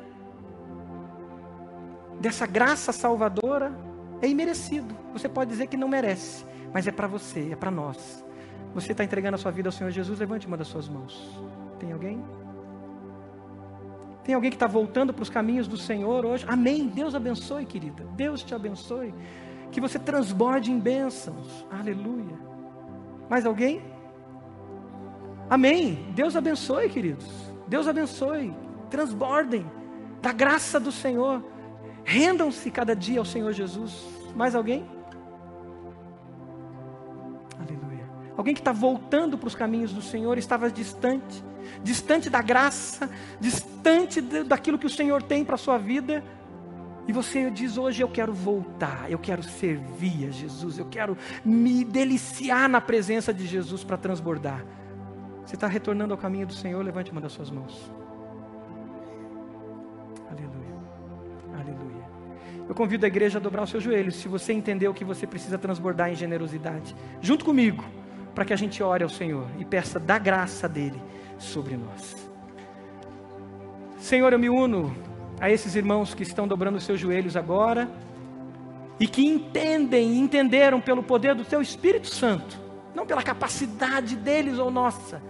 Dessa 2.20 2.46
graça 2.46 2.92
salvadora? 2.92 3.76
É 4.22 4.28
imerecido. 4.28 4.94
Você 5.12 5.28
pode 5.28 5.50
dizer 5.50 5.66
que 5.66 5.76
não 5.76 5.88
merece, 5.88 6.44
mas 6.72 6.86
é 6.86 6.92
para 6.92 7.08
você, 7.08 7.48
é 7.50 7.56
para 7.56 7.72
nós. 7.72 8.24
Você 8.72 8.92
está 8.92 9.02
entregando 9.02 9.34
a 9.34 9.38
sua 9.38 9.50
vida 9.50 9.66
ao 9.66 9.72
Senhor 9.72 9.90
Jesus? 9.90 10.20
Levante 10.20 10.46
uma 10.46 10.56
das 10.56 10.68
suas 10.68 10.88
mãos. 10.88 11.28
Tem 11.80 11.90
alguém? 11.90 12.24
Tem 14.22 14.32
alguém 14.32 14.52
que 14.52 14.56
está 14.56 14.68
voltando 14.68 15.12
para 15.12 15.24
os 15.24 15.28
caminhos 15.28 15.66
do 15.66 15.76
Senhor 15.76 16.24
hoje? 16.24 16.44
Amém. 16.46 16.86
Deus 16.86 17.16
abençoe, 17.16 17.66
querida. 17.66 18.04
Deus 18.14 18.44
te 18.44 18.54
abençoe. 18.54 19.12
Que 19.72 19.80
você 19.80 19.98
transborde 19.98 20.70
em 20.70 20.78
bênçãos. 20.78 21.66
Aleluia. 21.68 22.38
Mais 23.28 23.44
alguém? 23.44 23.82
Amém. 25.50 26.12
Deus 26.14 26.36
abençoe, 26.36 26.88
queridos. 26.88 27.53
Deus 27.66 27.88
abençoe. 27.88 28.54
Transbordem 28.90 29.66
da 30.20 30.32
graça 30.32 30.78
do 30.78 30.92
Senhor. 30.92 31.44
Rendam-se 32.04 32.70
cada 32.70 32.94
dia 32.94 33.18
ao 33.18 33.24
Senhor 33.24 33.52
Jesus. 33.52 34.04
Mais 34.34 34.54
alguém? 34.54 34.86
Alguém 38.36 38.54
que 38.54 38.60
está 38.60 38.72
voltando 38.72 39.38
para 39.38 39.46
os 39.46 39.54
caminhos 39.54 39.92
do 39.92 40.02
Senhor, 40.02 40.36
estava 40.38 40.70
distante, 40.70 41.42
distante 41.82 42.28
da 42.28 42.42
graça, 42.42 43.08
distante 43.40 44.20
daquilo 44.20 44.78
que 44.78 44.86
o 44.86 44.90
Senhor 44.90 45.22
tem 45.22 45.44
para 45.44 45.54
a 45.54 45.58
sua 45.58 45.78
vida. 45.78 46.22
E 47.06 47.12
você 47.12 47.50
diz 47.50 47.76
hoje: 47.76 48.02
Eu 48.02 48.08
quero 48.08 48.32
voltar, 48.32 49.10
eu 49.10 49.18
quero 49.18 49.42
servir 49.42 50.28
a 50.28 50.30
Jesus, 50.30 50.78
eu 50.78 50.86
quero 50.86 51.16
me 51.44 51.84
deliciar 51.84 52.68
na 52.68 52.80
presença 52.80 53.32
de 53.32 53.46
Jesus 53.46 53.84
para 53.84 53.96
transbordar. 53.96 54.64
Você 55.45 55.57
está 55.57 55.66
retornando 55.66 56.14
ao 56.14 56.18
caminho 56.18 56.47
do 56.47 56.55
Senhor? 56.55 56.82
Levante 56.82 57.12
uma 57.12 57.20
das 57.20 57.32
suas 57.32 57.51
mãos. 57.51 57.90
Aleluia. 60.30 60.74
Aleluia. 61.53 62.05
Eu 62.68 62.74
convido 62.74 63.05
a 63.05 63.09
igreja 63.09 63.38
a 63.38 63.40
dobrar 63.40 63.62
os 63.62 63.70
seus 63.70 63.82
joelhos, 63.82 64.16
se 64.16 64.26
você 64.26 64.53
entendeu 64.53 64.95
que 64.95 65.05
você 65.05 65.26
precisa 65.26 65.59
transbordar 65.59 66.11
em 66.11 66.14
generosidade, 66.14 66.97
junto 67.20 67.45
comigo 67.45 67.84
para 68.34 68.45
que 68.45 68.53
a 68.53 68.57
gente 68.57 68.82
ore 68.82 69.05
ao 69.05 69.09
Senhor 69.09 69.47
e 69.59 69.64
peça 69.64 70.01
da 70.01 70.18
graça 70.18 70.68
dele 70.68 71.01
sobre 71.38 71.76
nós. 71.76 72.16
Senhor, 73.99 74.32
eu 74.32 74.38
me 74.38 74.49
uno 74.51 74.95
a 75.40 75.51
esses 75.51 75.74
irmãos 75.76 76.14
que 76.14 76.22
estão 76.22 76.49
dobrando 76.49 76.78
os 76.78 76.84
seus 76.84 76.99
joelhos 76.99 77.36
agora 77.36 77.88
e 78.99 79.07
que 79.07 79.24
entendem, 79.24 80.18
entenderam 80.18 80.80
pelo 80.80 81.03
poder 81.03 81.34
do 81.34 81.45
teu 81.45 81.61
Espírito 81.61 82.09
Santo, 82.09 82.61
não 82.95 83.07
pela 83.07 83.22
capacidade 83.22 84.16
deles 84.16 84.59
ou 84.59 84.70
nossa, 84.70 85.22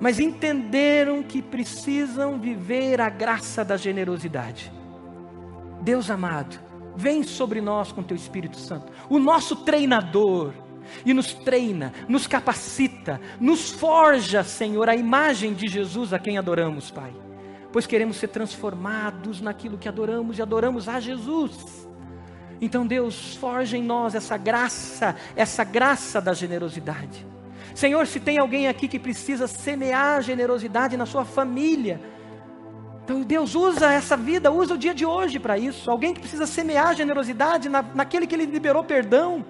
mas 0.00 0.18
entenderam 0.18 1.22
que 1.22 1.42
precisam 1.42 2.38
viver 2.40 3.00
a 3.00 3.10
graça 3.10 3.64
da 3.64 3.76
generosidade. 3.76 4.72
Deus 5.82 6.10
amado, 6.10 6.58
vem 6.96 7.22
sobre 7.22 7.60
nós 7.60 7.92
com 7.92 8.02
teu 8.02 8.16
Espírito 8.16 8.56
Santo, 8.56 8.90
o 9.08 9.18
nosso 9.18 9.56
treinador 9.56 10.52
e 11.04 11.12
nos 11.12 11.32
treina, 11.32 11.92
nos 12.08 12.26
capacita, 12.26 13.20
nos 13.38 13.70
forja, 13.70 14.42
Senhor, 14.42 14.88
a 14.88 14.96
imagem 14.96 15.54
de 15.54 15.68
Jesus 15.68 16.12
a 16.12 16.18
quem 16.18 16.38
adoramos, 16.38 16.90
Pai. 16.90 17.12
Pois 17.72 17.86
queremos 17.86 18.16
ser 18.16 18.28
transformados 18.28 19.40
naquilo 19.40 19.78
que 19.78 19.88
adoramos 19.88 20.38
e 20.38 20.42
adoramos 20.42 20.88
a 20.88 20.98
Jesus. 20.98 21.88
Então, 22.60 22.86
Deus, 22.86 23.36
forja 23.36 23.76
em 23.76 23.82
nós 23.82 24.14
essa 24.14 24.36
graça, 24.36 25.16
essa 25.36 25.62
graça 25.62 26.20
da 26.20 26.34
generosidade. 26.34 27.26
Senhor, 27.74 28.06
se 28.06 28.20
tem 28.20 28.38
alguém 28.38 28.68
aqui 28.68 28.88
que 28.88 28.98
precisa 28.98 29.46
semear 29.46 30.22
generosidade 30.22 30.96
na 30.96 31.06
sua 31.06 31.24
família, 31.24 32.00
então 33.10 33.22
Deus 33.22 33.56
usa 33.56 33.92
essa 33.92 34.16
vida, 34.16 34.52
usa 34.52 34.74
o 34.74 34.78
dia 34.78 34.94
de 34.94 35.04
hoje 35.04 35.40
para 35.40 35.58
isso. 35.58 35.90
Alguém 35.90 36.14
que 36.14 36.20
precisa 36.20 36.46
semear 36.46 36.94
generosidade 36.94 37.68
na, 37.68 37.82
naquele 37.82 38.24
que 38.24 38.36
Ele 38.36 38.46
liberou 38.46 38.84
perdão. 38.84 39.44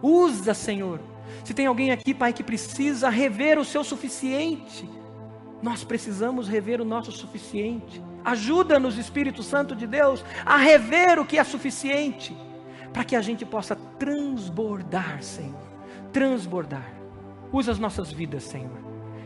Usa, 0.00 0.54
Senhor. 0.54 0.98
Se 1.44 1.52
tem 1.52 1.66
alguém 1.66 1.90
aqui, 1.90 2.14
Pai, 2.14 2.32
que 2.32 2.42
precisa 2.42 3.10
rever 3.10 3.58
o 3.58 3.64
seu 3.64 3.84
suficiente, 3.84 4.88
nós 5.62 5.84
precisamos 5.84 6.48
rever 6.48 6.80
o 6.80 6.84
nosso 6.84 7.12
suficiente. 7.12 8.02
Ajuda-nos, 8.24 8.96
Espírito 8.96 9.42
Santo 9.42 9.76
de 9.76 9.86
Deus, 9.86 10.24
a 10.46 10.56
rever 10.56 11.18
o 11.18 11.26
que 11.26 11.38
é 11.38 11.44
suficiente, 11.44 12.34
para 12.90 13.04
que 13.04 13.14
a 13.14 13.20
gente 13.20 13.44
possa 13.44 13.76
transbordar, 13.76 15.22
Senhor. 15.22 15.60
Transbordar. 16.10 17.01
Usa 17.52 17.72
as 17.72 17.78
nossas 17.78 18.10
vidas, 18.10 18.44
Senhor, 18.44 18.78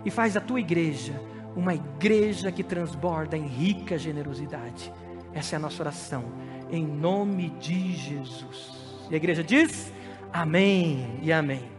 e 0.05 0.11
faz 0.11 0.37
a 0.37 0.41
tua 0.41 0.61
igreja 0.61 1.21
uma 1.57 1.75
igreja 1.75 2.53
que 2.53 2.63
transborda 2.63 3.37
em 3.37 3.47
rica 3.47 3.99
generosidade. 3.99 4.93
Essa 5.33 5.55
é 5.55 5.57
a 5.57 5.61
nossa 5.61 5.83
oração, 5.83 6.25
em 6.71 6.87
nome 6.87 7.49
de 7.59 7.93
Jesus. 7.95 9.07
E 9.11 9.15
a 9.15 9.17
igreja 9.17 9.43
diz: 9.43 9.91
Amém 10.33 11.19
e 11.23 11.33
amém. 11.33 11.76